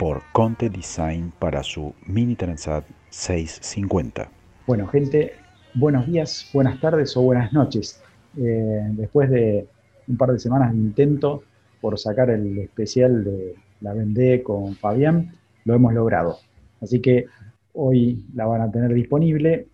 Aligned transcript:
por 0.00 0.22
Conte 0.32 0.70
Design 0.70 1.30
para 1.38 1.62
su 1.62 1.92
Mini 2.06 2.34
Transat 2.34 2.86
650. 3.10 4.30
Bueno, 4.66 4.86
gente, 4.86 5.34
buenos 5.74 6.06
días, 6.06 6.48
buenas 6.54 6.80
tardes 6.80 7.14
o 7.18 7.20
buenas 7.20 7.52
noches. 7.52 8.02
Eh, 8.38 8.80
después 8.92 9.28
de 9.28 9.66
un 10.08 10.16
par 10.16 10.32
de 10.32 10.38
semanas 10.38 10.72
de 10.72 10.78
intento 10.78 11.42
por 11.82 11.98
sacar 11.98 12.30
el 12.30 12.56
especial 12.60 13.24
de 13.24 13.56
la 13.82 13.92
Vendée 13.92 14.42
con 14.42 14.74
Fabián, 14.74 15.34
lo 15.66 15.74
hemos 15.74 15.92
logrado. 15.92 16.38
Así 16.80 17.02
que 17.02 17.26
hoy 17.74 18.24
la 18.34 18.46
van 18.46 18.62
a 18.62 18.72
tener 18.72 18.94
disponible 18.94 19.68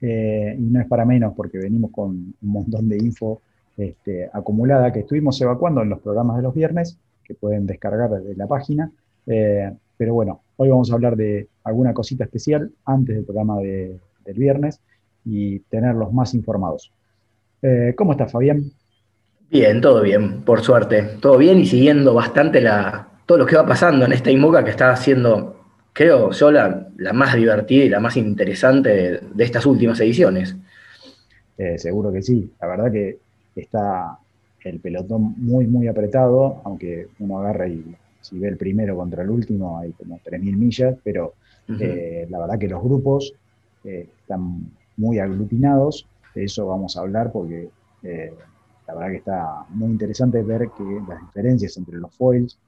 eh, 0.00 0.56
y 0.58 0.62
no 0.62 0.80
es 0.80 0.86
para 0.86 1.04
menos 1.04 1.34
porque 1.36 1.58
venimos 1.58 1.90
con 1.90 2.12
un 2.12 2.34
montón 2.40 2.88
de 2.88 2.96
info 2.96 3.42
este, 3.76 4.30
acumulada 4.32 4.90
que 4.90 5.00
estuvimos 5.00 5.38
evacuando 5.42 5.82
en 5.82 5.90
los 5.90 6.00
programas 6.00 6.38
de 6.38 6.44
los 6.44 6.54
viernes, 6.54 6.98
que 7.22 7.34
pueden 7.34 7.66
descargar 7.66 8.08
desde 8.08 8.34
la 8.36 8.46
página. 8.46 8.90
Eh, 9.26 9.70
pero 9.96 10.14
bueno, 10.14 10.42
hoy 10.56 10.68
vamos 10.68 10.90
a 10.90 10.94
hablar 10.94 11.16
de 11.16 11.48
alguna 11.64 11.92
cosita 11.92 12.24
especial 12.24 12.70
antes 12.84 13.16
del 13.16 13.24
programa 13.24 13.58
del 13.60 14.00
viernes 14.26 14.80
y 15.24 15.58
tenerlos 15.60 16.12
más 16.12 16.34
informados. 16.34 16.92
Eh, 17.62 17.94
¿Cómo 17.96 18.12
estás, 18.12 18.32
Fabián? 18.32 18.70
Bien, 19.50 19.80
todo 19.80 20.02
bien, 20.02 20.42
por 20.42 20.60
suerte. 20.60 21.02
Todo 21.20 21.38
bien 21.38 21.58
y 21.58 21.66
siguiendo 21.66 22.14
bastante 22.14 22.60
la, 22.60 23.08
todo 23.26 23.38
lo 23.38 23.46
que 23.46 23.56
va 23.56 23.66
pasando 23.66 24.04
en 24.04 24.12
esta 24.12 24.30
IMOCA 24.30 24.64
que 24.64 24.70
está 24.70 24.90
haciendo, 24.90 25.56
creo 25.92 26.30
yo, 26.30 26.50
la, 26.50 26.88
más 27.12 27.34
divertida 27.34 27.84
y 27.84 27.88
la 27.88 28.00
más 28.00 28.16
interesante 28.16 29.20
de, 29.34 29.44
estas 29.44 29.66
últimas 29.66 29.98
ediciones. 30.00 30.56
Eh, 31.58 31.78
seguro 31.78 32.12
que 32.12 32.22
sí. 32.22 32.50
La 32.60 32.68
verdad 32.68 32.92
que 32.92 33.18
está 33.54 34.18
el 34.62 34.80
pelotón 34.80 35.34
muy, 35.38 35.66
muy 35.66 35.88
apretado, 35.88 36.60
aunque 36.64 37.08
uno 37.18 37.38
agarra 37.38 37.68
y 37.68 37.84
si 38.26 38.38
ve 38.38 38.48
el 38.48 38.56
primero 38.56 38.96
contra 38.96 39.22
el 39.22 39.30
último 39.30 39.78
hay 39.78 39.92
como 39.92 40.18
3.000 40.18 40.56
millas, 40.56 40.96
pero 41.02 41.34
eh, 41.68 42.26
la 42.28 42.38
verdad 42.40 42.58
que 42.58 42.68
los 42.68 42.82
grupos 42.82 43.32
eh, 43.84 44.08
están 44.20 44.70
muy 44.96 45.18
aglutinados, 45.18 46.06
de 46.34 46.44
eso 46.44 46.66
vamos 46.66 46.96
a 46.96 47.00
hablar 47.00 47.30
porque 47.32 47.70
eh, 48.02 48.32
la 48.86 48.94
verdad 48.94 49.10
que 49.10 49.16
está 49.16 49.66
muy 49.70 49.90
interesante 49.90 50.42
ver 50.42 50.68
que 50.76 50.84
las 51.08 51.20
diferencias 51.20 51.76
entre 51.76 51.98
los 51.98 52.14
foils 52.16 52.58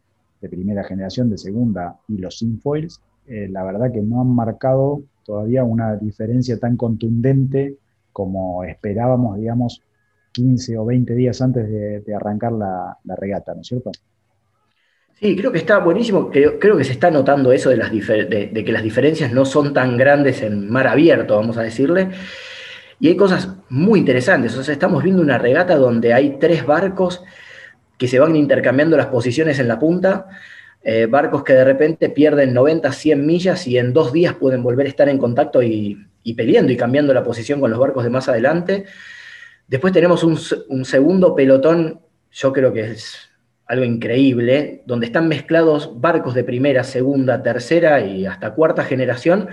de 0.40 0.48
primera 0.48 0.84
generación, 0.84 1.28
de 1.30 1.38
segunda 1.38 1.98
y 2.06 2.18
los 2.18 2.38
sin 2.38 2.60
foils, 2.60 3.00
la 3.26 3.62
verdad 3.62 3.92
que 3.92 4.00
no 4.00 4.22
han 4.22 4.34
marcado 4.34 5.02
todavía 5.22 5.62
una 5.62 5.96
diferencia 5.96 6.58
tan 6.58 6.78
contundente 6.78 7.76
como 8.10 8.64
esperábamos, 8.64 9.36
digamos, 9.36 9.82
15 10.32 10.78
o 10.78 10.86
20 10.86 11.14
días 11.14 11.42
antes 11.42 11.68
de, 11.68 12.14
arrancar 12.14 12.52
la, 12.52 12.96
la 13.04 13.16
regata, 13.16 13.54
¿no 13.54 13.60
es 13.60 13.66
cierto? 13.66 13.90
Sí, 15.20 15.34
creo 15.34 15.50
que 15.50 15.58
está 15.58 15.78
buenísimo. 15.78 16.30
Creo, 16.30 16.76
que 16.76 16.84
se 16.84 16.92
está 16.92 17.10
notando 17.10 17.50
eso 17.50 17.70
de, 17.70 18.52
que 18.64 18.72
las 18.72 18.82
diferencias 18.84 19.32
no 19.32 19.44
son 19.44 19.74
tan 19.74 19.96
grandes 19.96 20.42
en 20.42 20.70
mar 20.70 20.86
abierto, 20.86 21.36
vamos 21.36 21.56
a 21.58 21.62
decirle. 21.62 22.10
Y 23.00 23.08
hay 23.08 23.16
cosas 23.16 23.56
muy 23.68 23.98
interesantes. 23.98 24.56
O 24.56 24.62
sea, 24.62 24.72
estamos 24.72 25.02
viendo 25.02 25.20
una 25.20 25.38
regata 25.38 25.76
donde 25.76 26.14
hay 26.14 26.38
tres 26.38 26.64
barcos 26.64 27.24
que 27.96 28.06
se 28.06 28.20
van 28.20 28.36
intercambiando 28.36 28.96
las 28.96 29.06
posiciones 29.06 29.58
en 29.58 29.66
la 29.66 29.80
punta. 29.80 30.28
Eh, 30.82 31.06
barcos 31.06 31.42
que 31.42 31.54
de 31.54 31.64
repente 31.64 32.10
pierden 32.10 32.54
90, 32.54 32.92
100 32.92 33.26
millas 33.26 33.66
y 33.66 33.76
en 33.76 33.92
dos 33.92 34.12
días 34.12 34.34
pueden 34.34 34.62
volver 34.62 34.86
a 34.86 34.90
estar 34.90 35.08
en 35.08 35.18
contacto 35.18 35.62
y, 35.64 35.98
y 36.22 36.34
peleando 36.34 36.72
y 36.72 36.76
cambiando 36.76 37.12
la 37.12 37.24
posición 37.24 37.60
con 37.60 37.70
los 37.70 37.80
barcos 37.80 38.04
de 38.04 38.10
más 38.10 38.28
adelante. 38.28 38.84
Después 39.66 39.92
tenemos 39.92 40.22
un, 40.22 40.38
un 40.68 40.84
segundo 40.84 41.34
pelotón, 41.34 42.00
yo 42.30 42.52
creo 42.52 42.72
que 42.72 42.92
es 42.92 43.27
algo 43.68 43.84
increíble, 43.84 44.82
donde 44.86 45.06
están 45.06 45.28
mezclados 45.28 46.00
barcos 46.00 46.34
de 46.34 46.42
primera, 46.42 46.82
segunda, 46.84 47.42
tercera 47.42 48.00
y 48.00 48.24
hasta 48.24 48.54
cuarta 48.54 48.82
generación, 48.82 49.48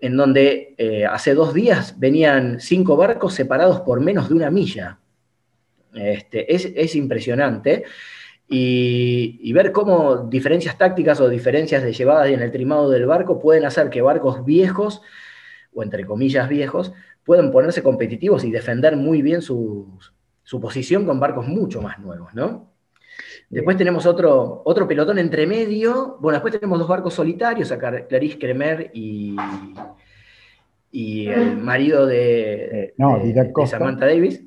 en 0.00 0.16
donde 0.16 0.74
eh, 0.76 1.06
hace 1.06 1.34
dos 1.34 1.54
días 1.54 1.98
venían 1.98 2.58
cinco 2.60 2.96
barcos 2.96 3.34
separados 3.34 3.80
por 3.82 4.00
menos 4.00 4.28
de 4.28 4.34
una 4.34 4.50
milla. 4.50 4.98
Este, 5.94 6.52
es, 6.54 6.96
impresionante. 6.96 7.84
Y, 8.48 9.52
ver 9.52 9.70
cómo 9.70 10.28
diferencias 10.28 10.76
tácticas 10.76 11.20
o 11.20 11.28
diferencias 11.28 11.84
de 11.84 11.92
llevada 11.92 12.26
en 12.28 12.40
el 12.40 12.50
trimado 12.50 12.90
del 12.90 13.06
barco 13.06 13.38
pueden 13.38 13.64
hacer 13.64 13.90
que 13.90 14.02
barcos 14.02 14.44
viejos, 14.44 15.02
o 15.72 15.84
entre 15.84 16.04
comillas 16.04 16.48
viejos, 16.48 16.92
puedan 17.22 17.52
ponerse 17.52 17.82
competitivos 17.82 18.42
y 18.44 18.50
defender 18.50 18.96
muy 18.96 19.22
bien 19.22 19.40
su, 19.40 19.86
su 20.42 20.60
posición 20.60 21.06
con 21.06 21.20
barcos 21.20 21.46
mucho 21.46 21.80
más 21.80 22.00
nuevos, 22.00 22.34
¿no? 22.34 22.70
Después 23.48 23.76
tenemos 23.76 24.06
otro, 24.06 24.62
otro 24.64 24.86
pelotón 24.86 25.18
entre 25.18 25.46
medio. 25.46 26.18
Bueno, 26.20 26.36
después 26.36 26.54
tenemos 26.54 26.78
dos 26.78 26.88
barcos 26.88 27.14
solitarios, 27.14 27.72
acá 27.72 28.06
Clarice 28.06 28.38
Kremer 28.38 28.90
y, 28.94 29.36
y 30.92 31.26
el 31.26 31.56
marido 31.56 32.06
de, 32.06 32.94
eh, 32.96 33.66
Samantha 33.66 34.06
Davis. 34.06 34.44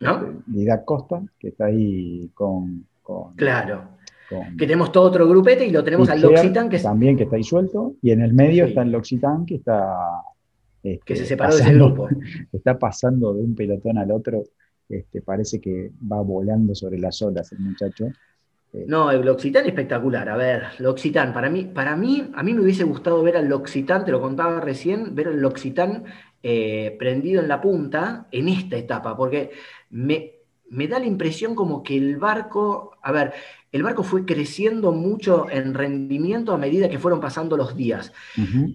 ¿No? 0.00 0.42
Didac 0.46 0.84
Costa, 0.84 1.22
que 1.38 1.48
está 1.48 1.66
ahí 1.66 2.30
con. 2.34 2.86
claro. 3.36 3.90
que 4.28 4.66
tenemos 4.66 4.90
todo 4.90 5.04
otro 5.04 5.28
grupete 5.28 5.66
y 5.66 5.70
lo 5.70 5.84
tenemos 5.84 6.08
al 6.08 6.20
L'Occitane. 6.20 6.70
Que 6.70 6.78
también 6.78 7.16
que 7.16 7.24
está 7.24 7.36
ahí 7.36 7.44
suelto. 7.44 7.94
Y 8.02 8.10
en 8.10 8.22
el 8.22 8.32
medio 8.32 8.64
está 8.64 8.82
el 8.82 8.90
L'Occitane, 8.90 9.46
que 9.46 9.56
está. 9.56 9.94
que 10.82 10.98
se 11.04 11.12
este, 11.12 11.26
separó 11.26 11.54
de 11.54 11.62
ese 11.62 11.74
grupo. 11.74 12.08
Está 12.52 12.78
pasando 12.78 13.32
de 13.34 13.42
un 13.42 13.54
pelotón 13.54 13.98
al 13.98 14.10
otro 14.10 14.42
este, 14.98 15.22
parece 15.22 15.60
que 15.60 15.90
va 16.10 16.20
volando 16.20 16.74
sobre 16.74 16.98
las 16.98 17.20
olas 17.22 17.52
el 17.52 17.60
muchacho. 17.60 18.06
Eh, 18.72 18.84
no, 18.86 19.10
el 19.10 19.20
L'Occitane 19.24 19.68
espectacular. 19.68 20.28
A 20.28 20.36
ver, 20.36 20.62
L'Occitane, 20.78 21.32
para 21.32 21.50
mí, 21.50 21.64
para 21.64 21.96
mí, 21.96 22.30
a 22.34 22.42
mí 22.42 22.54
me 22.54 22.62
hubiese 22.62 22.84
gustado 22.84 23.22
ver 23.22 23.36
al 23.36 23.48
L'Occitane, 23.48 24.04
te 24.04 24.12
lo 24.12 24.20
contaba 24.20 24.60
recién, 24.60 25.14
ver 25.14 25.28
al 25.28 25.40
L'Occitane 25.40 26.04
eh, 26.42 26.96
prendido 26.98 27.40
en 27.40 27.48
la 27.48 27.60
punta 27.60 28.28
en 28.30 28.48
esta 28.48 28.76
etapa, 28.76 29.16
porque 29.16 29.50
me, 29.90 30.32
me 30.70 30.88
da 30.88 30.98
la 30.98 31.06
impresión 31.06 31.54
como 31.54 31.82
que 31.82 31.96
el 31.96 32.16
barco, 32.16 32.96
a 33.02 33.12
ver, 33.12 33.32
el 33.70 33.82
barco 33.82 34.02
fue 34.02 34.24
creciendo 34.24 34.92
mucho 34.92 35.46
en 35.50 35.74
rendimiento 35.74 36.52
a 36.52 36.58
medida 36.58 36.88
que 36.88 36.98
fueron 36.98 37.20
pasando 37.20 37.56
los 37.56 37.76
días. 37.76 38.12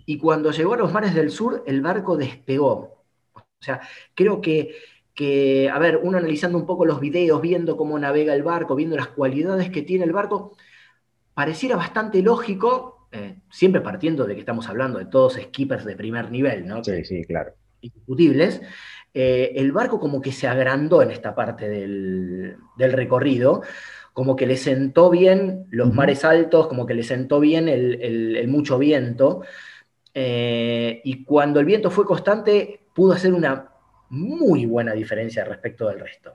Y 0.06 0.18
cuando 0.18 0.52
llegó 0.52 0.74
a 0.74 0.78
los 0.78 0.94
mares 0.94 1.14
del 1.14 1.30
sur, 1.30 1.64
el 1.68 1.82
barco 1.82 2.18
despegó. 2.18 3.04
O 3.34 3.64
sea, 3.64 3.82
creo 4.16 4.42
que 4.42 4.76
que, 5.18 5.68
a 5.68 5.80
ver, 5.80 6.00
uno 6.04 6.20
analizando 6.20 6.60
un 6.60 6.68
poco 6.68 6.86
los 6.86 7.00
videos, 7.00 7.42
viendo 7.42 7.76
cómo 7.76 7.98
navega 7.98 8.36
el 8.36 8.44
barco, 8.44 8.76
viendo 8.76 8.96
las 8.96 9.08
cualidades 9.08 9.72
que 9.72 9.82
tiene 9.82 10.06
el 10.06 10.12
barco, 10.12 10.56
pareciera 11.34 11.76
bastante 11.76 12.22
lógico, 12.22 13.08
eh, 13.12 13.40
siempre 13.50 13.82
partiendo 13.82 14.26
de 14.26 14.36
que 14.36 14.42
estamos 14.42 14.70
hablando 14.70 15.00
de 15.00 15.06
todos 15.06 15.34
skippers 15.34 15.86
de 15.86 15.96
primer 15.96 16.30
nivel, 16.30 16.68
¿no? 16.68 16.84
Sí, 16.84 17.04
sí, 17.04 17.24
claro. 17.24 17.54
Indiscutibles. 17.82 18.62
Eh, 19.12 19.54
el 19.56 19.72
barco 19.72 20.00
como 20.00 20.22
que 20.22 20.32
se 20.32 20.48
agrandó 20.48 21.02
en 21.02 21.10
esta 21.10 21.34
parte 21.34 21.68
del, 21.68 22.56
recorrido, 22.78 23.64
como 24.14 24.36
que 24.36 24.46
le 24.46 24.56
sentó 24.56 25.10
bien 25.10 25.66
los 25.72 25.92
mares 25.96 26.26
altos, 26.26 26.68
como 26.68 26.86
que 26.86 26.94
le 26.94 27.02
sentó 27.02 27.40
bien 27.40 27.68
el, 27.68 28.46
mucho 28.48 28.78
viento, 28.78 29.42
eh, 30.14 31.02
y 31.04 31.24
cuando 31.24 31.60
el 31.60 31.66
viento 31.66 31.90
fue 31.90 32.06
constante, 32.06 32.82
pudo 32.94 33.14
hacer 33.14 33.34
una 33.34 33.72
muy 34.10 34.66
buena 34.66 34.94
diferencia 34.94 35.44
respecto 35.44 35.88
del 35.88 36.00
resto. 36.00 36.34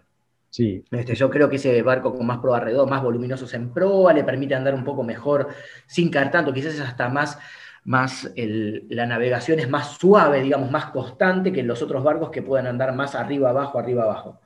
Sí. 0.51 0.85
Este, 0.91 1.15
yo 1.15 1.31
creo 1.31 1.49
que 1.49 1.57
ese 1.57 1.81
barco 1.83 2.15
con 2.15 2.27
más 2.27 2.39
proa 2.39 2.61
redonda, 2.61 2.91
más 2.91 3.03
voluminosos 3.03 3.55
en 3.55 3.73
proa, 3.73 4.13
le 4.13 4.23
permite 4.23 4.55
andar 4.55 4.75
un 4.75 4.85
poco 4.85 5.03
mejor 5.03 5.49
sin 5.87 6.11
caer 6.11 6.31
tanto, 6.31 6.53
quizás 6.53 6.75
es 6.75 6.81
hasta 6.81 7.09
más, 7.09 7.39
más 7.85 8.31
la 8.37 9.07
navegación 9.07 9.61
es 9.61 9.69
más 9.71 9.97
suave, 9.97 10.43
digamos, 10.43 10.71
más 10.71 10.87
constante 10.87 11.53
que 11.53 11.63
los 11.63 11.81
otros 11.81 12.05
barcos 12.05 12.31
que 12.31 12.43
pueden 12.43 12.67
andar 12.67 12.95
más 12.95 13.15
arriba, 13.15 13.49
abajo, 13.49 13.79
arriba, 13.79 14.03
abajo. 14.05 14.41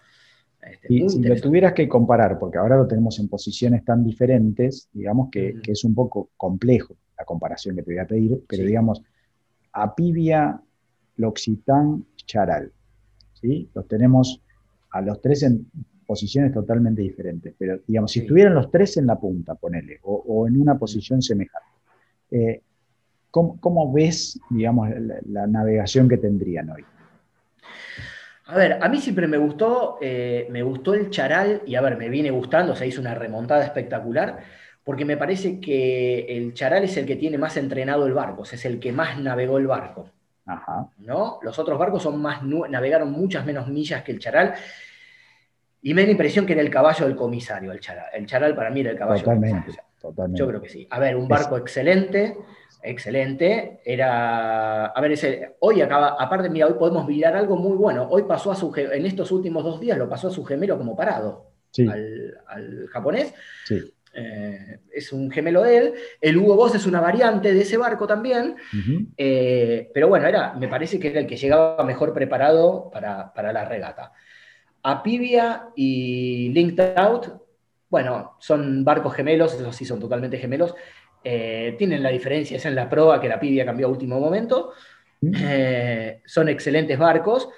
Este, 0.62 0.86
y 0.94 1.08
si 1.08 1.22
lo 1.22 1.36
tuvieras 1.40 1.72
que 1.72 1.88
comparar, 1.88 2.38
porque 2.38 2.58
ahora 2.58 2.76
lo 2.76 2.86
tenemos 2.86 3.18
en 3.18 3.28
posiciones 3.28 3.84
tan 3.84 4.04
diferentes, 4.04 4.88
digamos 4.92 5.28
que, 5.30 5.56
es 5.66 5.84
un 5.84 5.94
poco 5.94 6.30
complejo 6.36 6.96
la 7.18 7.24
comparación 7.24 7.76
que 7.76 7.82
te 7.82 7.92
voy 7.92 7.98
a 7.98 8.06
pedir, 8.06 8.44
pero 8.48 8.64
digamos, 8.64 9.02
Apivia, 9.72 10.60
L'Occitane, 11.16 12.02
Charal. 12.16 12.72
Los 13.42 13.86
tenemos 13.86 14.40
a 14.90 15.00
los 15.00 15.20
tres 15.20 15.42
en 15.42 15.66
posiciones 16.06 16.52
totalmente 16.52 17.02
diferentes, 17.02 17.54
pero 17.58 17.80
digamos, 17.86 18.12
si 18.12 18.20
estuvieran 18.20 18.54
los 18.54 18.70
tres 18.70 18.96
en 18.96 19.06
la 19.06 19.18
punta, 19.18 19.54
ponele, 19.54 19.98
o, 20.02 20.46
en 20.46 20.60
una 20.60 20.78
posición 20.78 21.20
semejante, 21.20 21.68
eh, 22.30 22.62
¿cómo, 23.30 23.92
ves, 23.92 24.40
digamos, 24.50 24.88
la, 25.26 25.46
navegación 25.46 26.08
que 26.08 26.16
tendrían 26.16 26.70
hoy? 26.70 26.84
A 28.46 28.56
ver, 28.56 28.78
a 28.80 28.88
mí 28.88 29.00
siempre 29.00 29.26
me 29.26 29.36
gustó, 29.36 29.98
eh, 30.00 30.46
me 30.50 30.62
gustó 30.62 30.94
el 30.94 31.10
charal, 31.10 31.62
y 31.66 31.74
a 31.74 31.80
ver, 31.80 31.96
me 31.96 32.08
viene 32.08 32.30
gustando, 32.30 32.76
se 32.76 32.86
hizo 32.86 33.00
una 33.00 33.14
remontada 33.14 33.64
espectacular, 33.64 34.38
porque 34.84 35.04
me 35.04 35.16
parece 35.16 35.58
que 35.60 36.26
el 36.28 36.54
charal 36.54 36.84
es 36.84 36.96
el 36.96 37.06
que 37.06 37.16
tiene 37.16 37.38
más 37.38 37.56
entrenado 37.56 38.06
el 38.06 38.12
barco, 38.12 38.44
es 38.44 38.64
el 38.64 38.78
que 38.78 38.92
más 38.92 39.18
navegó 39.18 39.58
el 39.58 39.66
barco. 39.66 40.12
Ajá. 40.46 40.88
¿no? 40.98 41.38
Los 41.42 41.58
otros 41.58 41.78
barcos 41.78 42.02
son 42.02 42.20
más, 42.22 42.42
navegaron 42.42 43.10
muchas 43.12 43.44
menos 43.44 43.68
millas 43.68 44.02
que 44.02 44.12
el 44.12 44.18
charal, 44.18 44.54
y 45.82 45.94
me 45.94 46.02
da 46.02 46.06
la 46.06 46.12
impresión 46.12 46.46
que 46.46 46.52
era 46.52 46.62
el 46.62 46.70
caballo 46.70 47.06
del 47.06 47.16
comisario, 47.16 47.70
el 47.72 47.80
charal. 47.80 48.06
El 48.12 48.26
charal 48.26 48.54
para 48.54 48.70
mí 48.70 48.80
era 48.80 48.90
el 48.90 48.98
caballo 48.98 49.24
del 49.24 49.36
comisario. 49.36 49.74
Totalmente. 50.00 50.38
Yo 50.38 50.48
creo 50.48 50.60
que 50.60 50.68
sí. 50.68 50.86
A 50.90 50.98
ver, 50.98 51.16
un 51.16 51.28
barco 51.28 51.56
excelente, 51.56 52.36
excelente. 52.82 53.80
Era, 53.84 54.86
a 54.86 55.00
ver, 55.00 55.12
ese, 55.12 55.56
hoy 55.60 55.80
acaba, 55.80 56.16
aparte, 56.18 56.50
mira, 56.50 56.66
hoy 56.66 56.74
podemos 56.74 57.06
mirar 57.06 57.36
algo 57.36 57.56
muy 57.56 57.76
bueno. 57.76 58.06
Hoy 58.10 58.22
pasó 58.22 58.50
a 58.50 58.56
su, 58.56 58.72
en 58.76 59.06
estos 59.06 59.30
últimos 59.32 59.64
dos 59.64 59.80
días 59.80 59.98
lo 59.98 60.08
pasó 60.08 60.28
a 60.28 60.32
su 60.32 60.44
gemelo 60.44 60.76
como 60.78 60.96
parado, 60.96 61.50
al, 61.78 62.88
japonés. 62.90 63.34
Eh, 64.18 64.78
es 64.92 65.12
un 65.12 65.30
gemelo 65.30 65.62
de 65.62 65.76
él. 65.76 65.94
El 66.20 66.38
Hugo 66.38 66.56
Boss 66.56 66.74
es 66.74 66.86
una 66.86 67.02
variante 67.02 67.52
de 67.52 67.60
ese 67.60 67.76
barco 67.76 68.06
también. 68.06 68.56
Eh, 69.16 69.90
pero 69.92 70.08
bueno, 70.08 70.26
era, 70.26 70.54
me 70.54 70.68
parece 70.68 70.98
que 70.98 71.08
era 71.08 71.20
el 71.20 71.26
que 71.26 71.36
llegaba 71.36 71.84
mejor 71.84 72.14
preparado 72.14 72.90
para, 72.90 73.32
para 73.34 73.52
la 73.52 73.66
regata. 73.66 74.12
Apivia 74.82 75.68
y 75.76 76.48
Linked 76.48 76.96
Out, 76.96 77.26
bueno, 77.90 78.36
son 78.38 78.84
barcos 78.84 79.14
gemelos, 79.14 79.52
esos 79.54 79.76
sí 79.76 79.84
son 79.84 80.00
totalmente 80.00 80.38
gemelos. 80.38 80.74
Eh, 81.22 81.74
tienen 81.76 82.02
la 82.02 82.10
diferencia, 82.10 82.56
es 82.56 82.64
en 82.64 82.74
la 82.74 82.88
proa 82.88 83.20
que 83.20 83.28
la 83.28 83.38
Pibia 83.38 83.66
cambió 83.66 83.86
a 83.86 83.90
último 83.90 84.18
momento. 84.18 84.72
Son 86.24 86.48
excelentes 86.48 86.98
barcos, 86.98 87.48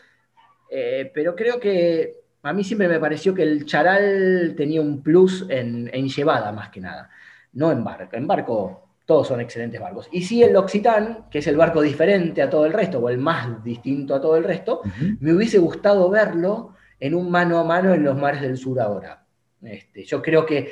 pero 1.14 1.36
creo 1.36 1.60
que 1.60 2.16
a 2.48 2.52
mí 2.54 2.64
siempre 2.64 2.88
me 2.88 2.98
pareció 2.98 3.34
que 3.34 3.42
el 3.42 3.66
Charal 3.66 4.54
tenía 4.56 4.80
un 4.80 5.02
plus 5.02 5.44
en, 5.50 5.86
llevada 6.08 6.50
más 6.50 6.70
que 6.70 6.80
nada, 6.80 7.10
no 7.52 7.70
en 7.70 7.84
barco. 7.84 8.16
En 8.16 8.26
barco 8.26 8.88
todos 9.04 9.28
son 9.28 9.40
excelentes 9.40 9.78
barcos. 9.78 10.08
Y 10.12 10.22
sí 10.22 10.42
el 10.42 10.54
L'Occitane, 10.54 11.24
que 11.30 11.40
es 11.40 11.46
el 11.46 11.58
barco 11.58 11.82
diferente 11.82 12.40
a 12.40 12.48
todo 12.48 12.64
el 12.64 12.72
resto, 12.72 13.00
o 13.00 13.08
el 13.10 13.18
más 13.18 13.62
distinto 13.62 14.14
a 14.14 14.20
todo 14.20 14.36
el 14.36 14.44
resto, 14.44 14.80
me 15.20 15.34
hubiese 15.34 15.58
gustado 15.58 16.08
verlo 16.08 16.74
en 16.98 17.14
un 17.14 17.30
mano 17.30 17.58
a 17.58 17.64
mano 17.64 17.92
en 17.92 18.02
los 18.02 18.16
mares 18.16 18.40
del 18.40 18.56
sur 18.56 18.80
ahora. 18.80 19.24
Este, 19.60 20.04
yo 20.04 20.22
creo 20.22 20.46
que 20.46 20.70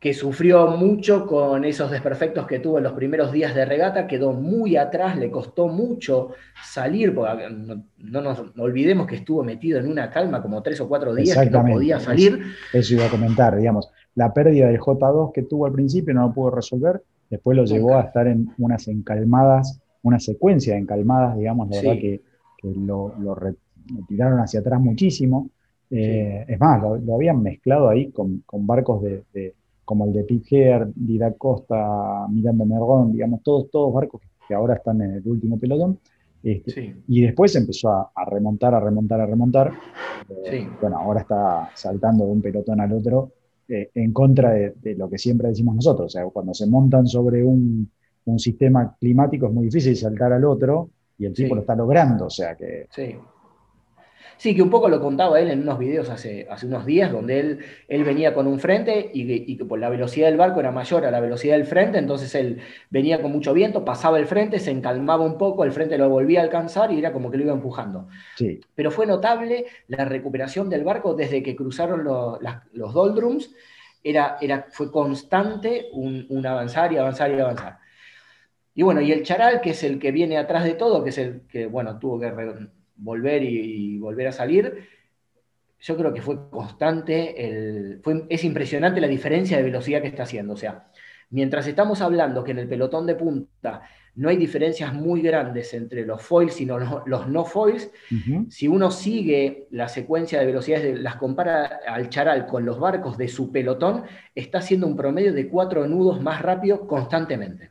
que 0.00 0.14
sufrió 0.14 0.66
mucho 0.78 1.26
con 1.26 1.62
esos 1.62 1.90
desperfectos 1.90 2.46
que 2.46 2.58
tuvo 2.58 2.78
en 2.78 2.84
los 2.84 2.94
primeros 2.94 3.30
días 3.32 3.54
de 3.54 3.66
regata, 3.66 4.06
quedó 4.06 4.32
muy 4.32 4.76
atrás, 4.76 5.18
le 5.18 5.30
costó 5.30 5.68
mucho 5.68 6.30
salir, 6.64 7.14
porque 7.14 7.46
no, 7.50 8.22
nos 8.22 8.42
olvidemos 8.56 9.06
que 9.06 9.16
estuvo 9.16 9.44
metido 9.44 9.78
en 9.78 9.86
una 9.86 10.10
calma 10.10 10.40
como 10.40 10.62
tres 10.62 10.80
o 10.80 10.88
cuatro 10.88 11.14
días 11.14 11.36
que 11.36 11.50
no 11.50 11.66
podía 11.66 12.00
salir. 12.00 12.40
Eso, 12.72 12.94
iba 12.94 13.04
a 13.04 13.10
comentar, 13.10 13.54
digamos, 13.54 13.90
la 14.14 14.32
pérdida 14.32 14.68
del 14.68 14.80
J2 14.80 15.32
que 15.32 15.42
tuvo 15.42 15.66
al 15.66 15.72
principio 15.72 16.14
no 16.14 16.28
lo 16.28 16.32
pudo 16.32 16.52
resolver, 16.52 17.02
después 17.28 17.54
lo 17.54 17.66
llevó 17.66 17.96
a 17.96 18.04
estar 18.04 18.26
en 18.26 18.48
unas 18.56 18.88
encalmadas, 18.88 19.82
una 20.00 20.18
secuencia 20.18 20.72
de 20.72 20.80
encalmadas, 20.80 21.36
digamos, 21.36 21.68
la 21.68 21.76
verdad 21.76 22.00
que, 22.00 22.22
lo, 22.62 23.34
retiraron 23.34 24.40
hacia 24.40 24.60
atrás 24.60 24.80
muchísimo. 24.80 25.50
Eh, 25.90 26.46
es 26.48 26.58
más, 26.58 26.80
lo, 26.82 27.14
habían 27.14 27.42
mezclado 27.42 27.90
ahí 27.90 28.10
con, 28.10 28.42
barcos 28.64 29.02
de 29.02 29.54
como 29.90 30.04
el 30.04 30.12
de 30.12 30.22
Pete 30.22 30.86
Didac 30.94 31.36
Costa, 31.36 32.28
Miranda 32.28 32.64
Mergón, 32.64 33.10
digamos, 33.10 33.42
todos, 33.42 33.68
todos 33.72 33.92
barcos 33.92 34.22
que 34.46 34.54
ahora 34.54 34.74
están 34.74 35.02
en 35.02 35.14
el 35.14 35.22
último 35.26 35.58
pelotón. 35.58 35.98
Este, 36.44 36.94
y 37.08 37.22
después 37.22 37.56
empezó 37.56 37.90
a, 37.90 38.24
remontar, 38.24 38.72
a 38.72 38.78
remontar, 38.78 39.20
a 39.20 39.26
remontar. 39.26 39.72
Eh, 40.44 40.68
bueno, 40.80 40.96
ahora 40.96 41.22
está 41.22 41.70
saltando 41.74 42.24
de 42.24 42.30
un 42.30 42.40
pelotón 42.40 42.80
al 42.80 42.92
otro 42.92 43.32
eh, 43.66 43.90
en 43.92 44.12
contra 44.12 44.52
de, 44.52 44.94
lo 44.96 45.10
que 45.10 45.18
siempre 45.18 45.48
decimos 45.48 45.74
nosotros. 45.74 46.06
O 46.06 46.08
sea, 46.08 46.24
cuando 46.26 46.54
se 46.54 46.68
montan 46.68 47.08
sobre 47.08 47.42
un, 47.42 47.90
sistema 48.36 48.96
climático 48.96 49.48
es 49.48 49.52
muy 49.52 49.64
difícil 49.64 49.96
saltar 49.96 50.32
al 50.32 50.44
otro 50.44 50.90
y 51.18 51.24
el 51.24 51.32
tipo 51.34 51.56
lo 51.56 51.62
está 51.62 51.74
logrando. 51.74 52.26
O 52.26 52.30
sea 52.30 52.54
que 52.54 52.86
Sí, 54.40 54.54
que 54.54 54.62
un 54.62 54.70
poco 54.70 54.88
lo 54.88 55.02
contaba 55.02 55.38
él 55.38 55.50
en 55.50 55.60
unos 55.60 55.78
videos 55.78 56.08
hace, 56.08 56.46
hace 56.48 56.64
unos 56.66 56.86
días, 56.86 57.12
donde 57.12 57.40
él, 57.40 57.58
él 57.88 58.04
venía 58.04 58.32
con 58.32 58.46
un 58.46 58.58
frente 58.58 59.10
y, 59.12 59.54
que 59.54 59.64
por 59.66 59.78
la 59.78 59.90
velocidad 59.90 60.28
del 60.28 60.38
barco 60.38 60.60
era 60.60 60.72
mayor 60.72 61.04
a 61.04 61.10
la 61.10 61.20
velocidad 61.20 61.56
del 61.56 61.66
frente, 61.66 61.98
entonces 61.98 62.34
él 62.34 62.58
venía 62.88 63.20
con 63.20 63.32
mucho 63.32 63.52
viento, 63.52 63.84
pasaba 63.84 64.18
el 64.18 64.24
frente, 64.24 64.58
se 64.58 64.70
encalmaba 64.70 65.26
un 65.26 65.36
poco, 65.36 65.62
el 65.62 65.72
frente 65.72 65.98
lo 65.98 66.08
volvía 66.08 66.40
a 66.40 66.44
alcanzar 66.44 66.90
y 66.90 66.98
era 66.98 67.12
como 67.12 67.30
que 67.30 67.36
lo 67.36 67.42
iba 67.44 67.52
empujando. 67.52 68.08
Sí. 68.36 68.62
Pero 68.74 68.90
fue 68.90 69.04
notable 69.04 69.66
la 69.88 70.06
recuperación 70.06 70.70
del 70.70 70.84
barco 70.84 71.12
desde 71.12 71.42
que 71.42 71.54
cruzaron 71.54 72.02
los, 72.02 72.38
los 72.72 72.94
doldrums, 72.94 73.54
era, 74.02 74.38
era, 74.40 74.68
fue 74.70 74.90
constante 74.90 75.90
un, 75.92 76.24
un 76.30 76.46
avanzar 76.46 76.90
y 76.94 76.96
avanzar 76.96 77.30
y 77.30 77.38
avanzar. 77.38 77.78
Y 78.74 78.84
bueno, 78.84 79.02
y 79.02 79.12
el 79.12 79.22
charal, 79.22 79.60
que 79.60 79.72
es 79.72 79.82
el 79.84 79.98
que 79.98 80.12
viene 80.12 80.38
atrás 80.38 80.64
de 80.64 80.72
todo, 80.72 81.04
que 81.04 81.10
es 81.10 81.18
el 81.18 81.42
que, 81.46 81.66
bueno, 81.66 81.98
tuvo 81.98 82.18
que 82.18 82.32
volver 83.00 83.42
y, 83.42 83.98
volver 83.98 84.28
a 84.28 84.32
salir, 84.32 84.88
yo 85.80 85.96
creo 85.96 86.12
que 86.12 86.22
fue 86.22 86.50
constante, 86.50 87.46
el, 87.46 88.02
es 88.28 88.44
impresionante 88.44 89.00
la 89.00 89.08
diferencia 89.08 89.56
de 89.56 89.62
velocidad 89.62 90.02
que 90.02 90.08
está 90.08 90.24
haciendo. 90.24 90.54
O 90.54 90.56
sea, 90.56 90.90
mientras 91.30 91.66
estamos 91.66 92.00
hablando 92.02 92.44
que 92.44 92.52
en 92.52 92.58
el 92.58 92.68
pelotón 92.68 93.06
de 93.06 93.14
punta 93.14 93.82
no 94.16 94.28
hay 94.28 94.36
diferencias 94.36 94.92
muy 94.92 95.22
grandes 95.22 95.72
entre 95.72 96.04
los 96.04 96.20
foils 96.20 96.60
y 96.60 96.66
los, 96.66 97.28
no 97.28 97.44
foils, 97.44 97.90
si 98.48 98.68
uno 98.68 98.90
sigue 98.90 99.68
la 99.70 99.88
secuencia 99.88 100.40
de 100.40 100.46
velocidades, 100.46 101.00
las 101.00 101.16
compara 101.16 101.80
al 101.86 102.10
charal 102.10 102.46
con 102.46 102.66
los 102.66 102.78
barcos 102.78 103.16
de 103.16 103.28
su 103.28 103.50
pelotón, 103.50 104.04
está 104.34 104.58
haciendo 104.58 104.86
un 104.86 104.96
promedio 104.96 105.32
de 105.32 105.48
cuatro 105.48 105.86
nudos 105.86 106.20
más 106.20 106.42
rápido 106.42 106.86
constantemente. 106.86 107.69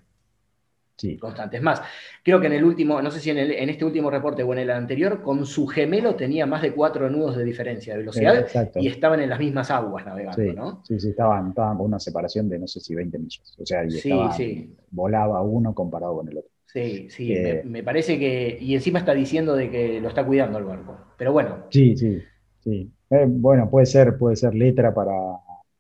Sí. 0.99 1.17
Constantes. 1.17 1.61
Más, 1.61 1.81
creo 2.21 2.41
que 2.41 2.47
en 2.47 2.53
el 2.53 2.63
último, 2.65 3.01
no 3.01 3.09
sé 3.09 3.21
si 3.21 3.29
en, 3.29 3.37
este 3.37 3.85
último 3.85 4.11
reporte 4.11 4.43
o 4.43 4.51
en 4.51 4.59
el 4.59 4.69
anterior, 4.69 5.21
con 5.21 5.45
su 5.45 5.65
gemelo 5.65 6.15
tenía 6.15 6.45
más 6.45 6.61
de 6.61 6.73
cuatro 6.73 7.09
nudos 7.09 7.37
de 7.37 7.45
diferencia 7.45 7.93
de 7.93 7.99
velocidad 7.99 8.45
y 8.75 8.87
estaban 8.87 9.21
en 9.21 9.29
las 9.29 9.39
mismas 9.39 9.71
aguas 9.71 10.05
navegando, 10.05 10.41
sí, 10.41 10.53
¿no? 10.53 10.83
Sí, 10.85 10.99
sí, 10.99 11.09
estaban, 11.11 11.49
estaban 11.49 11.77
con 11.77 11.85
una 11.85 11.99
separación 11.99 12.49
de 12.49 12.59
no 12.59 12.67
sé 12.67 12.81
si 12.81 12.93
20 12.95 13.17
millas. 13.17 13.55
O 13.57 13.65
sea, 13.65 13.85
y 13.85 14.75
volaba 14.91 15.41
uno 15.41 15.73
comparado 15.73 16.17
con 16.17 16.27
el 16.27 16.39
otro. 16.39 16.51
Sí, 16.65 17.07
sí, 17.09 17.33
eh, 17.33 17.63
me, 17.65 17.81
parece 17.81 18.19
que. 18.19 18.57
Y 18.59 18.75
encima 18.75 18.99
está 18.99 19.13
diciendo 19.13 19.55
de 19.55 19.71
que 19.71 20.01
lo 20.01 20.09
está 20.09 20.25
cuidando 20.25 20.59
el 20.59 20.65
barco. 20.65 20.97
Pero 21.17 21.31
bueno. 21.31 21.65
Sí, 21.69 21.95
sí, 21.95 22.19
sí. 22.59 22.91
Eh, 23.09 23.25
bueno, 23.27 23.69
puede 23.69 23.87
ser, 23.87 24.17
puede 24.17 24.35
ser 24.35 24.53
letra 24.53 24.93
para, 24.93 25.15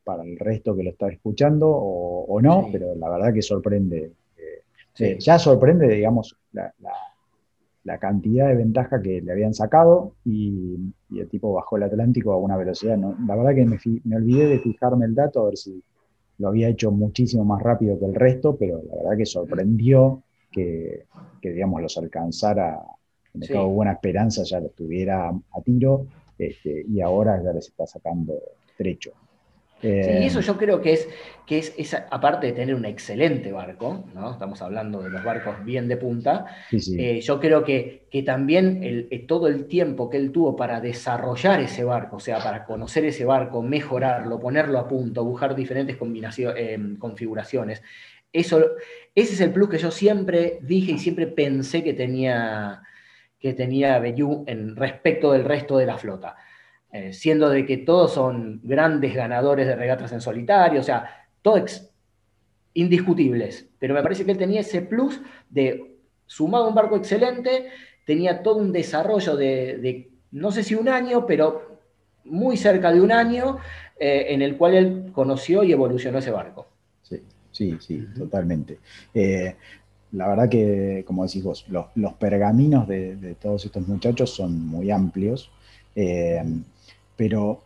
para 0.03 0.23
el 0.23 0.39
resto 0.39 0.75
que 0.75 0.83
lo 0.83 0.89
está 0.89 1.07
escuchando 1.09 1.67
o, 1.69 2.25
o 2.25 2.41
no, 2.41 2.69
pero 2.71 2.95
la 2.95 3.07
verdad 3.07 3.31
que 3.31 3.43
sorprende 3.43 4.13
ya 4.95 5.39
sorprende, 5.39 5.87
digamos, 5.87 6.35
la, 6.51 7.97
cantidad 7.99 8.47
de 8.47 8.55
ventaja 8.55 9.01
que 9.01 9.21
le 9.21 9.31
habían 9.31 9.53
sacado 9.53 10.13
y, 10.23 10.77
el 11.15 11.27
tipo 11.27 11.53
bajó 11.53 11.77
el 11.77 11.83
Atlántico 11.83 12.31
a 12.33 12.37
una 12.37 12.55
velocidad. 12.55 12.97
La 13.25 13.35
verdad 13.35 13.55
que 13.55 13.65
me, 13.65 14.15
olvidé 14.15 14.47
de 14.47 14.59
fijarme 14.59 15.05
el 15.05 15.15
dato, 15.15 15.41
a 15.41 15.45
ver 15.45 15.57
si 15.57 15.81
lo 16.37 16.49
había 16.49 16.69
hecho 16.69 16.91
muchísimo 16.91 17.43
más 17.43 17.61
rápido 17.61 17.97
que 17.99 18.05
el 18.05 18.15
resto, 18.15 18.55
pero 18.55 18.81
la 18.87 18.95
verdad 18.95 19.17
que 19.17 19.25
sorprendió 19.25 20.23
que, 20.51 21.05
digamos, 21.41 21.81
los 21.81 21.97
alcanzara. 21.97 22.79
Me 23.33 23.45
sí. 23.45 23.53
buena 23.53 23.91
esperanza, 23.91 24.43
ya 24.43 24.59
lo 24.59 24.67
estuviera 24.67 25.29
a 25.29 25.61
tiro 25.61 26.07
este, 26.37 26.83
y 26.87 26.99
ahora 26.99 27.41
ya 27.43 27.53
les 27.53 27.67
está 27.67 27.85
sacando 27.85 28.33
trecho 28.75 29.13
sí, 29.81 29.87
y 29.87 30.25
eso 30.25 30.41
yo 30.41 30.57
creo 30.57 30.81
que 30.81 30.93
es, 30.93 31.07
que 31.45 31.57
es, 31.57 31.93
aparte 32.11 32.47
de 32.47 32.53
tener 32.53 32.75
un 32.75 32.85
excelente 32.85 33.51
barco, 33.51 34.05
¿no? 34.13 34.31
estamos 34.31 34.61
hablando 34.61 35.01
de 35.01 35.09
los 35.09 35.23
barcos 35.23 35.63
bien 35.63 35.87
de 35.87 35.97
punta, 35.97 36.45
eh, 36.71 37.21
yo 37.21 37.39
creo 37.39 37.63
que, 37.63 38.07
que 38.11 38.23
también 38.23 38.83
el, 38.83 39.07
eh, 39.09 39.25
todo 39.25 39.47
el 39.47 39.65
tiempo 39.65 40.09
que 40.09 40.17
él 40.17 40.31
tuvo 40.31 40.55
para 40.55 40.79
desarrollar 40.79 41.59
ese 41.61 41.83
barco, 41.83 42.17
o 42.17 42.19
sea, 42.19 42.39
para 42.39 42.65
conocer 42.65 43.05
ese 43.05 43.25
barco, 43.25 43.61
mejorarlo, 43.61 44.39
ponerlo 44.39 44.79
a 44.79 44.87
punto, 44.87 45.23
buscar 45.23 45.55
diferentes 45.55 45.97
eh, 45.99 46.79
configuraciones, 46.99 47.81
eso, 48.31 48.63
ese 49.15 49.33
es 49.33 49.41
el 49.41 49.51
plus 49.51 49.69
que 49.69 49.77
yo 49.77 49.91
siempre 49.91 50.59
dije 50.61 50.91
y 50.91 50.99
siempre 50.99 51.25
pensé 51.25 51.83
que 51.83 51.93
tenía, 51.93 52.83
que 53.39 53.53
tenía 53.53 53.97
Bayou 53.99 54.43
en 54.45 54.75
respecto 54.75 55.31
del 55.31 55.45
resto 55.45 55.77
de 55.77 55.85
la 55.87 55.97
flota. 55.97 56.35
Eh, 56.91 57.13
siendo 57.13 57.49
de 57.49 57.67
que 57.67 57.77
todos 57.77 58.13
son 58.13 58.61
grandes 58.63 59.13
ganadores 59.13 59.67
de 59.67 59.75
regatas 59.75 60.11
en 60.11 60.21
solitario, 60.21 60.79
o 60.79 60.83
sea, 60.83 61.27
todos 61.43 61.87
indiscutibles, 62.73 63.67
pero 63.77 63.93
me 63.93 64.01
parece 64.01 64.25
que 64.25 64.31
él 64.31 64.37
tenía 64.39 64.61
ese 64.61 64.81
plus 64.81 65.21
de, 65.51 65.97
sumado 66.25 66.65
a 66.65 66.67
un 66.69 66.75
barco 66.75 66.95
excelente, 66.95 67.67
tenía 68.05 68.41
todo 68.41 68.57
un 68.57 68.71
desarrollo 68.71 69.35
de, 69.35 70.09
no 70.31 70.51
sé 70.51 70.63
si 70.63 70.73
un 70.73 70.89
año, 70.89 71.27
pero 71.27 71.79
muy 72.25 72.57
cerca 72.57 72.91
de 72.91 73.01
un 73.01 73.11
año, 73.11 73.57
eh, 73.99 74.25
en 74.29 74.41
el 74.41 74.57
cual 74.57 74.73
él 74.73 75.11
conoció 75.11 75.63
y 75.63 75.71
evolucionó 75.71 76.17
ese 76.17 76.31
barco. 76.31 76.67
Sí, 77.03 77.21
sí, 77.51 77.77
sí, 77.79 78.07
totalmente. 78.17 78.79
Eh, 79.13 79.55
la 80.13 80.27
verdad 80.27 80.49
que, 80.49 81.03
como 81.05 81.23
decís 81.23 81.43
vos, 81.43 81.65
los, 81.67 82.13
pergaminos 82.13 82.87
de, 82.87 83.35
todos 83.39 83.65
estos 83.65 83.87
muchachos 83.87 84.31
son 84.31 84.65
muy 84.65 84.89
amplios, 84.89 85.51
eh, 85.95 86.41
pero 87.19 87.61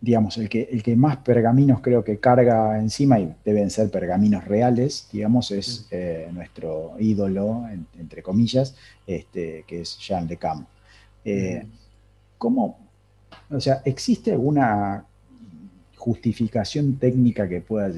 digamos, 0.00 0.36
el 0.36 0.48
que, 0.48 0.68
el 0.70 0.82
que 0.82 0.96
más 0.96 1.18
pergaminos 1.18 1.80
creo 1.80 2.02
que 2.02 2.18
carga 2.18 2.76
encima, 2.76 3.20
y 3.20 3.32
deben 3.44 3.70
ser 3.70 3.88
pergaminos 3.88 4.44
reales, 4.44 5.08
digamos, 5.12 5.52
es 5.52 5.86
eh, 5.92 6.28
nuestro 6.32 6.96
ídolo, 6.98 7.62
entre 7.96 8.20
comillas, 8.20 8.74
este, 9.06 9.64
que 9.66 9.82
es 9.82 9.96
Jean 10.00 10.26
Le 10.26 10.36
Cam. 10.36 10.66
Eh, 11.24 11.64
¿Cómo, 12.36 12.76
o 13.48 13.60
sea, 13.60 13.80
existe 13.84 14.32
alguna 14.32 15.04
justificación 15.96 16.96
técnica 16.96 17.48
que 17.48 17.60
pueda 17.60 17.90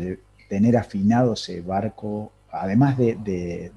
tener 0.50 0.76
afinado 0.76 1.32
ese 1.32 1.62
barco, 1.62 2.32
además 2.50 2.98
de, 2.98 3.72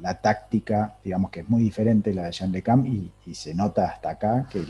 la 0.00 0.20
táctica, 0.20 0.96
digamos 1.02 1.32
que 1.32 1.40
es 1.40 1.48
muy 1.50 1.64
diferente 1.64 2.14
la 2.14 2.26
de 2.26 2.32
Jean 2.32 2.52
Le 2.52 2.62
Cam 2.62 2.86
y, 2.86 3.10
y 3.26 3.34
se 3.34 3.54
nota 3.54 3.88
hasta 3.88 4.10
acá 4.10 4.48
que 4.50 4.62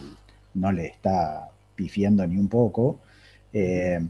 no 0.54 0.72
le 0.72 0.86
está 0.86 1.50
pifiando 1.74 2.26
ni 2.26 2.36
un 2.36 2.48
poco. 2.48 3.00
Eh, 3.52 4.00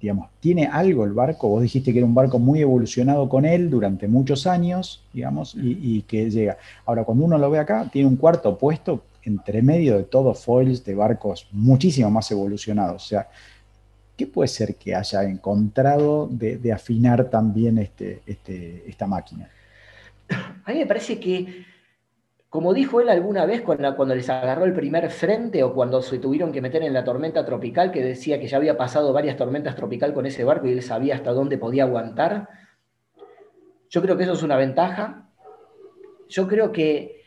digamos, 0.00 0.30
¿tiene 0.40 0.66
algo 0.66 1.04
el 1.04 1.12
barco? 1.12 1.48
Vos 1.48 1.62
dijiste 1.62 1.92
que 1.92 1.98
era 2.00 2.06
un 2.06 2.14
barco 2.14 2.40
muy 2.40 2.60
evolucionado 2.60 3.28
con 3.28 3.44
él 3.44 3.70
durante 3.70 4.08
muchos 4.08 4.48
años, 4.48 5.04
digamos, 5.12 5.54
y, 5.56 6.02
que 6.02 6.28
llega. 6.28 6.58
Ahora, 6.84 7.04
cuando 7.04 7.24
uno 7.24 7.38
lo 7.38 7.48
ve 7.50 7.60
acá, 7.60 7.88
tiene 7.90 8.08
un 8.08 8.16
cuarto 8.16 8.58
puesto 8.58 9.04
entre 9.22 9.62
medio 9.62 9.96
de 9.96 10.02
todos 10.02 10.44
foils 10.44 10.84
de 10.84 10.96
barcos 10.96 11.46
muchísimo 11.52 12.10
más 12.10 12.28
evolucionados. 12.32 13.04
O 13.04 13.06
sea, 13.06 13.28
¿qué 14.16 14.26
puede 14.26 14.48
ser 14.48 14.74
que 14.74 14.92
haya 14.92 15.22
encontrado 15.22 16.28
de, 16.28 16.72
afinar 16.72 17.30
también 17.30 17.78
este, 17.78 18.22
este, 18.26 18.82
esta 18.88 19.06
máquina? 19.06 19.48
A 20.64 20.72
mí 20.72 20.78
me 20.78 20.86
parece 20.86 21.20
que 21.20 21.64
como 22.52 22.74
dijo 22.74 23.00
él 23.00 23.08
alguna 23.08 23.46
vez 23.46 23.62
cuando, 23.62 23.96
cuando, 23.96 24.14
les 24.14 24.28
agarró 24.28 24.66
el 24.66 24.74
primer 24.74 25.08
frente 25.08 25.62
o 25.62 25.72
cuando 25.72 26.02
se 26.02 26.18
tuvieron 26.18 26.52
que 26.52 26.60
meter 26.60 26.82
en 26.82 26.92
la 26.92 27.02
tormenta 27.02 27.46
tropical, 27.46 27.90
que 27.90 28.04
decía 28.04 28.38
que 28.38 28.46
ya 28.46 28.58
había 28.58 28.76
pasado 28.76 29.10
varias 29.14 29.38
tormentas 29.38 29.74
tropical 29.74 30.12
con 30.12 30.26
ese 30.26 30.44
barco 30.44 30.66
y 30.66 30.72
él 30.72 30.82
sabía 30.82 31.14
hasta 31.14 31.32
dónde 31.32 31.56
podía 31.56 31.84
aguantar, 31.84 32.50
yo 33.88 34.02
creo 34.02 34.18
que 34.18 34.24
eso 34.24 34.34
es 34.34 34.42
una 34.42 34.58
ventaja. 34.58 35.30
Yo 36.28 36.46
creo 36.46 36.72
que, 36.72 37.22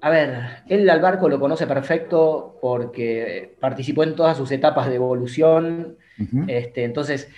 a 0.00 0.08
ver, 0.08 0.38
él 0.68 0.88
al 0.88 1.00
barco 1.00 1.28
lo 1.28 1.40
conoce 1.40 1.66
perfecto 1.66 2.58
porque 2.60 3.56
participó 3.58 4.04
en 4.04 4.14
todas 4.14 4.36
sus 4.36 4.52
etapas 4.52 4.88
de 4.88 4.94
evolución. 4.94 5.98
este, 6.46 6.84
entonces, 6.84 7.28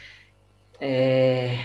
eh, 0.80 1.58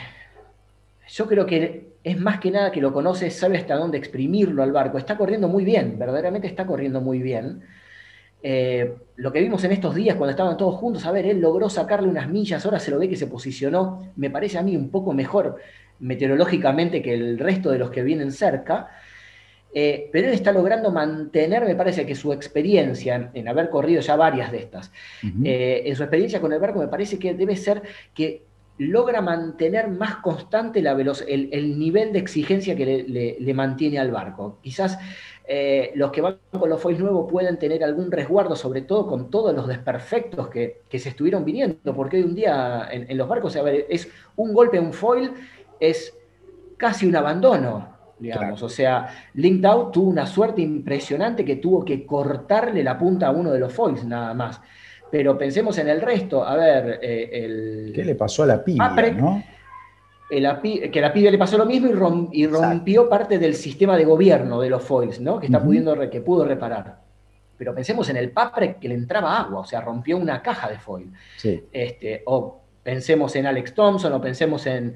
yo 1.10 1.28
creo 1.28 1.46
que 1.46 1.93
es 2.04 2.20
más 2.20 2.40
que 2.40 2.52
nada 2.52 2.72
que 2.72 2.82
lo 2.82 2.92
conoce, 2.92 3.30
sabe 3.30 3.58
hasta 3.58 3.76
dónde 3.76 3.98
exprimirlo 3.98 4.62
al 4.62 4.72
barco. 4.72 4.98
Está 4.98 5.18
corriendo 5.18 5.48
muy 5.48 5.64
bien, 5.64 5.98
verdaderamente 5.98 6.48
está 6.48 6.66
corriendo 6.66 7.00
muy 7.00 7.22
bien. 7.22 7.64
Eh, 8.46 8.94
lo 9.16 9.32
que 9.32 9.40
vimos 9.40 9.64
en 9.64 9.72
estos 9.72 9.96
días 9.96 10.18
cuando 10.18 10.32
estaban 10.32 10.58
todos 10.58 10.76
juntos, 10.76 11.06
a 11.06 11.14
ver, 11.14 11.26
él 11.26 11.40
logró 11.40 11.70
sacarle 11.70 12.10
unas 12.10 12.30
millas, 12.30 12.66
ahora 12.66 12.80
se 12.80 12.92
lo 12.92 13.00
ve 13.00 13.08
que 13.08 13.16
se 13.16 13.28
posicionó, 13.28 14.12
me 14.18 14.30
parece 14.30 14.58
a 14.58 14.64
mí 14.64 14.76
un 14.76 14.90
poco 14.90 15.14
mejor 15.14 15.60
meteorológicamente 16.00 17.02
que 17.02 17.14
el 17.14 17.40
resto 17.40 17.72
de 17.72 17.78
los 17.78 17.90
que 17.90 18.04
vienen 18.04 18.34
cerca, 18.34 18.90
eh, 19.74 20.10
pero 20.12 20.28
él 20.28 20.34
está 20.34 20.52
logrando 20.52 20.92
mantener, 20.92 21.64
me 21.64 21.76
parece 21.76 22.06
que 22.06 22.16
su 22.16 22.34
experiencia 22.34 23.32
en, 23.34 23.48
haber 23.48 23.70
corrido 23.70 24.02
ya 24.02 24.18
varias 24.18 24.52
de 24.52 24.58
estas, 24.58 24.92
eh, 25.46 25.84
en 25.86 25.96
su 25.96 26.04
experiencia 26.04 26.42
con 26.42 26.52
el 26.52 26.60
barco, 26.60 26.80
me 26.80 26.90
parece 26.90 27.18
que 27.18 27.34
debe 27.34 27.56
ser 27.56 27.82
que 28.14 28.44
logra 28.78 29.22
mantener 29.22 29.88
más 29.90 30.18
constante 30.18 30.82
la 30.82 30.94
el, 30.94 31.50
el, 31.52 31.78
nivel 31.78 32.12
de 32.12 32.20
exigencia 32.20 32.76
que 32.76 33.38
le, 33.40 33.54
mantiene 33.54 34.00
al 34.00 34.12
barco. 34.12 34.58
Quizás 34.62 34.98
eh, 35.46 35.92
los 35.96 36.12
que 36.12 36.22
van 36.22 36.38
con 36.52 36.70
los 36.70 36.82
foils 36.82 37.00
nuevos 37.00 37.30
pueden 37.32 37.60
tener 37.60 37.84
algún 37.84 38.12
resguardo, 38.12 38.56
sobre 38.56 38.82
todo 38.82 39.06
con 39.06 39.30
todos 39.30 39.54
los 39.54 39.68
desperfectos 39.68 40.48
que, 40.48 40.82
se 40.92 41.10
estuvieron 41.10 41.46
viniendo, 41.46 41.94
porque 41.94 42.18
hoy 42.18 42.24
un 42.24 42.36
día 42.36 42.88
en, 42.92 43.18
los 43.18 43.28
barcos, 43.28 43.56
a 43.58 43.62
ver, 43.62 43.86
es 43.90 44.10
un 44.36 44.54
golpe 44.54 44.78
en 44.78 44.86
un 44.86 44.94
foil, 44.94 45.32
es 45.80 46.18
casi 46.78 47.06
un 47.06 47.16
abandono, 47.16 47.90
digamos. 48.18 48.64
O 48.64 48.70
sea, 48.70 49.08
Linked 49.36 49.66
Out 49.66 49.92
tuvo 49.92 50.10
una 50.10 50.26
suerte 50.26 50.62
impresionante 50.62 51.46
que 51.46 51.58
tuvo 51.58 51.86
que 51.86 52.06
cortarle 52.08 52.84
la 52.84 52.98
punta 52.98 53.28
a 53.28 53.32
uno 53.32 53.52
de 53.52 53.60
los 53.60 53.72
foils 53.72 54.04
nada 54.04 54.34
más. 54.34 54.60
Pero 55.14 55.38
pensemos 55.38 55.78
en 55.78 55.90
el 55.90 56.02
resto. 56.02 56.44
A 56.44 56.56
ver, 56.56 57.00
eh, 57.04 57.30
el. 57.32 57.92
¿Qué 57.94 58.04
le 58.04 58.16
pasó 58.16 58.42
a 58.42 58.48
la 58.48 58.64
piba, 58.64 58.90
no? 59.12 59.44
que 60.28 61.02
la 61.02 61.14
piba 61.14 61.30
le 61.30 61.38
pasó 61.38 61.56
lo 61.56 61.68
mismo 61.68 62.30
y, 62.32 62.48
rompió 62.48 63.08
parte 63.08 63.38
del 63.38 63.54
sistema 63.54 63.96
de 63.96 64.06
gobierno 64.06 64.60
de 64.60 64.72
los 64.72 64.82
foils, 64.82 65.20
¿no? 65.22 65.40
Que, 65.40 65.46
está 65.46 65.62
pudiendo, 65.62 66.10
que 66.10 66.22
pudo 66.22 66.46
reparar. 66.46 66.98
Pero 67.56 67.76
pensemos 67.76 68.10
en 68.10 68.18
el 68.18 68.32
Papre 68.32 68.78
que 68.82 68.88
le 68.88 68.96
entraba 68.96 69.38
agua, 69.38 69.60
o 69.60 69.66
sea, 69.66 69.82
rompió 69.82 70.18
una 70.18 70.42
caja 70.42 70.68
de 70.68 70.80
foil. 70.80 71.14
Este, 71.44 72.24
o 72.26 72.62
pensemos 72.82 73.36
en 73.36 73.46
Alex 73.46 73.76
Thompson, 73.76 74.14
o 74.14 74.20
pensemos 74.20 74.66
en, 74.66 74.96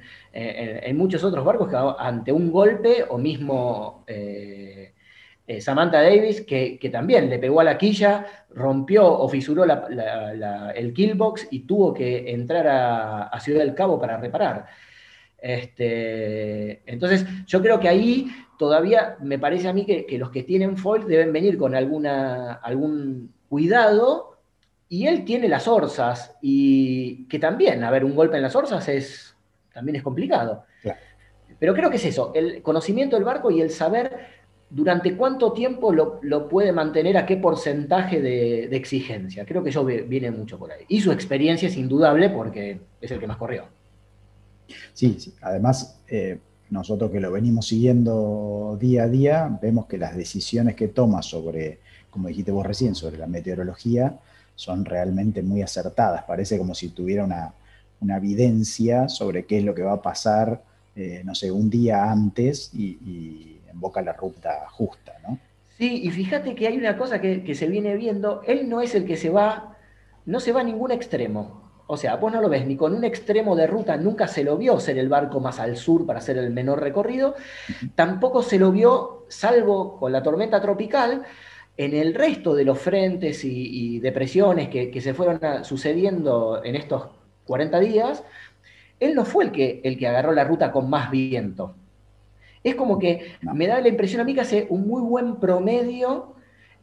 muchos 0.96 1.24
otros 1.24 1.46
barcos 1.46 1.70
que 1.70 1.78
ante 2.00 2.32
un 2.32 2.52
golpe, 2.52 3.06
o 3.08 3.20
mismo 3.20 4.04
eh, 4.08 4.57
eh, 5.48 5.62
Samantha 5.62 6.01
Davis, 6.01 6.42
que, 6.42 6.77
también 6.92 7.30
le 7.30 7.39
pegó 7.39 7.62
a 7.62 7.63
la 7.63 7.77
quilla, 7.77 8.25
rompió 8.50 9.10
o 9.10 9.30
fisuró 9.30 9.63
el 9.63 10.94
killbox 10.94 11.48
y 11.51 11.62
tuvo 11.62 11.94
que 11.94 12.32
entrar 12.32 12.68
a, 12.68 13.39
Ciudad 13.39 13.62
del 13.62 13.74
Cabo 13.74 13.98
para 13.98 14.18
reparar. 14.18 14.66
Este, 15.38 16.82
entonces, 16.92 17.25
yo 17.46 17.62
creo 17.62 17.80
que 17.80 17.88
ahí 17.88 18.27
todavía 18.60 19.16
me 19.22 19.39
parece 19.39 19.70
a 19.70 19.74
mí 19.74 19.86
que, 19.86 20.06
los 20.18 20.32
que 20.32 20.44
tienen 20.44 20.75
foil 20.75 21.08
deben 21.08 21.32
venir 21.32 21.58
con 21.58 21.75
alguna, 21.75 22.56
algún 22.56 23.32
cuidado 23.48 24.38
y 24.89 25.08
él 25.08 25.24
tiene 25.24 25.48
las 25.48 25.66
orzas 25.66 26.36
y 26.42 27.25
que 27.30 27.39
también, 27.39 27.86
a 27.86 27.92
ver, 27.92 28.04
un 28.04 28.16
golpe 28.16 28.36
en 28.36 28.44
las 28.44 28.56
orzas 28.56 28.86
es, 28.89 29.34
también 29.74 29.96
es 29.96 30.04
complicado. 30.04 30.66
Pero 31.60 31.74
creo 31.74 31.89
que 31.89 31.96
es 31.96 32.06
eso, 32.06 32.34
el 32.36 32.62
conocimiento 32.62 33.16
del 33.16 33.24
barco 33.24 33.50
y 33.50 33.62
el 33.62 33.70
saber 33.70 34.37
¿Durante 34.70 35.16
cuánto 35.16 35.54
tiempo 35.54 35.94
lo, 35.94 36.50
puede 36.50 36.74
mantener 36.74 37.16
a 37.18 37.26
qué 37.26 37.38
porcentaje 37.38 38.22
de, 38.22 38.66
exigencia? 38.76 39.46
Creo 39.46 39.64
que 39.64 39.70
eso 39.70 39.86
viene 39.86 40.30
mucho 40.30 40.60
por 40.60 40.72
ahí. 40.72 40.84
Y 40.90 41.00
su 41.00 41.12
experiencia 41.12 41.70
es 41.70 41.78
indudable 41.78 42.30
porque 42.30 42.82
es 43.00 43.12
el 43.12 43.20
que 43.20 43.28
más 43.28 43.38
corrió. 43.38 43.64
Sí, 44.94 45.16
sí. 45.18 45.34
además 45.42 46.02
eh, 46.10 46.40
nosotros 46.70 47.10
que 47.12 47.22
lo 47.22 47.32
venimos 47.32 47.68
siguiendo 47.68 48.78
día 48.78 49.04
a 49.04 49.08
día, 49.08 49.60
vemos 49.62 49.86
que 49.86 49.98
las 49.98 50.18
decisiones 50.18 50.76
que 50.76 50.90
toma 50.90 51.22
sobre, 51.22 51.80
como 52.10 52.28
dijiste 52.28 52.52
vos 52.52 52.66
recién, 52.66 52.94
sobre 52.94 53.18
la 53.18 53.28
meteorología, 53.28 54.20
son 54.56 54.84
realmente 54.84 55.42
muy 55.44 55.62
acertadas. 55.62 56.26
Parece 56.26 56.58
como 56.58 56.76
si 56.76 56.90
tuviera 56.90 57.24
una, 57.24 57.54
evidencia 58.18 59.08
sobre 59.08 59.46
qué 59.46 59.60
es 59.60 59.64
lo 59.64 59.74
que 59.74 59.84
va 59.84 59.94
a 59.94 60.02
pasar, 60.02 60.62
eh, 60.94 61.22
no 61.24 61.34
sé, 61.34 61.52
un 61.52 61.70
día 61.70 62.12
antes 62.12 62.70
y 62.74 63.57
boca 63.74 64.02
la 64.02 64.14
ruta 64.14 64.68
justa, 64.70 65.14
¿no? 65.28 65.40
Sí, 65.78 66.02
y 66.04 66.10
fíjate 66.10 66.56
que 66.56 66.68
hay 66.68 66.78
una 66.78 66.98
cosa 66.98 67.22
que, 67.22 67.54
se 67.54 67.68
viene 67.68 67.96
viendo, 67.96 68.42
él 68.48 68.68
no 68.68 68.82
es 68.82 68.96
el 68.96 69.06
que 69.06 69.16
se 69.16 69.30
va, 69.30 69.78
no 70.26 70.40
se 70.40 70.52
va 70.52 70.62
a 70.62 70.64
ningún 70.64 70.92
extremo. 70.92 71.72
O 71.86 71.98
sea, 71.98 72.16
vos 72.16 72.34
no 72.34 72.42
lo 72.42 72.50
ves 72.50 72.66
ni 72.66 72.76
con 72.76 72.96
un 72.96 73.04
extremo 73.04 73.56
de 73.56 73.68
ruta, 73.68 73.96
nunca 73.96 74.28
se 74.28 74.44
lo 74.44 74.58
vio 74.58 74.80
ser 74.80 74.98
el 74.98 75.08
barco 75.08 75.40
más 75.40 75.60
al 75.60 75.78
sur 75.78 76.06
para 76.06 76.20
hacer 76.20 76.38
el 76.38 76.50
menor 76.50 76.82
recorrido, 76.82 77.36
tampoco 77.96 78.42
se 78.42 78.58
lo 78.60 78.72
vio, 78.72 79.26
salvo 79.30 79.98
con 79.98 80.12
la 80.12 80.24
tormenta 80.24 80.60
tropical, 80.60 81.24
en 81.78 81.94
el 81.94 82.16
resto 82.16 82.56
de 82.56 82.66
los 82.66 82.80
frentes 82.80 83.46
y, 83.46 84.00
depresiones 84.00 84.70
que, 84.70 85.00
se 85.00 85.14
fueron 85.14 85.64
sucediendo 85.64 86.62
en 86.64 86.76
estos 86.76 87.08
40 87.46 87.80
días, 87.80 88.24
él 89.00 89.14
no 89.14 89.26
fue 89.26 89.46
el 89.46 89.52
que, 89.52 89.80
el 89.84 89.98
que 89.98 90.08
agarró 90.08 90.32
la 90.34 90.44
ruta 90.44 90.72
con 90.72 90.90
más 90.90 91.12
viento. 91.12 91.76
Es 92.64 92.76
como 92.76 93.00
que 93.00 93.34
me 93.42 93.68
da 93.68 93.80
la 93.80 93.88
impresión 93.88 94.22
a 94.22 94.24
mí 94.24 94.34
que 94.34 94.42
hace 94.42 94.68
un 94.70 94.88
muy 94.88 95.02
buen 95.02 95.40
promedio 95.40 96.36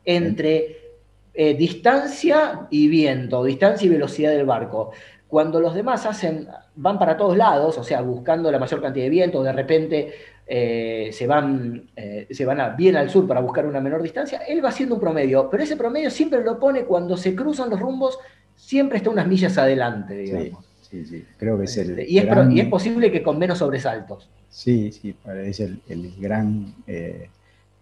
entre 0.04 0.84
eh, 1.32 1.54
distancia 1.54 2.68
y 2.70 2.88
viento, 2.88 3.42
distancia 3.42 3.86
y 3.86 3.88
velocidad 3.88 4.30
del 4.30 4.46
barco. 4.46 4.92
Cuando 5.26 5.58
los 5.58 5.74
demás 5.74 6.06
hacen, 6.06 6.46
van 6.76 6.98
para 6.98 7.16
todos 7.16 7.36
lados, 7.36 7.76
o 7.76 7.82
sea, 7.82 8.02
buscando 8.02 8.52
la 8.52 8.58
mayor 8.58 8.80
cantidad 8.80 9.04
de 9.04 9.10
viento, 9.10 9.42
de 9.42 9.52
repente 9.52 10.12
eh, 10.46 11.10
se 11.12 11.26
van, 11.26 11.90
eh, 11.96 12.28
se 12.30 12.44
van 12.44 12.76
bien 12.76 12.94
al 12.96 13.10
sur 13.10 13.26
para 13.26 13.40
buscar 13.40 13.66
una 13.66 13.80
menor 13.80 14.00
distancia, 14.00 14.42
él 14.46 14.64
va 14.64 14.68
haciendo 14.68 14.94
un 14.94 15.00
promedio, 15.00 15.48
pero 15.50 15.64
ese 15.64 15.76
promedio 15.76 16.08
siempre 16.10 16.44
lo 16.44 16.60
pone 16.60 16.84
cuando 16.84 17.16
se 17.16 17.34
cruzan 17.34 17.70
los 17.70 17.80
rumbos, 17.80 18.18
siempre 18.54 18.98
está 18.98 19.10
unas 19.10 19.26
millas 19.26 19.58
adelante, 19.58 20.14
digamos. 20.14 20.64
Sí, 20.82 21.04
sí, 21.04 21.24
creo 21.36 21.58
que 21.58 21.64
es 21.64 21.76
el. 21.78 21.90
Este, 21.90 22.08
y 22.08 22.18
es, 22.18 22.26
y 22.50 22.60
es 22.60 22.68
posible 22.68 23.10
que 23.10 23.24
con 23.24 23.38
menos 23.38 23.58
sobresaltos. 23.58 24.30
Sí, 24.54 24.92
sí, 24.92 25.16
es 25.26 25.58
el, 25.58 26.14
gran 26.16 26.72
eh, 26.86 27.28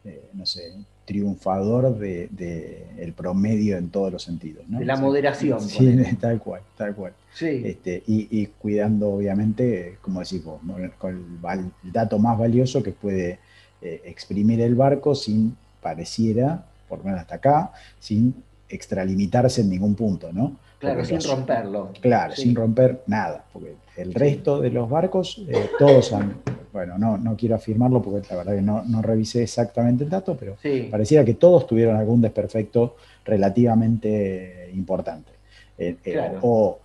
eh, 0.04 0.30
no 0.32 0.46
sé, 0.46 0.72
triunfador 1.04 1.98
del 1.98 2.34
de, 2.34 2.86
el 2.98 3.12
promedio 3.12 3.76
en 3.76 3.90
todos 3.90 4.10
los 4.10 4.22
sentidos. 4.22 4.64
¿no? 4.68 4.78
De 4.78 4.86
la 4.86 4.96
moderación. 4.96 5.60
Sí, 5.60 6.02
tal 6.20 6.38
cual, 6.40 6.62
tal 6.78 6.94
cual. 6.94 7.12
Sí. 7.34 7.60
Este, 7.62 8.02
y, 8.06 8.46
cuidando, 8.46 9.10
obviamente, 9.10 9.98
como 10.00 10.20
decimos, 10.20 10.60
con 10.96 11.12
el, 11.12 11.92
dato 11.92 12.18
más 12.18 12.38
valioso 12.38 12.82
que 12.82 12.92
puede 12.92 13.38
eh, 13.82 14.00
exprimir 14.06 14.62
el 14.62 14.74
barco 14.74 15.14
sin, 15.14 15.54
pareciera, 15.82 16.64
por 16.88 17.00
lo 17.00 17.04
menos 17.04 17.20
hasta 17.20 17.34
acá, 17.34 17.72
sin 18.00 18.34
extralimitarse 18.70 19.60
en 19.60 19.68
ningún 19.68 19.94
punto, 19.94 20.32
¿no? 20.32 20.56
Claro, 20.78 21.04
sin 21.04 21.20
romperlo. 21.20 21.92
Claro, 22.00 22.34
sin 22.34 22.54
romper 22.56 23.02
nada, 23.06 23.44
porque 23.52 23.76
el 23.96 24.14
resto 24.14 24.60
de 24.60 24.70
los 24.70 24.90
barcos, 24.90 25.40
eh, 25.48 25.70
todos 25.78 26.12
han, 26.12 26.40
bueno, 26.72 26.98
no, 26.98 27.18
no 27.18 27.36
quiero 27.36 27.54
afirmarlo 27.54 28.00
porque 28.00 28.26
la 28.30 28.36
verdad 28.36 28.54
que 28.54 28.62
no, 28.62 28.82
no 28.84 29.02
revisé 29.02 29.42
exactamente 29.42 30.04
el 30.04 30.10
dato, 30.10 30.36
pero 30.36 30.56
pareciera 30.90 31.24
que 31.24 31.34
todos 31.34 31.66
tuvieron 31.66 31.96
algún 31.96 32.20
desperfecto 32.20 32.96
relativamente 33.24 34.70
importante. 34.74 35.32
Eh, 35.78 35.96
eh, 36.04 36.38
o 36.40 36.78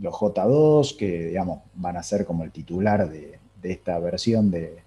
los 0.00 0.14
J2, 0.14 0.96
que 0.96 1.26
digamos 1.26 1.60
van 1.74 1.96
a 1.96 2.02
ser 2.02 2.24
como 2.24 2.44
el 2.44 2.50
titular 2.50 3.08
de, 3.08 3.38
esta 3.62 3.98
versión 3.98 4.50
de, 4.50 4.82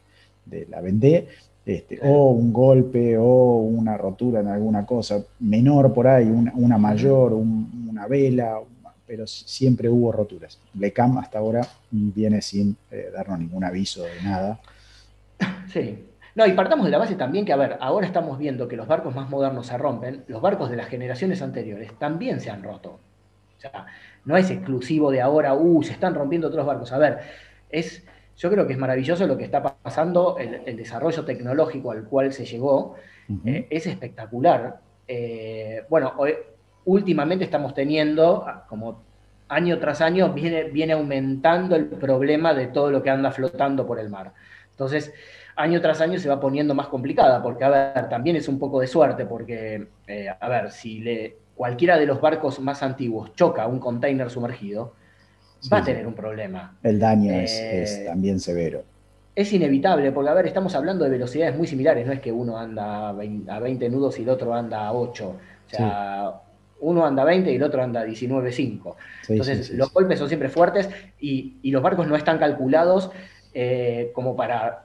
la 0.69 0.81
Vendée, 0.81 1.27
este, 1.65 1.99
o 2.03 2.29
un 2.29 2.53
golpe 2.53 3.17
o 3.17 3.57
una 3.57 3.97
rotura 3.97 4.39
en 4.39 4.47
alguna 4.47 4.85
cosa 4.85 5.21
menor 5.39 5.93
por 5.93 6.07
ahí, 6.07 6.27
una, 6.27 6.77
mayor, 6.77 7.33
una 7.33 8.07
vela, 8.07 8.59
pero 9.07 9.25
siempre 9.25 9.89
hubo 9.89 10.11
roturas. 10.11 10.59
Lecam 10.73 11.17
hasta 11.17 11.39
ahora 11.39 11.65
viene 11.89 12.41
sin 12.41 12.77
eh, 12.91 13.09
darnos 13.13 13.39
ningún 13.39 13.63
aviso 13.63 14.03
de 14.03 14.21
nada. 14.21 14.59
Sí. 15.71 16.03
No, 16.35 16.45
y 16.45 16.51
partamos 16.51 16.85
de 16.85 16.91
la 16.91 16.99
base 16.99 17.15
también 17.15 17.45
que, 17.45 17.53
a 17.53 17.55
ver, 17.55 17.77
ahora 17.79 18.05
estamos 18.05 18.37
viendo 18.37 18.67
que 18.67 18.75
los 18.75 18.87
barcos 18.87 19.15
más 19.15 19.27
modernos 19.27 19.65
se 19.65 19.77
rompen, 19.77 20.23
los 20.27 20.39
barcos 20.39 20.69
de 20.69 20.77
las 20.77 20.87
generaciones 20.87 21.41
anteriores 21.41 21.97
también 21.97 22.39
se 22.39 22.51
han 22.51 22.61
roto. 22.61 22.99
O 23.57 23.59
sea, 23.59 23.87
no 24.23 24.37
es 24.37 24.51
exclusivo 24.51 25.09
de 25.09 25.21
ahora, 25.21 25.55
uh, 25.55 25.81
se 25.81 25.93
están 25.93 26.13
rompiendo 26.13 26.49
otros 26.49 26.63
barcos. 26.63 26.91
A 26.91 26.99
ver, 26.99 27.19
es 27.71 28.03
yo 28.37 28.51
creo 28.51 28.67
que 28.67 28.73
es 28.73 28.79
maravilloso 28.79 29.25
lo 29.25 29.35
que 29.35 29.45
está 29.45 29.63
pasando, 29.63 30.37
el, 30.37 30.77
desarrollo 30.77 31.25
tecnológico 31.25 31.91
al 31.91 32.03
cual 32.03 32.31
se 32.31 32.45
llegó, 32.45 32.95
eh, 33.45 33.65
es 33.71 33.87
espectacular. 33.87 34.79
Eh, 35.07 35.83
bueno, 35.89 36.13
últimamente 36.87 37.43
estamos 37.43 37.73
teniendo, 37.73 38.45
como 38.67 39.03
año 39.49 39.77
tras 39.77 40.01
año, 40.01 40.33
viene, 40.33 40.63
viene 40.63 40.93
aumentando 40.93 41.75
el 41.75 41.85
problema 41.85 42.53
de 42.53 42.67
todo 42.67 42.91
lo 42.91 43.03
que 43.03 43.09
anda 43.09 43.31
flotando 43.31 43.85
por 43.85 43.99
el 43.99 44.09
mar. 44.09 44.33
Entonces, 44.71 45.13
año 45.55 45.81
tras 45.81 46.01
año 46.01 46.17
se 46.17 46.29
va 46.29 46.39
poniendo 46.39 46.73
más 46.73 46.87
complicada, 46.87 47.43
porque, 47.43 47.65
a 47.65 47.69
ver, 47.69 48.09
también 48.09 48.37
es 48.37 48.47
un 48.47 48.57
poco 48.57 48.79
de 48.79 48.87
suerte, 48.87 49.25
porque, 49.25 49.87
eh, 50.07 50.27
a 50.39 50.49
ver, 50.49 50.71
si 50.71 50.99
le, 50.99 51.35
cualquiera 51.55 51.97
de 51.97 52.05
los 52.05 52.21
barcos 52.21 52.59
más 52.59 52.81
antiguos 52.81 53.35
choca 53.35 53.67
un 53.67 53.79
container 53.79 54.29
sumergido, 54.29 54.93
va 55.71 55.79
a 55.79 55.83
tener 55.83 56.07
un 56.07 56.13
problema. 56.13 56.77
El 56.83 56.99
daño 56.99 57.33
es, 57.33 57.59
eh, 57.59 58.05
también 58.07 58.39
severo. 58.39 58.83
Es 59.35 59.51
inevitable, 59.51 60.11
porque 60.13 60.29
a 60.29 60.33
ver, 60.33 60.47
estamos 60.47 60.73
hablando 60.73 61.03
de 61.03 61.11
velocidades 61.11 61.55
muy 61.55 61.67
similares, 61.67 62.07
no 62.07 62.13
es 62.13 62.21
que 62.21 62.31
uno 62.31 62.57
anda 62.57 63.09
a 63.09 63.13
20, 63.59 63.89
nudos 63.89 64.17
y 64.19 64.23
el 64.23 64.29
otro 64.29 64.53
anda 64.53 64.87
a 64.87 64.93
8. 64.93 65.27
O 65.27 65.69
sea, 65.69 66.41
uno 66.79 67.05
anda 67.05 67.23
a 67.23 67.25
20 67.25 67.51
y 67.51 67.55
el 67.55 67.63
otro 67.63 67.81
anda 67.81 68.01
a 68.01 68.05
19.5. 68.05 68.95
Entonces, 69.29 69.71
los 69.71 69.91
golpes 69.91 70.19
son 70.19 70.27
siempre 70.27 70.49
fuertes 70.49 70.89
y, 71.19 71.59
los 71.71 71.81
barcos 71.81 72.07
no 72.07 72.15
están 72.15 72.37
calculados 72.37 73.11
eh, 73.53 74.11
como 74.13 74.35
para 74.35 74.83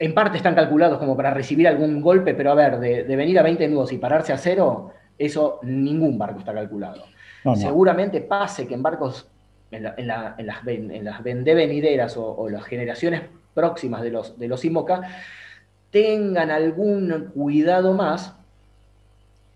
en 0.00 0.14
parte 0.14 0.38
están 0.38 0.54
calculados 0.54 0.98
como 0.98 1.14
para 1.14 1.32
recibir 1.32 1.68
algún 1.68 2.00
golpe, 2.00 2.34
pero 2.34 2.50
a 2.50 2.54
ver, 2.54 2.80
de, 2.80 3.04
venir 3.16 3.38
a 3.38 3.42
20 3.42 3.68
nudos 3.68 3.92
y 3.92 3.98
pararse 3.98 4.32
a 4.32 4.38
cero, 4.38 4.92
eso 5.18 5.60
ningún 5.62 6.18
barco 6.18 6.38
está 6.40 6.54
calculado. 6.54 7.04
Seguramente 7.54 8.22
pase 8.22 8.66
que 8.66 8.74
en 8.74 8.82
barcos 8.82 9.28
en, 9.70 9.82
las, 9.82 10.38
en 10.38 11.04
las 11.04 11.22
venideras 11.22 12.16
o, 12.16 12.48
las 12.48 12.64
generaciones 12.64 13.22
próximas 13.52 14.02
de 14.02 14.10
los, 14.10 14.38
de 14.38 14.48
los 14.48 14.64
IMOCA 14.64 15.02
tengan 15.90 16.50
algún 16.50 17.30
cuidado 17.34 17.92
más 17.92 18.34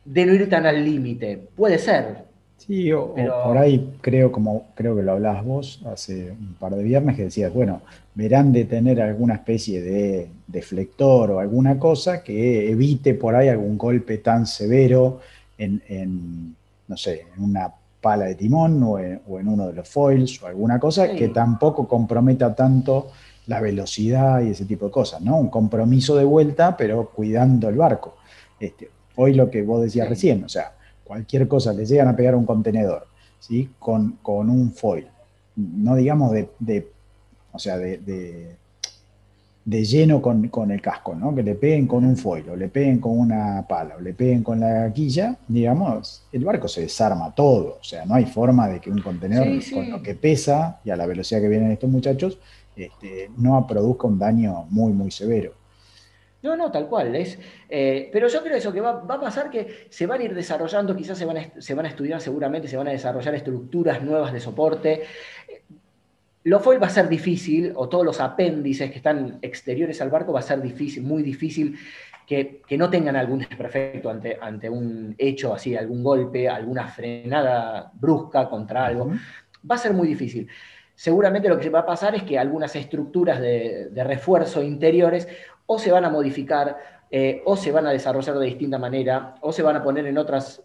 de 0.05 0.27
no 0.27 0.35
ir 0.35 0.49
tan 0.49 0.67
al 0.67 0.85
límite. 0.85 1.40
Puede 1.57 1.79
ser. 1.79 2.25
Sí, 2.59 2.93
o, 2.93 3.14
por 3.14 3.59
ahí 3.59 3.95
creo, 4.01 4.33
como 4.33 4.69
creo 4.75 4.97
que 4.97 5.03
lo 5.03 5.12
hablabas 5.12 5.45
vos 5.45 5.83
hace 5.87 6.31
un 6.31 6.55
par 6.59 6.75
de 6.75 6.83
viernes, 6.83 7.17
que 7.17 7.25
decías, 7.25 7.53
bueno, 7.53 7.83
verán 8.14 8.53
de 8.53 8.64
tener 8.64 9.03
alguna 9.03 9.35
especie 9.35 9.83
de 9.83 10.29
deflector 10.47 11.33
o 11.33 11.40
alguna 11.40 11.79
cosa 11.79 12.23
que 12.23 12.71
evite 12.71 13.14
por 13.14 13.35
ahí 13.35 13.49
algún 13.49 13.77
golpe 13.77 14.19
tan 14.19 14.47
severo 14.47 15.21
en, 15.59 15.83
en 15.88 16.55
no 16.88 16.97
sé, 16.97 17.27
en 17.37 17.43
una 17.43 17.73
pala 18.01 18.27
de 18.27 18.35
timón 18.35 18.83
o 18.83 18.99
en, 18.99 19.21
uno 19.27 19.69
de 19.69 19.73
los 19.73 19.88
foils 19.88 20.43
o 20.43 20.47
alguna 20.47 20.79
cosa 20.79 21.14
que 21.14 21.29
tampoco 21.29 21.88
comprometa 21.88 22.55
tanto 22.55 23.09
la 23.47 23.61
velocidad 23.61 24.43
y 24.43 24.51
ese 24.51 24.67
tipo 24.67 24.87
de 24.87 24.90
cosas, 24.90 25.21
¿no? 25.21 25.38
Un 25.38 25.49
compromiso 25.49 26.17
de 26.17 26.25
vuelta, 26.25 26.77
pero 26.77 27.11
cuidando 27.11 27.69
el 27.69 27.77
barco. 27.77 28.17
Este, 28.61 28.90
hoy 29.16 29.35
lo 29.35 29.50
que 29.50 29.62
vos 29.62 29.83
decías 29.83 30.09
recién, 30.09 30.44
o 30.44 30.48
sea, 30.48 30.74
cualquier 31.05 31.48
cosa 31.48 31.72
le 31.72 31.87
llegan 31.87 32.09
a 32.09 32.16
pegar 32.16 32.35
un 32.35 32.46
contenedor, 32.46 33.07
¿sí? 33.40 33.70
Con, 33.79 34.18
con 34.22 34.50
un 34.50 34.72
foil, 34.72 35.07
no 35.57 35.94
digamos 35.96 36.33
de, 36.33 36.88
o 37.53 37.59
sea, 37.59 37.77
de 37.79 38.57
de 39.64 39.83
lleno 39.83 40.20
con, 40.20 40.70
el 40.70 40.83
casco, 40.83 41.14
¿no? 41.14 41.35
Que 41.35 41.42
le 41.42 41.55
peguen 41.55 41.87
con 41.87 42.05
un 42.05 42.16
foil, 42.16 42.50
o 42.50 42.57
le 42.57 42.68
peguen 42.68 42.98
con 42.98 43.18
una 43.18 43.64
pala, 43.66 43.96
o 43.96 44.00
le 44.00 44.12
peguen 44.12 44.42
con 44.42 44.61
la 44.61 44.92
quilla, 44.92 45.37
digamos, 45.48 46.27
el 46.33 46.44
barco 46.44 46.68
se 46.68 46.83
desarma 46.83 47.35
todo. 47.35 47.79
O 47.81 47.85
sea, 47.85 48.05
no 48.05 48.14
hay 48.14 48.27
forma 48.27 48.68
de 48.68 48.81
que 48.81 48.90
un 48.90 49.00
contenedor 49.00 49.48
con 49.72 49.90
lo 49.90 50.03
que 50.03 50.14
pesa 50.14 50.81
y 50.85 50.90
a 50.90 50.96
la 50.96 51.07
velocidad 51.07 51.40
que 51.40 51.48
vienen 51.48 51.70
estos 51.70 51.90
muchachos, 51.90 52.38
este, 52.77 53.31
no 53.38 53.66
produzca 53.66 54.07
un 54.07 54.18
daño 54.18 54.66
muy, 54.68 54.92
muy 54.92 55.11
severo. 55.11 55.53
No, 56.44 56.59
no, 56.59 56.70
tal 56.70 56.88
cual. 56.88 57.16
Es, 57.16 57.38
eh, 57.70 58.11
pero 58.12 58.28
yo 58.28 58.42
creo 58.42 58.59
eso, 58.59 58.70
que 58.70 58.83
va, 58.83 59.02
a 59.09 59.20
pasar 59.20 59.48
que 59.48 59.87
se 59.88 60.04
van 60.04 60.20
a 60.20 60.24
ir 60.24 60.35
desarrollando, 60.35 60.94
quizás 60.94 61.16
se 61.16 61.24
van, 61.24 61.52
se 61.59 61.72
van 61.74 61.87
a 61.87 61.88
estudiar 61.88 62.20
seguramente, 62.20 62.68
se 62.68 62.76
van 62.76 62.87
a 62.87 62.90
desarrollar 62.90 63.35
estructuras 63.35 64.02
nuevas 64.02 64.30
de 64.30 64.40
soporte. 64.40 65.04
Lo 66.42 66.61
foil 66.61 66.83
va 66.83 66.88
a 66.88 66.90
ser 66.90 67.09
difícil, 67.09 67.72
o 67.74 67.88
todos 67.88 68.04
los 68.04 68.20
apéndices 68.20 68.90
que 68.90 68.98
están 68.98 69.38
exteriores 69.40 70.02
al 70.02 70.11
barco 70.11 70.35
va 70.35 70.40
a 70.40 70.42
ser 70.42 70.61
difícil, 70.61 71.02
muy 71.02 71.22
difícil 71.22 71.78
que, 72.26 72.61
no 72.76 72.90
tengan 72.90 73.16
algún 73.16 73.38
desperfecto 73.38 74.11
ante, 74.11 74.37
ante 74.38 74.68
un 74.68 75.14
hecho 75.16 75.54
así, 75.54 75.74
algún 75.74 76.04
golpe, 76.04 76.46
alguna 76.46 76.88
frenada 76.88 77.90
brusca 77.94 78.50
contra 78.50 78.85
algo. 78.85 79.12
Va 79.70 79.76
a 79.76 79.78
ser 79.78 79.94
muy 79.94 80.09
difícil. 80.09 80.46
Seguramente 80.94 81.48
lo 81.48 81.59
que 81.59 81.70
va 81.70 81.80
a 81.80 81.87
pasar 81.87 82.14
es 82.14 82.22
que 82.22 82.38
algunas 82.38 82.76
estructuras 82.76 83.40
de, 83.40 83.90
refuerzo 84.04 84.62
interiores 84.62 85.28
o 85.66 85.78
se 85.78 85.90
van 85.90 86.04
a 86.04 86.11
modificar, 86.11 86.76
eh, 87.11 87.42
o 87.44 87.57
se 87.57 87.72
van 87.72 87.87
a 87.87 87.90
desarrollar 87.90 88.38
de 88.38 88.46
distinta 88.46 88.78
manera, 88.78 89.35
o 89.40 89.52
se 89.52 89.62
van 89.62 89.76
a 89.76 89.83
poner 89.83 90.07
en 90.07 90.18
otras 90.18 90.62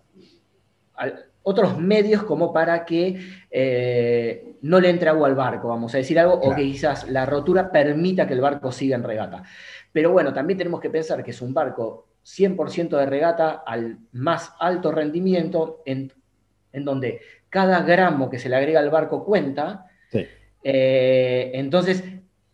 otros 1.44 1.80
medios 1.80 2.24
como 2.24 2.52
para 2.52 2.86
que 2.86 3.20
eh, 3.50 4.56
no 4.62 4.80
le 4.80 4.90
entre 4.90 5.10
agua 5.10 5.28
al 5.28 5.36
barco, 5.36 5.70
vamos 5.70 5.94
a 5.96 5.98
decir 5.98 6.20
algo, 6.20 6.34
o 6.34 6.54
que 6.54 6.64
quizás 6.64 7.10
la 7.10 7.26
rotura 7.26 7.72
permita 7.72 8.28
que 8.28 8.34
el 8.34 8.42
barco 8.42 8.72
siga 8.72 8.96
en 8.96 9.04
regata. 9.04 9.44
Pero 9.92 10.12
bueno, 10.12 10.34
también 10.34 10.58
tenemos 10.58 10.82
que 10.82 10.90
pensar 10.90 11.24
que 11.24 11.32
es 11.32 11.42
un 11.42 11.54
barco 11.54 12.08
100% 12.24 12.98
de 12.98 13.06
regata 13.06 13.64
al 13.66 13.98
más 14.12 14.54
alto 14.60 14.92
rendimiento, 14.92 15.82
en, 15.86 16.12
donde 16.72 17.22
cada 17.50 17.82
gramo 17.82 18.30
que 18.30 18.38
se 18.38 18.50
le 18.50 18.56
agrega 18.56 18.80
al 18.80 18.92
barco 18.92 19.26
cuenta. 19.26 19.89
Eh, 20.64 21.52
entonces, 21.54 22.04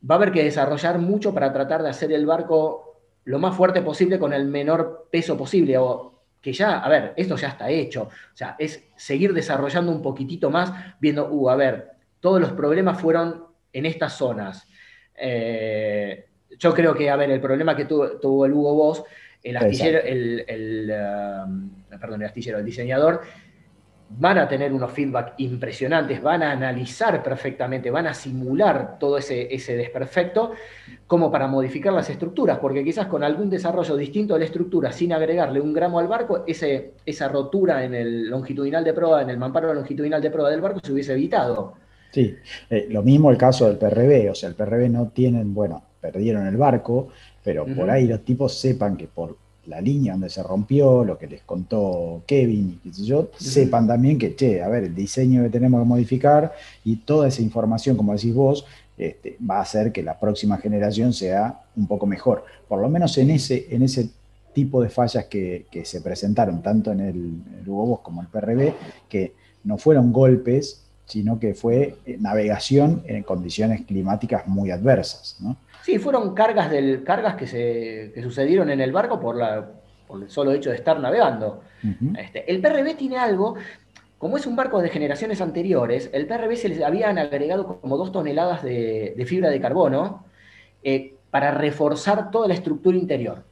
va 0.09 0.15
a 0.15 0.17
haber 0.17 0.31
que 0.31 0.43
desarrollar 0.43 0.99
mucho 0.99 1.33
para 1.33 1.51
tratar 1.51 1.81
de 1.83 1.89
hacer 1.89 2.11
el 2.11 2.25
barco 2.25 3.01
lo 3.25 3.39
más 3.39 3.55
fuerte 3.55 3.81
posible 3.81 4.19
con 4.19 4.33
el 4.33 4.45
menor 4.45 5.07
peso 5.11 5.35
posible, 5.35 5.77
o 5.77 6.13
que 6.41 6.53
ya, 6.53 6.77
a 6.79 6.89
ver, 6.89 7.13
esto 7.15 7.35
ya 7.35 7.49
está 7.49 7.69
hecho. 7.69 8.03
O 8.03 8.37
sea, 8.37 8.55
es 8.59 8.83
seguir 8.95 9.33
desarrollando 9.33 9.91
un 9.91 10.01
poquitito 10.01 10.51
más, 10.51 10.71
viendo, 10.99 11.27
uh, 11.27 11.49
a 11.49 11.55
ver, 11.55 11.91
todos 12.19 12.39
los 12.39 12.51
problemas 12.51 13.01
fueron 13.01 13.45
en 13.73 13.85
estas 13.87 14.13
zonas. 14.13 14.67
Eh, 15.15 16.25
yo 16.59 16.73
creo 16.73 16.93
que, 16.93 17.09
a 17.09 17.15
ver, 17.15 17.31
el 17.31 17.41
problema 17.41 17.75
que 17.75 17.85
tuvo, 17.85 18.45
el 18.45 18.53
Hugo 18.53 18.75
Boss, 18.75 19.03
el 19.41 19.57
astillero, 19.57 19.99
el, 20.03 20.93
um, 21.45 21.69
perdón, 21.99 22.21
el 22.21 22.27
astillero, 22.27 22.59
el 22.59 22.65
diseñador, 22.65 23.21
van 24.09 24.37
a 24.37 24.47
tener 24.47 24.71
unos 24.71 24.91
feedback 24.91 25.33
impresionantes, 25.37 26.21
van 26.21 26.43
a 26.43 26.51
analizar 26.51 27.21
perfectamente, 27.23 27.89
van 27.89 28.07
a 28.07 28.13
simular 28.13 28.97
todo 28.99 29.17
ese, 29.17 29.53
ese 29.53 29.75
desperfecto 29.75 30.51
como 31.07 31.31
para 31.31 31.47
modificar 31.47 31.91
las 31.93 32.09
estructuras, 32.09 32.59
porque 32.59 32.83
quizás 32.83 33.07
con 33.07 33.23
algún 33.23 33.49
desarrollo 33.49 33.95
distinto 33.95 34.33
de 34.35 34.41
la 34.41 34.45
estructura, 34.45 34.91
sin 34.91 35.11
agregarle 35.13 35.59
un 35.59 35.73
gramo 35.73 35.99
al 35.99 36.07
barco, 36.07 36.43
ese, 36.47 36.93
esa 37.05 37.27
rotura 37.27 37.83
en 37.83 37.95
el 37.95 38.29
longitudinal 38.29 38.83
de 38.83 38.93
proa, 38.93 39.21
en 39.21 39.29
el 39.29 39.37
mamparo 39.37 39.73
longitudinal 39.73 40.21
de 40.21 40.31
proa 40.31 40.49
del 40.49 40.61
barco 40.61 40.79
se 40.83 40.91
hubiese 40.91 41.13
evitado. 41.13 41.73
Sí, 42.11 42.33
eh, 42.69 42.87
lo 42.89 43.03
mismo 43.03 43.29
el 43.29 43.37
caso 43.37 43.67
del 43.67 43.77
PRB, 43.77 44.31
o 44.31 44.35
sea, 44.35 44.49
el 44.49 44.55
PRB 44.55 44.89
no 44.89 45.09
tienen, 45.09 45.53
bueno, 45.53 45.83
perdieron 45.99 46.47
el 46.47 46.55
barco, 46.55 47.09
pero 47.43 47.65
por 47.65 47.89
ahí 47.89 48.07
los 48.07 48.23
tipos 48.23 48.57
sepan 48.57 48.95
que 48.95 49.07
por 49.07 49.35
la 49.67 49.81
línea 49.81 50.13
donde 50.13 50.29
se 50.29 50.43
rompió, 50.43 51.03
lo 51.03 51.17
que 51.17 51.27
les 51.27 51.41
contó 51.43 52.23
Kevin 52.25 52.79
y 52.83 52.89
qué 52.89 52.95
sé 52.95 53.05
yo, 53.05 53.29
sepan 53.37 53.87
también 53.87 54.17
que, 54.17 54.35
che, 54.35 54.61
a 54.61 54.67
ver, 54.67 54.85
el 54.85 54.95
diseño 54.95 55.43
que 55.43 55.49
tenemos 55.49 55.81
que 55.81 55.87
modificar 55.87 56.53
y 56.83 56.97
toda 56.97 57.27
esa 57.27 57.41
información, 57.41 57.97
como 57.97 58.13
decís 58.13 58.33
vos, 58.33 58.65
este, 58.97 59.37
va 59.49 59.57
a 59.57 59.61
hacer 59.61 59.91
que 59.91 60.03
la 60.03 60.19
próxima 60.19 60.57
generación 60.57 61.13
sea 61.13 61.61
un 61.75 61.87
poco 61.87 62.05
mejor. 62.05 62.45
Por 62.67 62.81
lo 62.81 62.89
menos 62.89 63.17
en 63.17 63.31
ese, 63.31 63.67
en 63.69 63.83
ese 63.83 64.09
tipo 64.53 64.81
de 64.81 64.89
fallas 64.89 65.25
que, 65.25 65.65
se 65.83 66.01
presentaron, 66.01 66.61
tanto 66.61 66.91
en 66.91 67.01
el, 67.01 67.41
el 67.61 67.69
Hugo 67.69 68.01
como 68.01 68.21
el 68.21 68.27
PRB, 68.27 68.73
que 69.09 69.33
no 69.63 69.77
fueron 69.77 70.13
golpes, 70.13 70.85
sino 71.05 71.39
que 71.39 71.53
fue 71.53 71.97
eh, 72.05 72.17
navegación 72.19 73.03
en 73.05 73.23
condiciones 73.23 73.85
climáticas 73.85 74.47
muy 74.47 74.71
adversas. 74.71 75.37
¿no? 75.39 75.57
Sí, 75.85 75.99
fueron 75.99 76.33
cargas, 76.33 76.71
del, 76.71 77.03
cargas 77.03 77.35
que, 77.35 77.45
se, 77.45 78.11
que 78.11 78.23
sucedieron 78.23 78.71
en 78.71 78.81
el 78.81 78.91
barco 78.91 79.19
por, 79.19 79.35
la, 79.35 79.69
por 80.07 80.19
el 80.23 80.31
solo 80.31 80.51
hecho 80.51 80.71
de 80.71 80.77
estar 80.77 80.99
navegando. 80.99 81.61
este, 82.17 82.51
el 82.51 82.59
PRB 82.59 82.97
tiene 82.97 83.19
algo, 83.19 83.53
como 84.17 84.35
es 84.37 84.47
un 84.47 84.55
barco 84.55 84.81
de 84.81 84.89
generaciones 84.89 85.41
anteriores, 85.41 86.09
el 86.11 86.25
PRB 86.25 86.55
se 86.55 86.69
les 86.69 86.81
habían 86.81 87.19
agregado 87.19 87.79
como 87.79 87.97
dos 87.97 88.11
toneladas 88.11 88.63
de, 88.63 89.23
fibra 89.27 89.51
de 89.51 89.61
carbono 89.61 90.25
eh, 90.81 91.13
para 91.29 91.51
reforzar 91.51 92.31
toda 92.31 92.47
la 92.47 92.55
estructura 92.55 92.97
interior. 92.97 93.43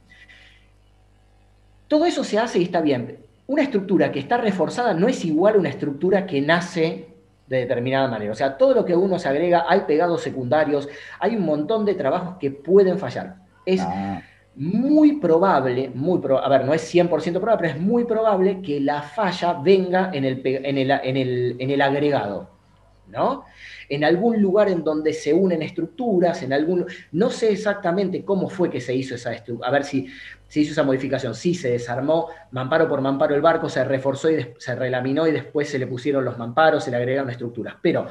Todo 1.86 2.04
eso 2.04 2.24
se 2.24 2.40
hace 2.40 2.58
y 2.58 2.64
está 2.64 2.80
bien. 2.80 3.18
Una 3.46 3.62
estructura 3.62 4.10
que 4.10 4.18
está 4.18 4.38
reforzada 4.38 4.92
no 4.92 5.06
es 5.06 5.24
igual 5.24 5.54
a 5.54 5.58
una 5.58 5.68
estructura 5.68 6.26
que 6.26 6.40
nace 6.40 7.13
de 7.46 7.58
determinada 7.58 8.08
manera. 8.08 8.32
O 8.32 8.34
sea, 8.34 8.56
todo 8.56 8.74
lo 8.74 8.84
que 8.84 8.96
uno 8.96 9.18
se 9.18 9.28
agrega, 9.28 9.66
hay 9.68 9.80
pegados 9.80 10.22
secundarios, 10.22 10.88
hay 11.20 11.36
un 11.36 11.44
montón 11.44 11.84
de 11.84 11.94
trabajos 11.94 12.36
que 12.38 12.50
pueden 12.50 12.98
fallar. 12.98 13.36
Es 13.66 13.80
ah. 13.82 14.22
muy 14.54 15.16
probable, 15.16 15.90
muy 15.94 16.20
a 16.42 16.48
ver, 16.48 16.64
no 16.64 16.74
es 16.74 16.94
100% 16.94 17.08
probable, 17.10 17.56
pero 17.58 17.74
es 17.74 17.80
muy 17.80 18.04
probable 18.04 18.60
que 18.62 18.80
la 18.80 19.02
falla 19.02 19.54
venga 19.54 20.10
en 20.12 20.24
el, 20.24 20.42
en 20.44 20.78
el, 20.78 20.90
en 20.90 21.16
el, 21.16 21.56
en 21.58 21.70
el 21.70 21.82
agregado. 21.82 22.54
¿no? 23.08 23.44
En 23.88 24.04
algún 24.04 24.40
lugar 24.40 24.68
en 24.68 24.84
donde 24.84 25.12
se 25.12 25.32
unen 25.32 25.62
estructuras, 25.62 26.42
en 26.42 26.52
algún... 26.52 26.86
No 27.12 27.30
sé 27.30 27.52
exactamente 27.52 28.24
cómo 28.24 28.48
fue 28.48 28.70
que 28.70 28.80
se 28.80 28.94
hizo 28.94 29.14
esa 29.14 29.32
estructura, 29.32 29.68
a 29.68 29.72
ver 29.72 29.84
si 29.84 30.08
se 30.48 30.60
hizo 30.60 30.72
esa 30.72 30.82
modificación. 30.82 31.34
Sí, 31.34 31.54
se 31.54 31.70
desarmó 31.70 32.28
mamparo 32.52 32.88
por 32.88 33.00
mamparo 33.00 33.34
el 33.34 33.40
barco, 33.40 33.68
se 33.68 33.84
reforzó 33.84 34.30
y 34.30 34.54
se 34.58 34.74
relaminó 34.74 35.26
y 35.26 35.32
después 35.32 35.68
se 35.68 35.78
le 35.78 35.86
pusieron 35.86 36.24
los 36.24 36.38
mamparos, 36.38 36.84
se 36.84 36.90
le 36.90 36.96
agregaron 36.96 37.30
estructuras. 37.30 37.74
Pero 37.82 38.06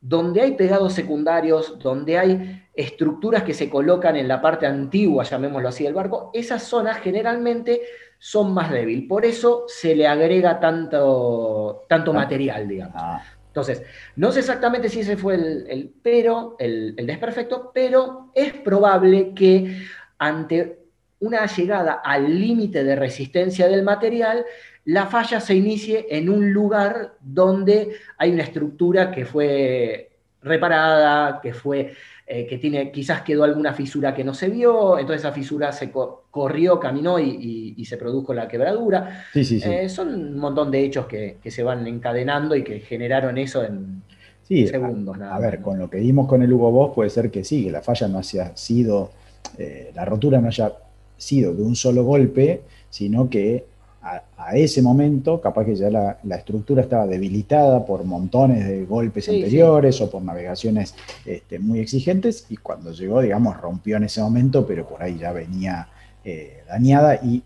donde 0.00 0.42
hay 0.42 0.52
pegados 0.52 0.92
secundarios, 0.92 1.78
donde 1.78 2.18
hay 2.18 2.62
estructuras 2.74 3.42
que 3.42 3.54
se 3.54 3.70
colocan 3.70 4.16
en 4.16 4.28
la 4.28 4.42
parte 4.42 4.66
antigua, 4.66 5.24
llamémoslo 5.24 5.68
así, 5.68 5.84
del 5.84 5.94
barco, 5.94 6.30
esas 6.34 6.62
zonas 6.62 6.98
generalmente 6.98 7.80
son 8.18 8.52
más 8.52 8.70
débiles. 8.70 9.08
Por 9.08 9.24
eso 9.24 9.64
se 9.66 9.94
le 9.94 10.06
agrega 10.06 10.60
tanto, 10.60 11.84
tanto 11.88 12.10
ah. 12.10 12.14
material, 12.14 12.68
digamos. 12.68 12.96
Ah. 12.98 13.22
Entonces, 13.54 13.84
no 14.16 14.32
sé 14.32 14.40
exactamente 14.40 14.88
si 14.88 14.98
ese 14.98 15.16
fue 15.16 15.36
el, 15.36 15.92
pero, 16.02 16.56
el, 16.58 16.96
desperfecto, 16.96 17.70
pero 17.72 18.32
es 18.34 18.52
probable 18.52 19.32
que 19.32 19.86
ante 20.18 20.80
una 21.20 21.46
llegada 21.46 22.00
al 22.04 22.36
límite 22.36 22.82
de 22.82 22.96
resistencia 22.96 23.68
del 23.68 23.84
material, 23.84 24.44
la 24.86 25.06
falla 25.06 25.38
se 25.38 25.54
inicie 25.54 26.04
en 26.10 26.30
un 26.30 26.52
lugar 26.52 27.14
donde 27.20 27.92
hay 28.18 28.32
una 28.32 28.42
estructura 28.42 29.12
que 29.12 29.24
fue 29.24 30.10
reparada, 30.42 31.40
que 31.40 31.54
fue 31.54 31.94
eh, 32.26 32.46
que 32.46 32.56
tiene, 32.56 32.90
quizás 32.90 33.20
quedó 33.20 33.44
alguna 33.44 33.74
fisura 33.74 34.14
que 34.14 34.24
no 34.24 34.32
se 34.32 34.48
vio, 34.48 34.98
entonces 34.98 35.20
esa 35.20 35.32
fisura 35.32 35.70
se 35.72 35.90
corrió, 35.90 36.80
caminó 36.80 37.18
y, 37.18 37.84
se 37.84 37.98
produjo 37.98 38.32
la 38.32 38.48
quebradura. 38.48 39.26
Eh, 39.34 39.88
son 39.90 40.08
un 40.08 40.38
montón 40.38 40.70
de 40.70 40.84
hechos 40.84 41.06
que, 41.06 41.36
se 41.44 41.62
van 41.62 41.86
encadenando 41.86 42.56
y 42.56 42.64
que 42.64 42.80
generaron 42.80 43.36
eso 43.36 43.62
en 43.62 44.02
segundos. 44.48 45.20
A, 45.20 45.38
ver, 45.38 45.60
con 45.60 45.78
lo 45.78 45.90
que 45.90 45.98
vimos 45.98 46.26
con 46.26 46.42
el 46.42 46.50
Hugo 46.50 46.70
Boss 46.70 46.94
puede 46.94 47.10
ser 47.10 47.30
que 47.30 47.44
sí, 47.44 47.64
que 47.64 47.70
la 47.70 47.82
falla 47.82 48.08
no 48.08 48.18
haya 48.18 48.56
sido, 48.56 49.10
eh, 49.58 49.92
la 49.94 50.06
rotura 50.06 50.40
no 50.40 50.48
haya 50.48 50.72
sido 51.18 51.54
de 51.54 51.62
un 51.62 51.76
solo 51.76 52.04
golpe, 52.04 52.62
sino 52.88 53.28
que 53.28 53.66
a, 54.04 54.56
ese 54.56 54.82
momento, 54.82 55.40
capaz 55.40 55.64
que 55.64 55.74
ya 55.74 55.90
la, 55.90 56.36
estructura 56.36 56.82
estaba 56.82 57.06
debilitada 57.06 57.84
por 57.86 58.04
montones 58.04 58.66
de 58.68 58.84
golpes 58.84 59.28
anteriores 59.28 60.00
o 60.00 60.10
por 60.10 60.22
navegaciones 60.22 60.94
este, 61.24 61.58
muy 61.58 61.80
exigentes, 61.80 62.46
y 62.50 62.56
cuando 62.56 62.92
llegó, 62.92 63.22
digamos, 63.22 63.58
rompió 63.60 63.96
en 63.96 64.04
ese 64.04 64.20
momento, 64.20 64.66
pero 64.66 64.86
por 64.86 65.02
ahí 65.02 65.16
ya 65.18 65.32
venía 65.32 65.88
eh, 66.24 66.62
dañada, 66.68 67.16
y, 67.22 67.42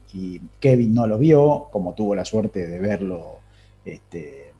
Kevin 0.58 0.94
no 0.94 1.06
lo 1.06 1.18
vio, 1.18 1.68
como 1.70 1.94
tuvo 1.94 2.14
la 2.14 2.24
suerte 2.24 2.66
de 2.66 2.78
verlo. 2.78 3.38
Este, 3.84 4.52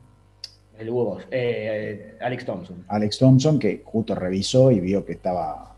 el 0.79 0.89
huevo, 0.89 1.19
eh, 1.29 2.15
Alex 2.21 2.45
Thompson. 2.45 2.85
Alex 2.87 3.17
Thompson, 3.17 3.59
que 3.59 3.81
justo 3.83 4.15
revisó 4.15 4.71
y 4.71 4.79
vio 4.79 5.05
que 5.05 5.13
estaba 5.13 5.75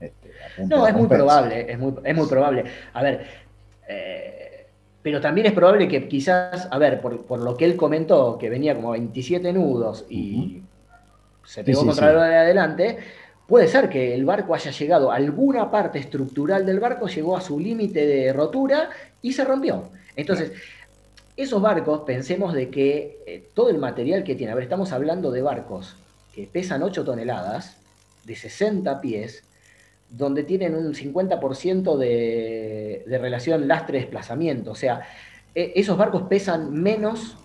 este, 0.00 0.30
no, 0.64 0.86
es 0.86 0.94
muy 0.94 1.08
probable, 1.08 1.70
es 1.70 1.78
muy, 1.78 1.92
es 2.04 2.16
muy 2.16 2.26
probable. 2.26 2.64
A 2.94 3.02
ver, 3.02 3.26
eh, 3.88 4.37
pero 5.02 5.20
también 5.20 5.46
es 5.46 5.52
probable 5.52 5.88
que 5.88 6.08
quizás, 6.08 6.68
a 6.70 6.78
ver, 6.78 7.00
por, 7.00 7.38
lo 7.38 7.56
que 7.56 7.64
él 7.64 7.76
comentó, 7.76 8.36
que 8.38 8.50
venía 8.50 8.74
como 8.74 8.90
27 8.90 9.52
nudos 9.52 10.04
y 10.08 10.62
se 11.44 11.64
pegó 11.64 11.86
contra 11.86 12.10
el 12.10 12.30
de 12.30 12.36
adelante, 12.36 12.98
puede 13.46 13.68
ser 13.68 13.88
que 13.88 14.14
el 14.14 14.24
barco 14.24 14.54
haya 14.54 14.70
llegado, 14.70 15.10
alguna 15.10 15.70
parte 15.70 15.98
estructural 15.98 16.66
del 16.66 16.80
barco 16.80 17.06
llegó 17.06 17.36
a 17.36 17.40
su 17.40 17.58
límite 17.58 18.06
de 18.06 18.32
rotura 18.32 18.90
y 19.22 19.32
se 19.32 19.44
rompió. 19.44 19.84
Entonces, 20.16 20.52
esos 21.36 21.62
barcos, 21.62 22.00
pensemos 22.00 22.52
de 22.52 22.68
que 22.68 23.22
eh, 23.24 23.48
todo 23.54 23.70
el 23.70 23.78
material 23.78 24.24
que 24.24 24.34
tiene, 24.34 24.52
a 24.52 24.56
ver, 24.56 24.64
estamos 24.64 24.92
hablando 24.92 25.30
de 25.30 25.40
barcos 25.40 25.96
que 26.34 26.48
pesan 26.48 26.82
8 26.82 27.04
toneladas, 27.04 27.76
de 28.24 28.34
60 28.34 29.00
pies, 29.00 29.44
donde 30.10 30.42
tienen 30.42 30.74
un 30.74 30.94
50% 30.94 31.96
de, 31.96 33.04
de, 33.06 33.18
relación 33.18 33.68
lastre-desplazamiento. 33.68 34.70
O 34.70 34.74
sea, 34.74 35.02
e, 35.54 35.72
esos 35.76 35.96
barcos 35.98 36.22
pesan 36.22 36.72
menos, 36.72 37.36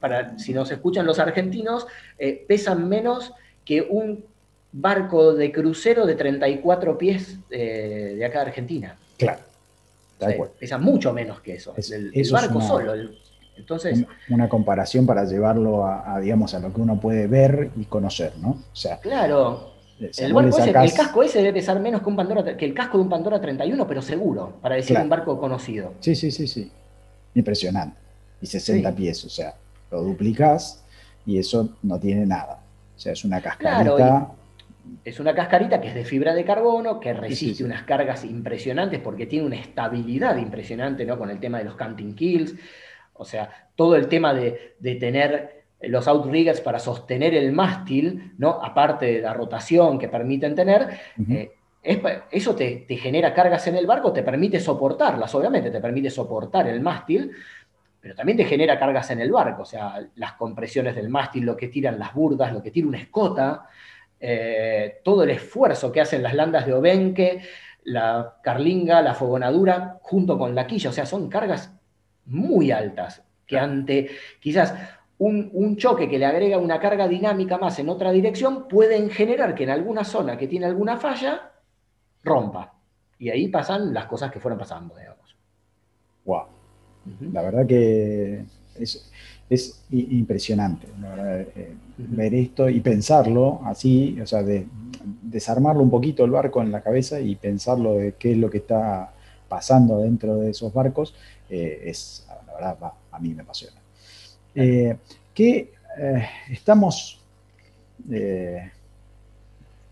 para, 0.00 0.38
si 0.38 0.52
nos 0.52 0.70
escuchan 0.70 1.06
los 1.06 1.18
argentinos, 1.18 1.86
eh, 2.18 2.44
pesan 2.48 2.88
menos 2.88 3.32
que 3.64 3.82
un 3.82 4.24
barco 4.72 5.34
de 5.34 5.52
crucero 5.52 6.04
de 6.04 6.16
34 6.16 6.98
pies 6.98 7.38
eh, 7.50 8.14
de 8.16 8.24
acá 8.24 8.40
de 8.40 8.46
Argentina. 8.46 8.96
Claro. 9.16 9.40
pesa 10.58 10.78
mucho 10.78 11.12
menos 11.12 11.40
que 11.40 11.54
eso. 11.54 11.74
el, 11.76 12.30
barco 12.32 12.60
solo. 12.60 12.92
entonces, 13.56 14.04
una 14.28 14.48
comparación 14.48 15.06
para 15.06 15.24
llevarlo 15.24 15.86
a, 15.86 16.18
digamos, 16.20 16.54
a 16.54 16.58
lo 16.58 16.72
que 16.72 16.80
uno 16.80 16.98
puede 16.98 17.28
ver 17.28 17.70
y 17.76 17.84
conocer, 17.84 18.32
¿no? 18.38 18.50
O 18.50 18.76
sea, 18.76 18.98
claro, 18.98 19.73
el, 20.00 20.92
casco 20.92 21.22
ese 21.22 21.38
debe 21.38 21.52
pesar 21.52 21.78
menos 21.80 22.02
que, 22.02 22.08
un 22.08 22.16
Pandora, 22.16 22.56
que 22.56 22.64
el 22.64 22.74
casco 22.74 22.98
de 22.98 23.04
un 23.04 23.10
Pandora 23.10 23.40
31, 23.40 23.86
pero 23.86 24.02
seguro, 24.02 24.54
para 24.60 24.74
decir 24.74 24.98
un 24.98 25.08
barco 25.08 25.38
conocido. 25.38 25.94
Sí, 26.00 26.14
sí, 26.14 26.30
sí, 26.30 26.46
sí. 26.46 26.70
Impresionante. 27.34 27.96
Y 28.40 28.46
60 28.46 28.94
pies, 28.94 29.24
o 29.24 29.28
sea, 29.28 29.54
lo 29.90 30.02
duplicas 30.02 30.84
y 31.24 31.38
eso 31.38 31.76
no 31.82 31.98
tiene 31.98 32.26
nada. 32.26 32.60
O 32.96 32.98
sea, 32.98 33.12
es 33.12 33.24
una 33.24 33.40
cascarita. 33.40 34.30
es 35.04 35.20
una 35.20 35.34
cascarita 35.34 35.80
que 35.80 35.88
es 35.88 35.94
de 35.94 36.04
fibra 36.04 36.34
de 36.34 36.44
carbono, 36.44 37.00
que 37.00 37.12
resiste 37.12 37.64
unas 37.64 37.84
cargas 37.84 38.24
impresionantes 38.24 39.00
porque 39.00 39.26
tiene 39.26 39.46
una 39.46 39.56
estabilidad 39.56 40.36
impresionante, 40.36 41.04
¿no? 41.04 41.18
Con 41.18 41.30
el 41.30 41.40
tema 41.40 41.58
de 41.58 41.64
los 41.64 41.76
canting 41.76 42.14
kills. 42.14 42.54
O 43.14 43.24
sea, 43.24 43.68
todo 43.76 43.96
el 43.96 44.08
tema 44.08 44.34
de, 44.34 44.74
de 44.80 44.96
tener 44.96 45.63
los 45.88 46.06
outriggers 46.08 46.60
para 46.60 46.78
sostener 46.78 47.34
el 47.34 47.52
mástil, 47.52 48.34
¿no? 48.38 48.50
aparte 48.62 49.06
de 49.06 49.20
la 49.20 49.34
rotación 49.34 49.98
que 49.98 50.08
permiten 50.08 50.54
tener, 50.54 50.88
eh, 51.30 51.52
eso 52.30 52.54
te, 52.54 52.86
genera 52.96 53.34
cargas 53.34 53.66
en 53.66 53.76
el 53.76 53.86
barco, 53.86 54.12
te 54.12 54.22
permite 54.22 54.58
soportarlas, 54.58 55.34
obviamente 55.34 55.70
te 55.70 55.80
permite 55.80 56.10
soportar 56.10 56.66
el 56.68 56.80
mástil, 56.80 57.30
pero 58.00 58.14
también 58.14 58.38
te 58.38 58.44
genera 58.44 58.78
cargas 58.78 59.10
en 59.10 59.20
el 59.20 59.30
barco, 59.30 59.62
o 59.62 59.66
sea, 59.66 60.00
las 60.16 60.32
compresiones 60.32 60.94
del 60.94 61.08
mástil, 61.08 61.44
lo 61.44 61.56
que 61.56 61.68
tiran 61.68 61.98
las 61.98 62.14
burdas, 62.14 62.52
lo 62.52 62.62
que 62.62 62.70
tira 62.70 62.86
una 62.86 62.98
escota, 62.98 63.66
eh, 64.18 65.00
todo 65.04 65.24
el 65.24 65.30
esfuerzo 65.30 65.92
que 65.92 66.00
hacen 66.00 66.22
las 66.22 66.34
landas 66.34 66.66
de 66.66 66.72
Obenque, 66.72 67.42
la 67.84 68.36
carlinga, 68.42 69.02
la 69.02 69.14
fogonadura, 69.14 69.98
junto 70.00 70.38
con 70.38 70.54
la 70.54 70.66
quilla, 70.66 70.90
o 70.90 70.92
sea, 70.92 71.04
son 71.04 71.28
cargas 71.28 71.70
muy 72.26 72.70
altas, 72.70 73.22
que 73.46 73.58
ante 73.58 74.10
quizás 74.40 74.74
un, 75.18 75.76
choque 75.76 76.08
que 76.08 76.18
le 76.18 76.26
agrega 76.26 76.58
una 76.58 76.80
carga 76.80 77.08
dinámica 77.08 77.58
más 77.58 77.78
en 77.78 77.88
otra 77.88 78.12
dirección 78.12 78.68
pueden 78.68 79.10
generar 79.10 79.54
que 79.54 79.64
en 79.64 79.70
alguna 79.70 80.04
zona 80.04 80.36
que 80.36 80.48
tiene 80.48 80.66
alguna 80.66 80.96
falla, 80.96 81.52
rompa. 82.22 82.74
Y 83.18 83.30
ahí 83.30 83.48
pasan 83.48 83.94
las 83.94 84.06
cosas 84.06 84.30
que 84.30 84.40
fueron 84.40 84.58
pasando, 84.58 84.94
digamos. 84.96 85.36
Wow. 86.24 86.42
La 87.32 87.42
verdad 87.42 87.66
que 87.66 88.44
es, 88.78 89.84
impresionante 89.90 90.88
eh, 91.54 91.74
ver 91.98 92.34
esto 92.34 92.68
y 92.68 92.80
pensarlo 92.80 93.60
así, 93.64 94.18
o 94.20 94.26
sea, 94.26 94.42
de, 94.42 94.66
desarmarlo 95.22 95.82
un 95.82 95.90
poquito 95.90 96.24
el 96.24 96.30
barco 96.30 96.62
en 96.62 96.72
la 96.72 96.80
cabeza 96.80 97.20
y 97.20 97.36
pensarlo 97.36 97.94
de 97.94 98.14
qué 98.14 98.32
es 98.32 98.38
lo 98.38 98.50
que 98.50 98.58
está 98.58 99.12
pasando 99.48 99.98
dentro 99.98 100.36
de 100.38 100.50
esos 100.50 100.72
barcos, 100.72 101.14
eh, 101.50 101.82
es, 101.84 102.26
la 102.46 102.54
verdad, 102.54 102.92
a 103.12 103.18
mí 103.18 103.34
me 103.34 103.42
apasiona. 103.42 103.83
Que 104.54 105.72
estamos 106.50 107.20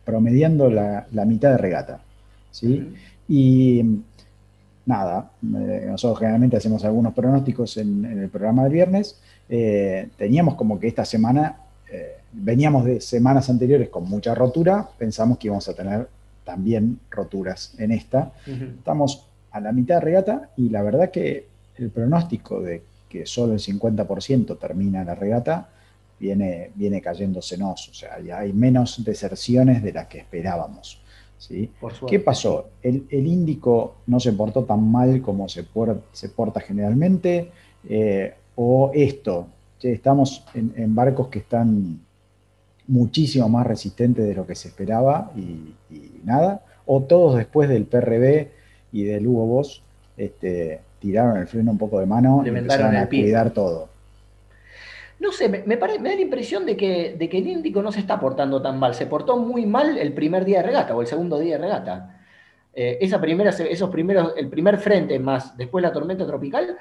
promediando 0.05 0.71
la, 0.71 1.25
mitad 1.27 1.51
de 1.53 1.59
regata, 1.59 2.01
¿sí? 2.51 2.95
Y 3.29 3.83
nada, 4.87 5.31
nosotros 5.41 6.19
generalmente 6.19 6.57
hacemos 6.57 6.85
algunos 6.85 7.15
pronósticos 7.15 7.77
en, 7.77 8.05
el 8.05 8.29
programa 8.29 8.65
del 8.65 8.73
viernes. 8.73 9.19
teníamos 10.17 10.55
como 10.55 10.79
que 10.79 10.89
esta 10.89 11.05
semana 11.05 11.57
veníamos 12.33 12.85
de 12.85 13.01
semanas 13.01 13.51
anteriores 13.51 13.89
con 13.89 14.09
mucha 14.09 14.35
rotura, 14.35 14.89
pensamos 14.99 15.39
que 15.39 15.49
íbamos 15.49 15.69
a 15.69 15.75
tener 15.75 16.09
también 16.45 16.99
roturas 17.11 17.75
en 17.79 17.93
esta. 17.93 18.33
Estamos 18.47 19.27
a 19.51 19.61
la 19.61 19.73
mitad 19.73 19.97
de 19.97 20.01
regata 20.01 20.51
y 20.57 20.71
la 20.71 20.83
verdad 20.83 21.11
que 21.11 21.47
el 21.77 21.91
pronóstico 21.91 22.61
de 22.61 22.83
que 23.13 23.27
solo 23.27 23.53
el 23.53 23.59
50% 23.59 24.59
termina 24.59 25.05
la 25.05 25.15
regata 25.15 25.69
viene, 26.19 26.71
viene 26.75 27.01
cayéndose 27.03 27.59
nos, 27.59 27.89
o 27.89 27.95
sea, 27.95 28.21
ya 28.21 28.39
hay 28.39 28.53
menos 28.53 29.05
deserciones 29.05 29.83
de 29.83 29.93
las 29.93 30.07
que 30.07 30.19
esperábamos. 30.19 31.01
¿sí? 31.37 31.71
¿Qué 32.07 32.21
pasó? 32.21 32.71
El, 32.83 33.07
Índico 33.11 33.97
no 34.07 34.19
se 34.19 34.33
portó 34.33 34.65
tan 34.65 34.91
mal 34.91 35.21
como 35.21 35.49
se, 35.49 35.67
se 36.13 36.29
porta 36.31 36.61
generalmente, 36.61 37.51
eh, 37.89 38.35
o 38.55 38.91
esto, 38.95 39.47
estamos 39.83 40.45
en 40.55 40.95
barcos 40.95 41.29
que 41.29 41.41
están 41.41 41.99
muchísimo 42.87 43.49
más 43.49 43.67
resistente 43.67 44.23
de 44.23 44.35
lo 44.35 44.47
que 44.47 44.55
se 44.55 44.69
esperaba 44.69 45.33
y, 45.37 45.75
nada. 46.25 46.65
O 46.87 47.03
todos 47.03 47.37
después 47.37 47.69
del 47.69 47.85
PRB 47.85 48.49
y 48.93 49.05
del 49.05 49.27
Hugo 49.27 49.47
Boss 49.47 49.83
este, 50.17 50.81
tiraron 51.03 51.37
el 51.37 51.49
freno 51.49 51.73
un 51.73 51.79
poco 51.79 51.99
de 51.99 52.07
mano 52.07 52.43
y 52.45 52.49
empezaron 52.49 52.97
a 52.97 53.09
cuidar 53.09 53.51
todo. 53.51 53.89
No 55.19 55.31
sé, 55.31 55.49
me, 55.49 55.63
me, 55.67 55.77
da 55.77 55.89
la 55.99 56.21
impresión 56.21 56.65
de 56.65 56.77
que, 56.77 57.15
de 57.19 57.29
que 57.29 57.39
el 57.39 57.47
Índico 57.47 57.83
no 57.83 57.93
se 57.93 58.01
está 58.01 58.19
portando 58.19 58.63
tan 58.63 58.79
mal. 58.79 58.95
Se 58.95 59.07
portó 59.07 59.37
muy 59.37 59.67
mal 59.67 59.99
el 59.99 60.13
primer 60.13 60.45
día 60.45 60.59
de 60.59 60.67
regata 60.67 60.97
o 60.97 61.01
el 61.01 61.07
segundo 61.07 61.39
día 61.39 61.57
de 61.57 61.63
regata. 61.63 62.21
Eh, 62.75 62.99
esa 63.01 63.21
primera, 63.21 63.51
esos 63.51 63.91
primeros, 63.91 64.33
el 64.37 64.49
primer 64.49 64.79
frente 64.79 65.19
más 65.19 65.57
después 65.57 65.83
la 65.83 65.93
tormenta 65.93 66.27
tropical 66.27 66.77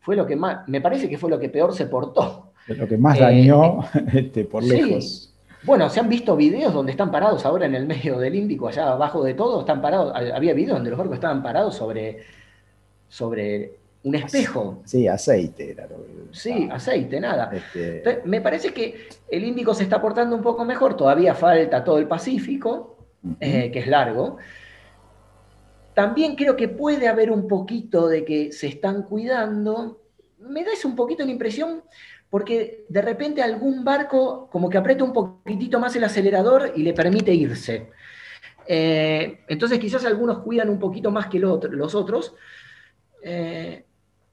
fue 0.00 0.16
lo 0.16 0.26
que 0.26 0.36
más, 0.36 0.68
me 0.68 0.80
parece 0.80 1.08
que 1.08 1.18
fue 1.18 1.30
lo 1.30 1.38
que 1.38 1.48
peor 1.48 1.74
se 1.74 1.86
portó. 1.86 2.52
Lo 2.68 2.86
que 2.86 2.96
más 2.96 3.18
dañó 3.18 3.80
eh, 3.94 4.04
este, 4.14 4.44
por 4.44 4.62
lejos. 4.62 5.34
Bueno, 5.64 5.88
se 5.88 5.98
han 5.98 6.10
visto 6.10 6.36
videos 6.36 6.74
donde 6.74 6.92
están 6.92 7.10
parados 7.10 7.44
ahora 7.46 7.64
en 7.64 7.74
el 7.74 7.86
medio 7.86 8.18
del 8.18 8.34
Índico, 8.34 8.68
allá 8.68 8.92
abajo 8.92 9.24
de 9.24 9.32
todo, 9.32 9.60
están 9.60 9.80
parados. 9.80 10.14
Había 10.14 10.52
videos 10.52 10.76
donde 10.76 10.90
los 10.90 10.98
barcos 10.98 11.16
estaban 11.16 11.42
parados 11.42 11.74
sobre, 11.74 12.22
sobre 13.14 13.78
un 14.02 14.16
espejo. 14.16 14.82
Sí, 14.84 15.06
aceite 15.06 15.70
era 15.70 15.88
Sí, 16.32 16.68
aceite, 16.68 17.20
nada. 17.20 17.48
Este, 17.54 18.22
me 18.24 18.40
parece 18.40 18.74
que 18.74 19.08
el 19.30 19.44
Índico 19.44 19.72
se 19.72 19.84
está 19.84 20.02
portando 20.02 20.34
un 20.34 20.42
poco 20.42 20.64
mejor, 20.64 20.96
todavía 20.96 21.32
falta 21.32 21.84
todo 21.84 21.98
el 21.98 22.08
Pacífico, 22.08 22.96
eh, 23.38 23.70
que 23.70 23.78
es 23.78 23.86
largo. 23.86 24.38
También 25.94 26.34
creo 26.34 26.56
que 26.56 26.66
puede 26.66 27.06
haber 27.06 27.30
un 27.30 27.46
poquito 27.46 28.08
de 28.08 28.24
que 28.24 28.50
se 28.50 28.66
están 28.66 29.04
cuidando. 29.04 30.00
Me 30.40 30.64
da 30.64 30.72
un 30.84 30.96
poquito 30.96 31.24
la 31.24 31.30
impresión 31.30 31.84
porque 32.30 32.84
de 32.88 33.00
repente 33.00 33.42
algún 33.42 33.84
barco 33.84 34.48
como 34.50 34.68
que 34.68 34.76
aprieta 34.76 35.04
un 35.04 35.12
poquitito 35.12 35.78
más 35.78 35.94
el 35.94 36.02
acelerador 36.02 36.72
y 36.74 36.82
le 36.82 36.92
permite 36.92 37.32
irse. 37.32 37.90
Eh, 38.66 39.44
entonces 39.46 39.78
quizás 39.78 40.04
algunos 40.04 40.38
cuidan 40.38 40.68
un 40.68 40.80
poquito 40.80 41.12
más 41.12 41.28
que 41.28 41.38
los 41.38 41.94
otros. 41.94 42.34
Eh, 43.24 43.84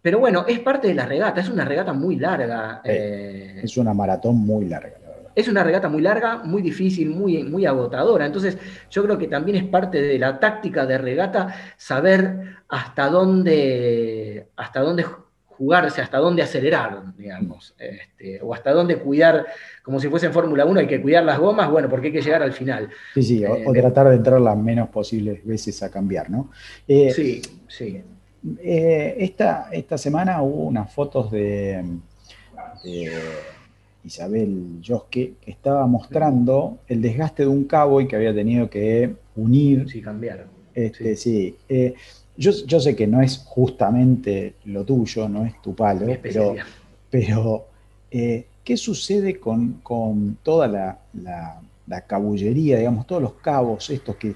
pero 0.02 0.20
bueno, 0.20 0.46
es 0.48 0.60
parte 0.60 0.88
de 0.88 0.96
la 0.96 1.06
regata, 1.06 1.42
es 1.42 1.50
una 1.50 1.64
regata 1.64 1.94
muy 1.94 2.18
larga. 2.18 2.82
Eh, 2.84 3.62
es 3.64 3.78
una 3.78 3.94
maratón 3.94 4.38
muy 4.38 4.66
larga. 4.66 4.98
Es 5.34 5.48
una 5.48 5.64
regata 5.64 5.88
muy 5.88 6.02
larga, 6.02 6.40
muy 6.44 6.62
difícil, 6.62 7.10
muy, 7.10 7.44
muy 7.44 7.66
agotadora. 7.66 8.26
Entonces, 8.26 8.58
yo 8.90 9.04
creo 9.04 9.18
que 9.18 9.28
también 9.28 9.58
es 9.58 9.64
parte 9.64 10.02
de 10.02 10.20
la 10.20 10.40
táctica 10.40 10.86
de 10.86 10.98
regata 10.98 11.56
saber 11.78 12.58
hasta 12.68 13.08
dónde, 13.08 14.48
hasta 14.58 14.82
dónde 14.82 15.06
jugarse 15.62 16.02
hasta 16.02 16.18
dónde 16.18 16.42
acelerar, 16.42 17.16
digamos, 17.16 17.76
este, 17.78 18.42
o 18.42 18.52
hasta 18.52 18.72
dónde 18.72 18.98
cuidar, 18.98 19.46
como 19.84 20.00
si 20.00 20.08
fuese 20.08 20.26
en 20.26 20.34
Fórmula 20.34 20.66
1, 20.66 20.80
hay 20.80 20.88
que 20.88 21.00
cuidar 21.00 21.24
las 21.24 21.38
gomas, 21.38 21.70
bueno, 21.70 21.88
porque 21.88 22.08
hay 22.08 22.14
que 22.14 22.22
llegar 22.22 22.42
al 22.42 22.52
final. 22.52 22.90
Sí, 23.14 23.22
sí, 23.22 23.46
o, 23.46 23.56
eh, 23.56 23.66
tratar 23.72 24.10
de 24.10 24.16
entrar 24.16 24.42
las 24.42 24.58
menos 24.58 24.90
posibles 24.90 25.46
veces 25.46 25.84
a 25.84 25.92
cambiar, 25.92 26.32
¿no? 26.32 26.50
Eh, 26.88 27.12
sí, 27.12 27.44
sí. 27.68 28.02
Eh, 28.60 29.16
esta, 29.20 29.70
esta 29.72 29.98
semana 29.98 30.42
hubo 30.42 30.64
unas 30.64 30.92
fotos 30.94 31.32
de, 31.32 31.84
Isabel 34.04 34.82
Josque 34.86 35.34
que 35.40 35.52
estaba 35.52 35.86
mostrando 35.86 36.80
el 36.88 37.02
desgaste 37.02 37.44
de 37.44 37.50
un 37.50 37.66
cabo 37.66 38.02
y 38.02 38.08
que 38.08 38.16
había 38.16 38.34
tenido 38.34 38.70
que 38.70 39.14
unir. 39.36 39.88
Sí, 39.90 40.02
cambiar. 40.02 40.48
Este, 40.74 41.16
sí. 41.16 41.56
sí. 41.68 41.94
Yo, 42.38 42.80
sé 42.80 42.96
que 42.96 43.06
no 43.06 43.22
es 43.22 43.38
justamente 43.46 44.56
lo 44.66 44.84
tuyo, 44.84 45.30
no 45.30 45.46
es 45.46 45.62
tu 45.62 45.76
palo, 45.76 46.08
pero, 46.22 46.56
pero 47.10 47.66
eh, 48.10 48.46
¿qué 48.64 48.78
sucede 48.78 49.40
con, 49.40 49.82
toda 50.42 50.68
la, 50.68 52.08
cabullería, 52.08 52.78
digamos, 52.78 53.06
todos 53.06 53.22
los 53.22 53.34
cabos 53.34 53.90
estos 53.90 54.16
que, 54.16 54.36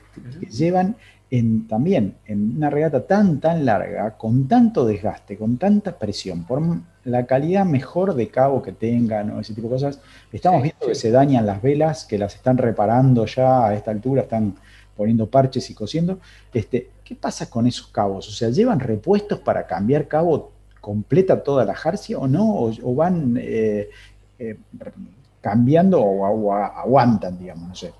llevan 0.51 0.95
en, 1.31 1.67
también 1.67 2.15
en 2.25 2.57
una 2.57 2.69
regata 2.69 3.05
tan, 3.05 3.39
tan 3.39 3.65
larga, 3.65 4.17
con 4.17 4.47
tanto 4.47 4.85
desgaste, 4.85 5.38
con 5.38 5.57
tanta 5.57 5.97
presión, 5.97 6.43
por 6.45 6.61
la 7.03 7.25
calidad 7.25 7.65
mejor 7.65 8.15
de 8.15 8.27
cabo 8.29 8.61
que 8.61 8.71
tengan, 8.71 9.31
o 9.31 9.39
ese 9.39 9.53
tipo 9.53 9.67
de 9.67 9.75
cosas, 9.75 9.99
estamos 10.31 10.61
viendo 10.63 10.88
que 10.88 10.95
se 10.95 11.11
dañan 11.11 11.45
las 11.45 11.61
velas, 11.61 12.05
que 12.05 12.17
las 12.17 12.35
están 12.35 12.57
reparando 12.57 13.25
ya 13.25 13.67
a 13.67 13.75
esta 13.75 13.91
altura, 13.91 14.23
están 14.23 14.55
poniendo 14.95 15.29
parches 15.29 15.69
y 15.69 15.73
cosiendo. 15.73 16.19
Este, 16.53 16.89
¿Qué 17.03 17.15
pasa 17.15 17.49
con 17.49 17.67
esos 17.67 17.88
cabos? 17.88 18.27
O 18.27 18.31
sea, 18.31 18.49
¿llevan 18.49 18.79
repuestos 18.79 19.39
para 19.39 19.67
cambiar 19.67 20.07
cabo 20.07 20.51
completa 20.81 21.43
toda 21.43 21.65
la 21.65 21.75
jarcia 21.75 22.17
o 22.17 22.27
no? 22.27 22.71
¿O, 22.83 22.95
van 22.95 23.38
eh, 23.39 23.89
eh, 24.39 24.57
cambiando 25.41 26.01
o, 26.01 26.53
aguantan, 26.53 27.38
digamos? 27.38 27.69
No 27.69 27.75
sé. 27.75 27.93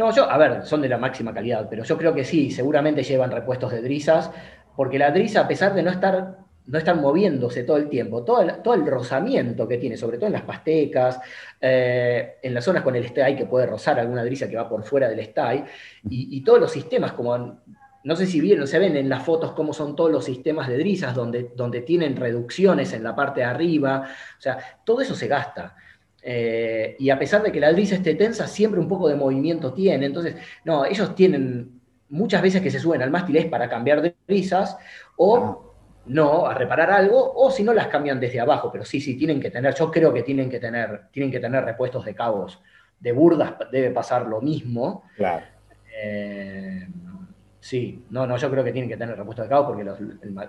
No, 0.00 0.10
yo, 0.16 0.30
a 0.30 0.38
ver, 0.38 0.64
son 0.64 0.80
de 0.80 0.88
la 0.88 0.96
máxima 0.96 1.34
calidad, 1.34 1.66
pero 1.68 1.84
yo 1.84 1.98
creo 1.98 2.14
que 2.14 2.24
sí, 2.24 2.50
seguramente 2.50 3.02
llevan 3.02 3.30
repuestos 3.30 3.70
de 3.70 3.82
drisas, 3.82 4.30
porque 4.74 4.98
la 4.98 5.10
drisa, 5.10 5.42
a 5.42 5.46
pesar 5.46 5.74
de 5.74 5.82
no 5.82 5.90
estar 5.90 6.38
no 6.64 6.78
estar 6.78 6.96
moviéndose 6.96 7.64
todo 7.64 7.76
el 7.76 7.90
tiempo, 7.90 8.24
todo 8.24 8.40
el, 8.40 8.62
todo 8.62 8.72
el 8.72 8.86
rozamiento 8.86 9.68
que 9.68 9.76
tiene, 9.76 9.98
sobre 9.98 10.16
todo 10.16 10.28
en 10.28 10.32
las 10.32 10.42
pastecas, 10.42 11.20
eh, 11.60 12.36
en 12.42 12.54
las 12.54 12.64
zonas 12.64 12.82
con 12.82 12.96
el 12.96 13.04
stay, 13.04 13.36
que 13.36 13.44
puede 13.44 13.66
rozar 13.66 14.00
alguna 14.00 14.24
drisa 14.24 14.48
que 14.48 14.56
va 14.56 14.66
por 14.66 14.84
fuera 14.84 15.06
del 15.06 15.18
stay, 15.20 15.64
y, 16.08 16.42
todos 16.44 16.60
los 16.60 16.72
sistemas 16.72 17.12
como 17.12 17.60
no 18.02 18.16
sé 18.16 18.24
si 18.24 18.40
vieron, 18.40 18.66
se 18.66 18.78
ven 18.78 18.96
en 18.96 19.10
las 19.10 19.22
fotos 19.22 19.52
cómo 19.52 19.74
son 19.74 19.94
todos 19.94 20.10
los 20.10 20.24
sistemas 20.24 20.66
de 20.66 20.78
drisas 20.78 21.14
donde, 21.14 21.50
donde 21.54 21.82
tienen 21.82 22.16
reducciones 22.16 22.94
en 22.94 23.04
la 23.04 23.14
parte 23.14 23.40
de 23.40 23.46
arriba, 23.46 24.08
o 24.38 24.40
sea, 24.40 24.56
todo 24.82 25.02
eso 25.02 25.14
se 25.14 25.28
gasta. 25.28 25.76
Eh, 26.22 26.96
y 26.98 27.10
a 27.10 27.18
pesar 27.18 27.42
de 27.42 27.50
que 27.50 27.60
la 27.60 27.72
drisa 27.72 27.96
esté 27.96 28.14
tensa, 28.14 28.46
siempre 28.46 28.80
un 28.80 28.88
poco 28.88 29.08
de 29.08 29.14
movimiento 29.14 29.72
tiene. 29.72 30.06
Entonces, 30.06 30.36
no, 30.64 30.84
ellos 30.84 31.14
tienen 31.14 31.80
muchas 32.08 32.42
veces 32.42 32.62
que 32.62 32.70
se 32.70 32.80
suben 32.80 33.02
al 33.02 33.10
mástil 33.10 33.36
es 33.36 33.46
para 33.46 33.68
cambiar 33.68 34.02
de 34.02 34.14
drisas 34.26 34.76
o 35.16 35.36
ah. 35.36 35.58
no, 36.06 36.46
a 36.46 36.54
reparar 36.54 36.90
algo, 36.90 37.32
o 37.34 37.50
si 37.50 37.62
no 37.62 37.72
las 37.72 37.86
cambian 37.86 38.20
desde 38.20 38.40
abajo. 38.40 38.70
Pero 38.72 38.84
sí, 38.84 39.00
sí, 39.00 39.16
tienen 39.16 39.40
que 39.40 39.50
tener, 39.50 39.74
yo 39.74 39.90
creo 39.90 40.12
que 40.12 40.22
tienen 40.22 40.50
que 40.50 40.60
tener, 40.60 41.08
tienen 41.10 41.30
que 41.30 41.40
tener 41.40 41.64
repuestos 41.64 42.04
de 42.04 42.14
cabos. 42.14 42.60
De 42.98 43.12
burdas 43.12 43.54
debe 43.72 43.90
pasar 43.90 44.26
lo 44.26 44.40
mismo. 44.40 45.04
Claro. 45.16 45.46
Eh, 46.02 46.86
Sí, 47.60 48.06
no, 48.08 48.26
no, 48.26 48.38
yo 48.38 48.50
creo 48.50 48.64
que 48.64 48.72
tienen 48.72 48.88
que 48.88 48.96
tener 48.96 49.16
repuesto 49.16 49.42
de 49.42 49.48
cabo 49.48 49.66
porque 49.68 49.84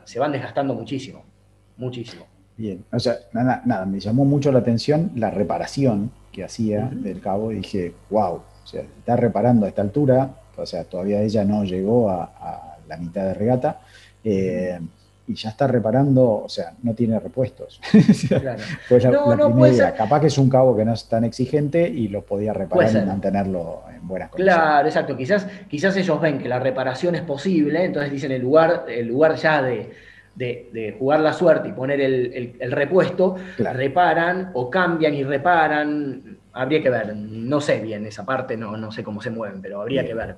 se 0.05 0.19
van 0.19 0.31
desgastando 0.31 0.73
muchísimo, 0.73 1.25
muchísimo. 1.75 2.25
Bien, 2.57 2.83
o 2.91 2.99
sea, 2.99 3.17
nada, 3.33 3.61
nada, 3.65 3.85
me 3.85 3.99
llamó 3.99 4.25
mucho 4.25 4.51
la 4.51 4.59
atención 4.59 5.11
la 5.15 5.31
reparación 5.31 6.11
que 6.31 6.43
hacía 6.43 6.89
del 6.91 7.19
cabo 7.19 7.51
y 7.51 7.55
dije, 7.55 7.93
wow, 8.09 8.33
o 8.35 8.67
sea, 8.67 8.81
está 8.81 9.15
reparando 9.15 9.65
a 9.65 9.69
esta 9.69 9.81
altura, 9.81 10.29
o 10.55 10.65
sea, 10.65 10.83
todavía 10.83 11.21
ella 11.21 11.43
no 11.43 11.63
llegó 11.63 12.09
a, 12.09 12.77
la 12.87 12.97
mitad 12.97 13.23
de 13.23 13.33
regata. 13.33 13.81
Eh, 14.23 14.79
y 15.27 15.35
ya 15.35 15.49
está 15.49 15.67
reparando, 15.67 16.43
o 16.43 16.49
sea, 16.49 16.73
no 16.83 16.93
tiene 16.93 17.19
repuestos. 17.19 17.79
pues 18.89 19.03
la, 19.03 19.11
no, 19.11 19.95
Capaz 19.95 20.19
que 20.19 20.27
es 20.27 20.37
un 20.37 20.49
cabo 20.49 20.75
que 20.75 20.83
no 20.83 20.93
es 20.93 21.07
tan 21.07 21.23
exigente 21.23 21.87
y 21.87 22.09
lo 22.09 22.23
podía 22.23 22.53
reparar 22.53 23.03
y 23.03 23.05
mantenerlo 23.05 23.83
en 23.95 24.05
buenas 24.07 24.29
condiciones. 24.29 24.61
Claro, 24.61 24.87
exacto. 24.87 25.15
Quizás, 25.15 25.47
quizás 25.69 25.95
ellos 25.95 26.19
ven 26.19 26.37
que 26.39 26.49
la 26.49 26.59
reparación 26.59 27.15
es 27.15 27.21
posible, 27.21 27.85
entonces 27.85 28.11
dicen 28.11 28.31
el 28.31 28.41
lugar, 28.41 28.85
el 28.89 29.07
lugar 29.07 29.35
ya 29.35 29.61
de, 29.61 29.91
jugar 30.97 31.19
la 31.19 31.33
suerte 31.33 31.69
y 31.69 31.71
poner 31.73 32.01
el, 32.01 32.71
repuesto, 32.71 33.35
reparan 33.57 34.51
o 34.53 34.69
cambian 34.69 35.13
y 35.13 35.23
reparan. 35.23 36.37
Habría 36.53 36.81
que 36.81 36.89
ver, 36.89 37.15
no 37.15 37.61
sé 37.61 37.79
bien 37.79 38.05
esa 38.05 38.25
parte, 38.25 38.57
no, 38.57 38.75
no 38.77 38.91
sé 38.91 39.03
cómo 39.03 39.21
se 39.21 39.29
mueven, 39.29 39.61
pero 39.61 39.81
habría 39.81 40.05
que 40.05 40.13
ver. 40.13 40.35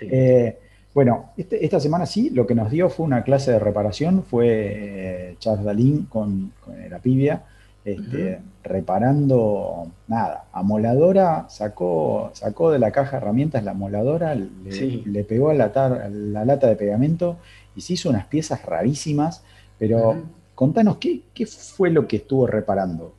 Eh, 0.00 0.58
Bueno, 0.94 1.30
este- 1.36 1.64
esta 1.64 1.78
semana 1.78 2.06
sí, 2.06 2.30
lo 2.30 2.46
que 2.46 2.54
nos 2.56 2.70
dio 2.70 2.88
fue 2.88 3.06
una 3.06 3.22
clase 3.22 3.52
de 3.52 3.58
reparación, 3.60 4.24
fue 4.24 4.46
eh, 4.48 5.36
Charles 5.38 5.64
Dalín 5.64 6.06
con, 6.06 6.52
con 6.64 6.74
la 6.90 6.98
pibia, 6.98 7.42
este, 7.84 8.40
reparando, 8.64 9.86
nada, 10.08 10.46
amoladora, 10.52 11.46
sacó, 11.50 12.30
sacó 12.32 12.70
de 12.72 12.78
la 12.78 12.90
caja 12.90 13.12
de 13.12 13.16
herramientas 13.18 13.62
la 13.64 13.72
amoladora, 13.72 14.34
le, 14.34 14.72
Sí. 14.72 15.02
le 15.06 15.22
pegó 15.24 15.50
a 15.50 15.54
la, 15.54 15.72
tar- 15.72 16.00
a 16.02 16.08
la 16.08 16.44
lata 16.44 16.66
de 16.66 16.74
pegamento 16.76 17.36
y 17.78 17.80
se 17.80 17.92
hizo 17.92 18.10
unas 18.10 18.26
piezas 18.26 18.66
rarísimas, 18.66 19.44
pero 19.78 20.20
contanos, 20.56 20.96
¿qué, 20.96 21.20
qué 21.32 21.46
fue 21.46 21.90
lo 21.90 22.08
que 22.08 22.16
estuvo 22.16 22.44
reparando? 22.44 23.14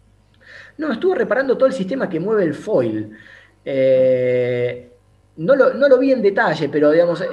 No, 0.78 0.92
estuvo 0.92 1.16
reparando 1.16 1.58
todo 1.58 1.68
el 1.68 1.74
sistema 1.74 2.10
que 2.10 2.20
mueve 2.20 2.44
el 2.44 2.54
foil. 2.54 3.18
Eh, 3.64 4.92
no, 5.38 5.56
lo, 5.56 5.74
no 5.76 5.88
lo 5.88 5.98
vi 5.98 6.12
en 6.12 6.22
detalle, 6.22 6.68
pero 6.68 6.92
digamos, 6.92 7.22
eh, 7.22 7.28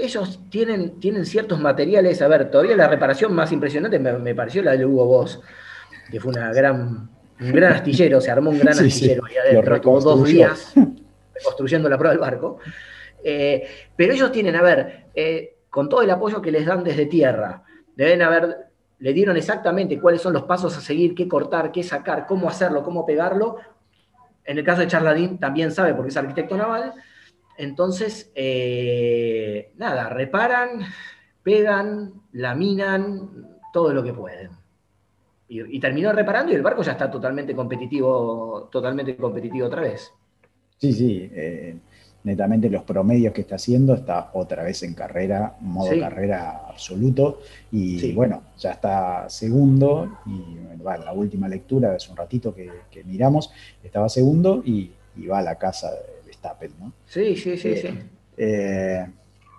ellos 0.00 0.40
tienen, 0.48 0.98
tienen 0.98 1.26
ciertos 1.26 1.60
materiales. 1.60 2.22
A 2.22 2.28
ver, 2.28 2.50
todavía 2.50 2.74
la 2.76 2.88
reparación 2.88 3.34
más 3.34 3.52
impresionante 3.52 3.98
me, 3.98 4.14
me 4.14 4.34
pareció 4.34 4.62
la 4.62 4.74
de 4.74 4.86
Hugo 4.86 5.04
Boss, 5.04 5.38
que 6.10 6.18
fue 6.18 6.32
una 6.32 6.50
gran, 6.50 7.10
un 7.38 7.52
gran 7.52 7.74
astillero, 7.74 8.22
se 8.22 8.30
armó 8.30 8.48
un 8.48 8.58
gran 8.58 8.74
Sí, 8.74 8.90
sí, 8.90 9.04
astillero 9.04 9.26
ahí 9.26 9.34
lo 9.34 9.60
adentro, 9.60 9.82
como 9.82 10.00
dos 10.00 10.24
días 10.24 10.72
reconstruyendo 11.34 11.90
la 11.90 11.98
prueba 11.98 12.12
del 12.12 12.20
barco. 12.20 12.58
Eh, 13.22 13.68
pero 13.94 14.14
ellos 14.14 14.32
tienen, 14.32 14.56
a 14.56 14.62
ver, 14.62 15.08
con 15.70 15.88
todo 15.88 16.02
el 16.02 16.10
apoyo 16.10 16.42
que 16.42 16.50
les 16.50 16.66
dan 16.66 16.84
desde 16.84 17.06
tierra, 17.06 17.62
deben 17.96 18.22
haber, 18.22 18.70
le 18.98 19.12
dieron 19.12 19.36
exactamente 19.36 20.00
cuáles 20.00 20.20
son 20.20 20.32
los 20.32 20.42
pasos 20.42 20.76
a 20.76 20.80
seguir, 20.80 21.14
qué 21.14 21.28
cortar, 21.28 21.72
qué 21.72 21.82
sacar, 21.82 22.26
cómo 22.26 22.48
hacerlo, 22.48 22.82
cómo 22.82 23.06
pegarlo. 23.06 23.56
En 24.44 24.58
el 24.58 24.64
caso 24.64 24.80
de 24.80 24.88
Charladín 24.88 25.38
también 25.38 25.70
sabe 25.70 25.94
porque 25.94 26.08
es 26.08 26.16
arquitecto 26.16 26.56
naval. 26.56 26.94
Entonces, 27.56 28.32
eh, 28.34 29.72
nada, 29.76 30.08
reparan, 30.08 30.80
pegan, 31.42 32.14
laminan, 32.32 33.58
todo 33.72 33.92
lo 33.92 34.02
que 34.02 34.12
pueden. 34.12 34.50
Y, 35.48 35.80
terminó 35.80 36.12
reparando 36.12 36.52
y 36.52 36.54
el 36.54 36.62
barco 36.62 36.82
ya 36.82 36.92
está 36.92 37.10
totalmente 37.10 37.56
competitivo, 37.56 38.68
totalmente 38.70 39.16
competitivo 39.16 39.66
otra 39.66 39.82
vez. 39.82 40.12
Sí, 40.78 40.92
sí, 40.92 41.28
eh, 41.32 41.76
netamente 42.24 42.68
los 42.68 42.82
promedios 42.82 43.32
que 43.32 43.40
está 43.40 43.54
haciendo 43.54 43.94
está 43.94 44.30
otra 44.34 44.62
vez 44.62 44.82
en 44.82 44.92
carrera, 44.94 45.56
modo 45.60 45.92
Sí. 45.92 46.00
carrera 46.00 46.62
absoluto, 46.68 47.40
y 47.72 47.98
Sí. 47.98 48.12
bueno, 48.12 48.42
ya 48.58 48.72
está 48.72 49.28
segundo, 49.30 50.08
y 50.26 50.82
va, 50.84 50.98
la 50.98 51.12
última 51.12 51.48
lectura, 51.48 51.94
hace 51.94 52.10
un 52.10 52.16
ratito 52.16 52.54
que, 52.54 52.70
que 52.90 53.04
miramos, 53.04 53.50
estaba 53.82 54.08
segundo 54.08 54.62
y, 54.64 54.90
y 55.16 55.26
va 55.26 55.38
a 55.38 55.42
la 55.42 55.54
casa 55.56 55.90
de 55.92 55.98
Verstappen, 56.26 56.72
¿no? 56.78 56.92
Sí, 57.06 57.36
sí, 57.36 57.56
sí, 57.56 57.74
sí. 57.76 57.88
Eh, 58.36 59.06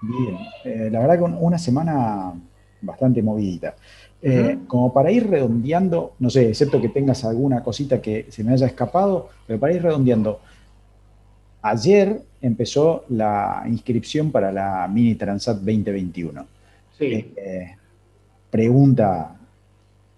bien, 0.02 0.38
eh, 0.64 0.90
la 0.92 1.00
verdad 1.00 1.18
que 1.18 1.24
un- 1.24 1.38
una 1.40 1.58
semana 1.58 2.34
bastante 2.82 3.22
movidita. 3.24 3.76
Eh. 4.24 4.60
Como 4.68 4.94
para 4.94 5.10
ir 5.12 5.28
redondeando, 5.28 6.14
no 6.20 6.30
sé, 6.30 6.50
excepto 6.50 6.80
que 6.80 6.90
tengas 6.90 7.26
alguna 7.26 7.64
cosita 7.64 8.00
que 8.00 8.28
se 8.30 8.44
me 8.44 8.54
haya 8.54 8.68
escapado, 8.68 9.30
pero 9.48 9.60
para 9.60 9.74
ir 9.74 9.82
redondeando, 9.82 10.40
ayer 11.62 12.22
empezó 12.42 13.06
la 13.10 13.64
inscripción 13.68 14.32
para 14.32 14.52
la 14.52 14.88
Mini 14.88 15.16
Transat 15.16 15.58
2021. 15.58 16.46
Sí. 16.98 17.34
Eh, 17.36 17.76
pregunta, 18.50 19.36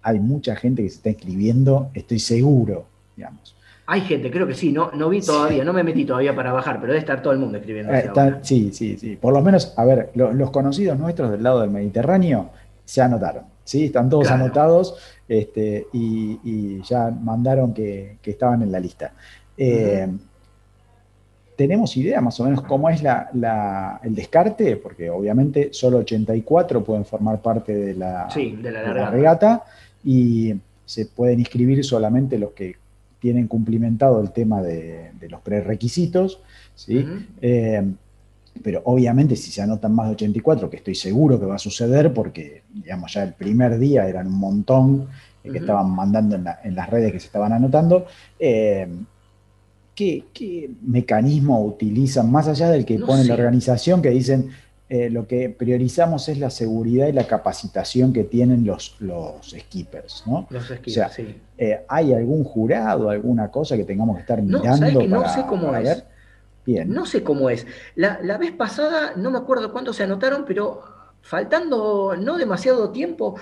hay 0.02 0.18
mucha 0.20 0.56
gente 0.56 0.82
que 0.82 0.90
se 0.90 0.96
está 0.96 1.10
inscribiendo, 1.10 1.90
estoy 1.94 2.18
seguro, 2.18 2.84
digamos. 3.16 3.54
Hay 3.86 4.00
gente, 4.00 4.30
creo 4.30 4.46
que 4.46 4.54
sí, 4.54 4.72
no, 4.72 4.90
no 4.92 5.10
vi 5.10 5.20
todavía, 5.20 5.62
no 5.62 5.72
me 5.74 5.82
metí 5.84 6.06
todavía 6.06 6.34
para 6.34 6.52
bajar, 6.52 6.76
pero 6.80 6.92
debe 6.94 7.00
estar 7.00 7.20
todo 7.22 7.32
el 7.34 7.38
mundo 7.38 7.58
escribiendo. 7.58 7.92
Eh, 7.92 7.98
está- 8.06 8.42
sí, 8.42 8.70
sí, 8.72 8.96
sí. 8.96 9.16
Por 9.16 9.34
lo 9.34 9.42
menos, 9.42 9.74
a 9.76 9.84
ver, 9.84 10.10
lo- 10.14 10.32
los 10.32 10.50
conocidos 10.50 10.98
nuestros 10.98 11.30
del 11.30 11.42
lado 11.42 11.60
del 11.60 11.70
Mediterráneo 11.70 12.48
se 12.84 13.02
anotaron, 13.02 13.44
¿sí? 13.62 13.84
Están 13.84 14.08
todos 14.08 14.26
Claro. 14.26 14.44
anotados 14.44 14.96
este, 15.28 15.86
y, 15.92 16.38
y 16.44 16.82
ya 16.82 17.10
mandaron 17.10 17.72
que, 17.74 18.16
que 18.22 18.30
estaban 18.30 18.62
en 18.62 18.72
la 18.72 18.80
lista. 18.80 19.12
Eh, 19.56 20.08
¿Tenemos 21.56 21.96
idea 21.96 22.20
más 22.20 22.38
o 22.40 22.44
menos 22.44 22.62
cómo 22.62 22.88
es 22.90 23.02
la- 23.02 23.28
la- 23.34 24.00
el 24.02 24.14
descarte? 24.14 24.76
Porque 24.76 25.08
obviamente 25.10 25.68
solo 25.72 25.98
84 25.98 26.82
pueden 26.82 27.04
formar 27.04 27.40
parte 27.40 27.74
de 27.74 27.94
la, 27.94 28.28
Sí, 28.30 28.56
de 28.60 28.70
la 28.72 28.80
de 28.80 28.86
la 28.86 28.92
largada. 28.94 29.10
regata 29.10 29.64
y 30.04 30.54
se 30.84 31.06
pueden 31.06 31.38
inscribir 31.40 31.84
solamente 31.84 32.38
los 32.38 32.52
que 32.52 32.74
tienen 33.20 33.46
cumplimentado 33.46 34.20
el 34.20 34.32
tema 34.32 34.60
de, 34.62 35.12
de 35.18 35.28
los 35.30 35.40
prerequisitos, 35.40 36.40
¿sí? 36.74 37.06
Eh, 37.40 37.82
pero 38.62 38.82
obviamente 38.84 39.34
si 39.34 39.50
se 39.50 39.62
anotan 39.62 39.94
más 39.94 40.06
de 40.08 40.12
84, 40.14 40.68
que 40.70 40.76
estoy 40.76 40.94
seguro 40.94 41.40
que 41.40 41.46
va 41.46 41.54
a 41.56 41.58
suceder 41.58 42.12
porque, 42.12 42.62
digamos, 42.72 43.12
ya 43.14 43.22
el 43.24 43.32
primer 43.32 43.78
día 43.78 44.06
eran 44.06 44.26
un 44.28 44.38
montón 44.38 45.08
que 45.42 45.58
estaban 45.58 45.90
mandando 45.90 46.36
en, 46.36 46.44
la- 46.44 46.60
en 46.64 46.74
las 46.74 46.88
redes 46.88 47.12
que 47.12 47.20
se 47.20 47.26
estaban 47.26 47.52
anotando, 47.52 48.06
eh, 48.38 48.86
¿qué, 49.94 50.30
qué 50.32 50.70
mecanismo 50.82 51.64
utilizan, 51.64 52.30
más 52.30 52.48
allá 52.48 52.70
del 52.70 52.84
que 52.84 52.98
No 52.98 53.06
pone 53.06 53.24
la 53.24 53.34
organización, 53.34 54.02
que 54.02 54.10
dicen 54.10 54.50
eh, 54.88 55.10
lo 55.10 55.26
que 55.26 55.48
priorizamos 55.50 56.28
es 56.28 56.38
la 56.38 56.50
seguridad 56.50 57.06
y 57.08 57.12
la 57.12 57.26
capacitación 57.26 58.12
que 58.12 58.24
tienen 58.24 58.64
los, 58.66 58.96
los 59.00 59.50
skippers, 59.50 60.24
¿no? 60.26 60.46
Los 60.50 60.70
esquivas, 60.70 61.12
O 61.12 61.14
sea, 61.14 61.26
sí. 61.26 61.42
Eh, 61.56 61.84
¿Hay 61.88 62.12
algún 62.12 62.44
jurado, 62.44 63.08
alguna 63.10 63.50
cosa 63.50 63.76
que 63.76 63.84
tengamos 63.84 64.16
que 64.16 64.22
estar 64.22 64.42
No, 64.48 64.58
mirando 64.58 64.76
¿sabes 64.76 64.96
que 64.98 65.08
no 65.08 65.28
sé 65.28 65.46
cómo 65.46 65.74
es? 65.76 65.84
ver? 65.84 66.04
Bien. 66.64 66.92
No 66.92 67.06
sé 67.06 67.22
cómo 67.22 67.50
es. 67.50 67.66
La, 67.94 68.20
la 68.22 68.38
vez 68.38 68.52
pasada, 68.52 69.14
no 69.16 69.30
me 69.30 69.38
acuerdo 69.38 69.72
cuántos 69.72 69.96
se 69.96 70.04
anotaron, 70.04 70.44
pero 70.46 70.82
faltando 71.20 72.16
no 72.16 72.36
demasiado 72.38 72.90
tiempo, 72.90 73.36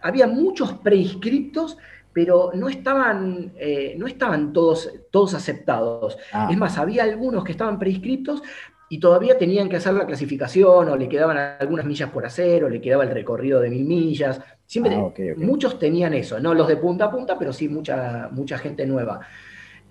había 0.00 0.26
muchos 0.26 0.72
preinscriptos, 0.74 1.78
pero 2.12 2.50
no 2.54 2.68
estaban, 2.68 3.52
eh, 3.56 3.94
no 3.98 4.06
estaban 4.06 4.52
todos, 4.52 4.90
todos 5.10 5.34
aceptados. 5.34 6.18
Ah, 6.32 6.48
Es 6.50 6.56
más, 6.58 6.76
había 6.78 7.04
algunos 7.04 7.44
que 7.44 7.52
estaban 7.52 7.78
preinscriptos 7.78 8.42
y 8.88 8.98
todavía 8.98 9.38
tenían 9.38 9.68
que 9.68 9.76
hacer 9.76 9.94
la 9.94 10.04
clasificación, 10.06 10.88
o 10.88 10.96
le 10.96 11.08
quedaban 11.08 11.36
algunas 11.60 11.86
millas 11.86 12.10
por 12.10 12.26
hacer, 12.26 12.64
o 12.64 12.68
le 12.68 12.80
quedaba 12.80 13.04
el 13.04 13.10
recorrido 13.10 13.60
de 13.60 13.70
mil 13.70 13.84
millas. 13.84 14.40
Siempre, 14.66 14.96
Ah, 14.96 15.12
muchos 15.36 15.78
tenían 15.78 16.12
eso, 16.14 16.40
no 16.40 16.54
los 16.54 16.66
de 16.66 16.76
punta 16.76 17.04
a 17.04 17.10
punta, 17.10 17.38
pero 17.38 17.52
sí 17.52 17.68
mucha, 17.68 18.28
mucha 18.32 18.58
gente 18.58 18.84
nueva. 18.86 19.20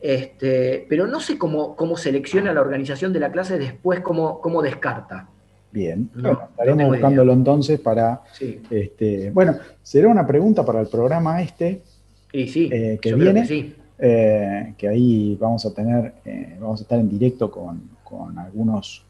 Este, 0.01 0.85
pero 0.89 1.07
no 1.07 1.19
sé 1.19 1.37
cómo, 1.37 1.75
cómo 1.75 1.97
selecciona 1.97 2.53
la 2.53 2.61
organización 2.61 3.11
de 3.11 3.19
la 3.19 3.31
clase 3.31 3.57
después, 3.57 3.99
cómo, 4.01 4.39
cómo 4.41 4.61
descarta. 4.61 5.27
Bien, 5.71 6.09
No, 6.15 6.21
bueno, 6.23 6.47
estaremos 6.51 6.87
buscándolo 6.87 7.33
entonces 7.33 7.79
para, 7.79 8.21
Sí. 8.33 8.61
este, 8.69 9.29
bueno, 9.31 9.55
será 9.83 10.07
una 10.07 10.25
pregunta 10.25 10.65
para 10.65 10.81
el 10.81 10.87
programa 10.87 11.41
este, 11.41 11.83
Y 12.31 12.47
sí, 12.47 12.69
Eh, 12.71 12.99
que 13.01 13.13
viene. 13.13 13.45
sí. 13.45 13.75
eh, 13.97 14.73
que 14.77 14.87
ahí 14.87 15.35
vamos 15.39 15.65
a 15.65 15.73
tener, 15.73 16.13
eh, 16.25 16.55
vamos 16.59 16.79
a 16.79 16.83
estar 16.83 16.99
en 16.99 17.09
directo 17.09 17.49
con, 17.51 17.89
con 18.03 18.37
algunos 18.37 19.03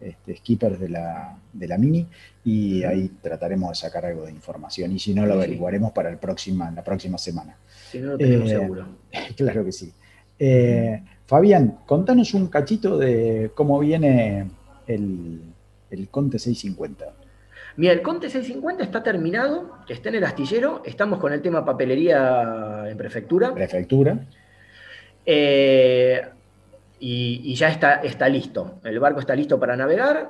este, 0.00 0.36
skippers 0.36 0.80
de 0.80 0.88
la, 0.88 1.36
de 1.52 1.68
la 1.68 1.76
Mini 1.76 2.06
y 2.44 2.82
ahí 2.84 3.10
trataremos 3.20 3.68
de 3.70 3.74
sacar 3.74 4.06
algo 4.06 4.24
de 4.24 4.30
información 4.32 4.92
y 4.92 4.98
si 4.98 5.12
no 5.14 5.26
lo 5.26 5.34
Sí, 5.34 5.38
sí. 5.40 5.44
averiguaremos 5.44 5.92
para 5.92 6.08
el 6.10 6.16
próxima, 6.16 6.70
la 6.70 6.82
próxima 6.82 7.18
semana. 7.18 7.56
Si 7.90 7.98
no 7.98 8.12
lo 8.12 8.18
tenemos 8.18 8.48
seguro. 8.48 8.86
claro 9.36 9.64
que 9.64 9.72
sí. 9.72 9.92
Fabián, 11.26 11.78
contanos 11.86 12.32
un 12.34 12.46
cachito 12.48 12.96
de 12.98 13.50
cómo 13.54 13.78
viene 13.78 14.46
el, 14.86 15.40
el 15.90 16.08
Conte 16.08 16.38
650. 16.38 17.04
Mira, 17.80 17.94
el 17.94 18.02
Conte 18.02 18.28
650 18.28 18.82
está 18.84 19.02
terminado, 19.02 19.78
está 19.88 20.10
en 20.10 20.16
el 20.16 20.24
astillero, 20.24 20.82
estamos 20.84 21.18
con 21.18 21.32
el 21.32 21.40
tema 21.40 21.64
papelería 21.64 22.84
en 22.86 22.96
prefectura. 22.98 23.54
Prefectura. 23.54 24.18
Eh, 25.24 26.20
y, 26.98 27.40
y 27.44 27.54
ya 27.54 27.68
está, 27.68 27.94
está 28.02 28.28
listo. 28.28 28.80
El 28.84 29.00
barco 29.00 29.20
está 29.20 29.34
listo 29.34 29.58
para 29.58 29.76
navegar. 29.76 30.28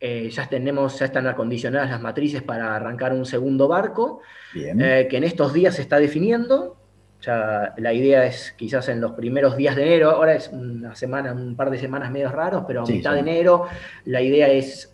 eh, 0.00 0.28
ya, 0.30 0.46
tenemos, 0.48 0.98
ya 0.98 1.06
están 1.06 1.26
acondicionadas 1.28 1.88
las 1.88 2.00
matrices 2.02 2.42
para 2.42 2.74
arrancar 2.76 3.12
un 3.14 3.24
segundo 3.24 3.68
barco, 3.68 4.20
Bien. 4.52 4.78
eh, 4.82 5.06
que 5.08 5.16
en 5.16 5.24
estos 5.24 5.52
días 5.54 5.76
se 5.76 5.82
está 5.82 5.98
definiendo. 5.98 6.76
La 7.24 7.92
idea 7.94 8.26
es 8.26 8.52
quizás 8.58 8.88
en 8.90 9.00
los 9.00 9.12
primeros 9.12 9.56
días 9.56 9.76
de 9.76 9.84
enero, 9.84 10.10
ahora 10.10 10.34
es 10.34 10.48
una 10.52 10.94
semana, 10.96 11.32
un 11.32 11.54
par 11.56 11.70
de 11.70 11.78
semanas 11.78 12.10
medio 12.10 12.28
raros, 12.30 12.64
pero 12.66 12.82
a 12.82 12.86
Sí, 12.86 12.94
mitad 12.94 13.14
de 13.14 13.20
enero 13.20 13.66
la 14.06 14.20
idea 14.20 14.48
es, 14.48 14.92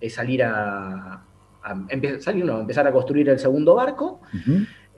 es 0.00 0.14
salir 0.14 0.42
a, 0.44 1.24
salir, 2.20 2.44
no, 2.44 2.60
empezar 2.60 2.86
a 2.86 2.92
construir 2.92 3.28
el 3.28 3.38
segundo 3.38 3.74
barco. 3.74 4.20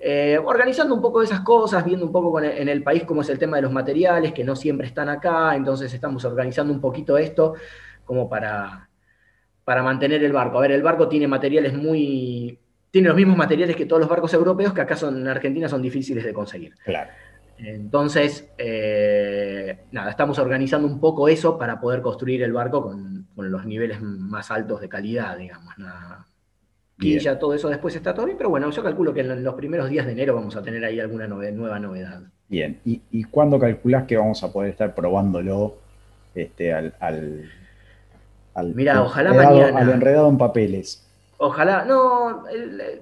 Eh, 0.02 0.38
organizando 0.42 0.94
un 0.94 1.02
poco 1.02 1.20
esas 1.22 1.40
cosas, 1.40 1.84
viendo 1.84 2.06
un 2.06 2.12
poco 2.12 2.32
con 2.32 2.44
el- 2.44 2.56
en 2.56 2.68
el 2.70 2.82
país 2.82 3.04
cómo 3.04 3.20
es 3.20 3.28
el 3.28 3.38
tema 3.38 3.56
de 3.56 3.62
los 3.62 3.72
materiales, 3.72 4.32
que 4.32 4.44
no 4.44 4.56
siempre 4.56 4.86
están 4.86 5.08
acá, 5.10 5.54
entonces 5.54 5.92
estamos 5.92 6.24
organizando 6.24 6.72
un 6.72 6.80
poquito 6.80 7.18
esto 7.18 7.54
como 8.06 8.26
para, 8.28 8.88
para 9.64 9.82
mantener 9.82 10.24
el 10.24 10.32
barco. 10.32 10.56
A 10.58 10.62
ver, 10.62 10.72
el 10.72 10.82
barco 10.82 11.06
tiene 11.08 11.28
materiales 11.28 11.74
muy... 11.74 12.58
Tiene 12.90 13.08
los 13.08 13.16
mismos 13.16 13.36
materiales 13.36 13.76
que 13.76 13.86
todos 13.86 14.00
los 14.00 14.08
barcos 14.08 14.32
europeos 14.34 14.72
que 14.72 14.80
acá 14.80 14.96
son, 14.96 15.18
en 15.20 15.28
Argentina 15.28 15.68
son 15.68 15.80
difíciles 15.82 16.24
de 16.24 16.32
conseguir. 16.32 16.74
Claro. 16.84 17.10
Entonces, 17.62 18.48
eh, 18.58 19.80
nada, 19.92 20.10
estamos 20.10 20.38
organizando 20.38 20.86
un 20.86 21.00
poco 21.00 21.28
eso 21.28 21.58
para 21.58 21.80
poder 21.80 22.00
construir 22.00 22.42
el 22.42 22.52
barco 22.52 22.82
con, 22.82 23.20
los 23.36 23.64
niveles 23.64 24.02
más 24.02 24.50
altos 24.50 24.82
de 24.82 24.88
calidad, 24.88 25.38
digamos. 25.38 25.74
Y 26.98 27.18
ya 27.18 27.38
todo 27.38 27.54
eso 27.54 27.70
después 27.70 27.96
está 27.96 28.12
todo 28.12 28.26
bien, 28.26 28.36
pero 28.36 28.50
bueno, 28.50 28.70
yo 28.70 28.82
calculo 28.82 29.14
que 29.14 29.20
en 29.20 29.42
los 29.42 29.54
primeros 29.54 29.88
días 29.88 30.04
de 30.04 30.12
enero 30.12 30.34
vamos 30.34 30.56
a 30.56 30.62
tener 30.62 30.84
ahí 30.84 31.00
alguna 31.00 31.26
nueva 31.26 31.78
novedad. 31.78 32.20
Bien, 32.48 32.78
¿y, 32.84 33.00
y 33.10 33.24
cuándo 33.24 33.58
calculás 33.58 34.04
que 34.04 34.16
vamos 34.16 34.42
a 34.42 34.52
poder 34.52 34.70
estar 34.70 34.94
probándolo 34.94 35.78
este, 36.34 36.72
al, 36.72 36.94
al, 37.00 38.74
Mira, 38.74 39.02
ojalá 39.02 39.32
mañana. 39.32 39.78
Al 39.78 39.90
enredado 39.90 40.28
en 40.28 40.36
papeles. 40.36 41.06
Ojalá, 41.38 41.84
no, 41.86 42.46
el 42.48 43.00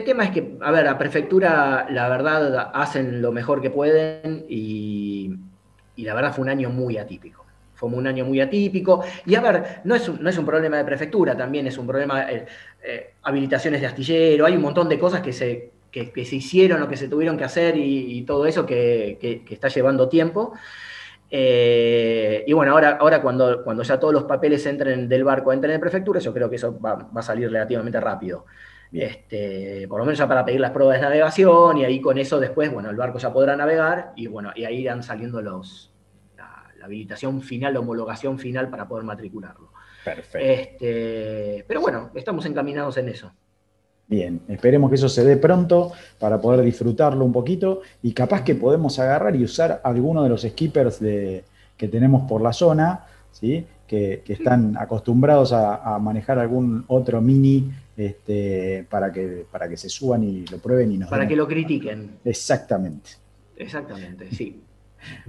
tema 0.00 0.24
es 0.24 0.30
que, 0.30 0.56
a 0.62 0.70
ver, 0.70 0.86
la 0.86 0.96
prefectura, 0.96 1.86
la 1.90 2.08
verdad, 2.08 2.70
hacen 2.72 3.20
lo 3.20 3.30
mejor 3.30 3.60
que 3.60 3.68
pueden 3.68 4.46
y, 4.48 5.36
la 5.98 6.14
verdad 6.14 6.32
fue 6.32 6.44
un 6.44 6.48
año 6.48 6.70
muy 6.70 6.96
atípico. 6.96 7.44
Fue 7.74 7.90
un 7.90 8.06
año 8.06 8.24
muy 8.24 8.40
atípico. 8.40 9.04
Y 9.26 9.34
a 9.34 9.42
ver, 9.42 9.80
no 9.84 9.94
es 9.94 10.08
un, 10.08 10.22
no 10.22 10.30
es 10.30 10.38
un 10.38 10.46
problema 10.46 10.78
de 10.78 10.84
prefectura, 10.84 11.36
también 11.36 11.66
es 11.66 11.76
un 11.76 11.86
problema 11.86 12.30
eh, 12.30 12.46
eh, 12.82 13.14
habilitaciones 13.22 13.82
de 13.82 13.86
astillero, 13.86 14.46
hay 14.46 14.56
un 14.56 14.62
montón 14.62 14.88
de 14.88 14.98
cosas 14.98 15.20
que 15.20 15.32
se, 15.32 15.72
que, 15.90 16.24
se 16.24 16.36
hicieron 16.36 16.82
o 16.82 16.88
que 16.88 16.96
se 16.96 17.08
tuvieron 17.08 17.36
que 17.36 17.44
hacer 17.44 17.76
y, 17.76 18.22
todo 18.22 18.46
eso 18.46 18.64
que, 18.64 19.42
está 19.50 19.68
llevando 19.68 20.08
tiempo. 20.08 20.54
Eh, 21.30 22.44
y 22.46 22.52
bueno, 22.54 22.72
ahora, 22.72 22.96
ahora 22.98 23.20
cuando, 23.20 23.62
cuando 23.62 23.82
ya 23.82 24.00
todos 24.00 24.14
los 24.14 24.24
papeles 24.24 24.64
entren 24.64 25.06
del 25.06 25.24
barco, 25.24 25.52
entren 25.52 25.74
en 25.74 25.80
prefectura, 25.80 26.18
yo 26.18 26.32
creo 26.32 26.48
que 26.48 26.56
eso 26.56 26.80
va 26.80 27.10
a 27.14 27.22
salir 27.22 27.50
relativamente 27.50 28.00
rápido. 28.00 28.46
Este, 28.92 29.88
por 29.88 30.00
lo 30.00 30.04
menos 30.04 30.18
ya 30.18 30.28
para 30.28 30.44
pedir 30.44 30.60
las 30.60 30.70
pruebas 30.70 30.96
de 30.96 31.02
navegación 31.02 31.78
y 31.78 31.84
ahí 31.84 32.00
con 32.00 32.18
eso 32.18 32.38
después, 32.38 32.70
bueno, 32.70 32.90
el 32.90 32.96
barco 32.96 33.18
ya 33.18 33.32
podrá 33.32 33.56
navegar 33.56 34.12
y 34.16 34.26
bueno, 34.26 34.52
y 34.54 34.64
ahí 34.64 34.80
irán 34.80 35.02
saliendo 35.02 35.40
los, 35.40 35.90
la, 36.36 36.66
habilitación 36.84 37.40
final, 37.40 37.72
la 37.72 37.80
homologación 37.80 38.38
final 38.38 38.68
para 38.68 38.86
poder 38.86 39.04
matricularlo. 39.04 39.72
Perfecto. 40.04 40.38
Este, 40.38 41.64
pero 41.66 41.80
bueno, 41.80 42.10
estamos 42.14 42.44
encaminados 42.44 42.96
en 42.98 43.08
eso. 43.08 43.32
Bien, 44.08 44.42
esperemos 44.48 44.90
que 44.90 44.96
eso 44.96 45.08
se 45.08 45.24
dé 45.24 45.38
pronto 45.38 45.92
para 46.18 46.38
poder 46.38 46.60
disfrutarlo 46.62 47.24
un 47.24 47.32
poquito 47.32 47.80
y 48.02 48.12
capaz 48.12 48.44
que 48.44 48.54
podemos 48.54 48.98
agarrar 48.98 49.34
y 49.36 49.44
usar 49.44 49.80
alguno 49.84 50.22
de 50.22 50.28
los 50.28 50.42
skippers 50.42 51.00
de, 51.00 51.44
que 51.78 51.88
tenemos 51.88 52.28
por 52.28 52.42
la 52.42 52.52
zona, 52.52 53.06
¿sí? 53.30 53.66
Que, 53.92 54.32
están 54.32 54.76
acostumbrados 54.78 55.52
a, 55.52 55.98
manejar 55.98 56.38
algún 56.38 56.84
otro 56.88 57.20
mini 57.20 57.70
este, 57.96 58.86
para, 58.88 59.12
que, 59.12 59.44
para 59.50 59.68
que 59.68 59.76
se 59.76 59.88
suban 59.90 60.24
y 60.24 60.46
lo 60.46 60.58
prueben 60.58 60.92
y 60.92 60.98
nos 60.98 61.10
Para 61.10 61.28
que 61.28 61.36
lo 61.36 61.46
critiquen. 61.46 62.12
Exactamente. 62.24 63.10
Exactamente, 63.56 64.28
sí. 64.30 64.62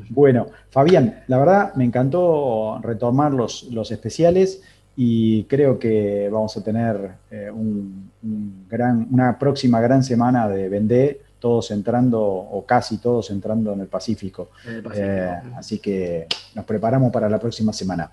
Bueno, 0.09 0.47
Fabián, 0.70 1.24
la 1.28 1.39
verdad 1.39 1.74
me 1.76 1.84
encantó 1.84 2.80
retomar 2.82 3.34
los, 3.34 3.64
los 3.64 3.91
especiales 3.91 4.61
y 4.95 5.43
creo 5.45 5.78
que 5.78 6.30
vamos 6.32 6.55
a 6.55 6.64
tener 6.64 7.11
eh, 7.32 7.49
un, 7.51 8.11
gran, 8.70 9.07
una 9.11 9.38
próxima 9.38 9.82
gran 9.82 10.03
semana 10.03 10.47
de 10.47 10.70
Vendé, 10.70 11.22
todos 11.39 11.72
entrando, 11.72 12.22
o 12.22 12.66
casi 12.66 12.99
todos 12.99 13.30
entrando 13.32 13.74
en 13.74 13.82
el 13.82 13.88
Pacífico. 13.88 14.51
Eh, 14.95 15.32
así 15.57 15.80
que 15.80 16.28
nos 16.55 16.64
preparamos 16.64 17.11
para 17.11 17.28
la 17.28 17.39
próxima 17.39 17.74
semana. 17.74 18.09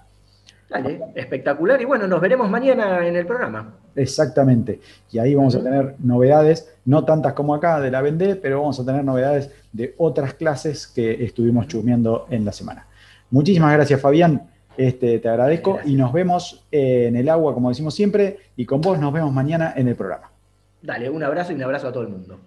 Dale, 0.70 1.00
espectacular. 1.16 1.82
Y 1.82 1.84
bueno, 1.84 2.06
nos 2.06 2.20
veremos 2.20 2.48
mañana 2.48 3.04
en 3.04 3.16
el 3.16 3.26
programa. 3.26 3.74
Exactamente. 3.96 4.80
Y 5.10 5.18
ahí 5.18 5.34
vamos 5.34 5.56
a 5.56 5.62
tener 5.62 5.96
novedades, 5.98 6.72
no 6.84 7.04
tantas 7.04 7.32
como 7.32 7.56
acá 7.56 7.80
de 7.80 7.90
la 7.90 8.00
Vendé, 8.00 8.36
pero 8.36 8.60
vamos 8.60 8.78
a 8.78 8.84
tener 8.84 9.04
novedades 9.04 9.50
de 9.72 9.94
otras 9.98 10.34
clases 10.34 10.86
que 10.86 11.24
estuvimos 11.24 11.66
chumeando 11.66 12.26
en 12.30 12.44
la 12.44 12.52
semana. 12.52 12.86
Muchísimas 13.30 13.72
gracias, 13.74 14.00
Fabián. 14.00 14.48
Este, 14.76 15.18
te 15.18 15.28
agradezco 15.28 15.80
y 15.84 15.94
nos 15.96 16.12
vemos 16.12 16.64
en 16.70 17.16
el 17.16 17.28
agua, 17.28 17.52
como 17.52 17.68
decimos 17.68 17.92
siempre, 17.92 18.38
y 18.56 18.64
con 18.64 18.80
vos 18.80 18.98
nos 18.98 19.12
vemos 19.12 19.32
mañana 19.32 19.74
en 19.76 19.88
el 19.88 19.96
programa. 19.96 20.30
Dale, 20.80 21.10
un 21.10 21.22
abrazo 21.22 21.52
y 21.52 21.56
un 21.56 21.64
abrazo 21.64 21.88
a 21.88 21.92
todo 21.92 22.04
el 22.04 22.08
mundo. 22.08 22.38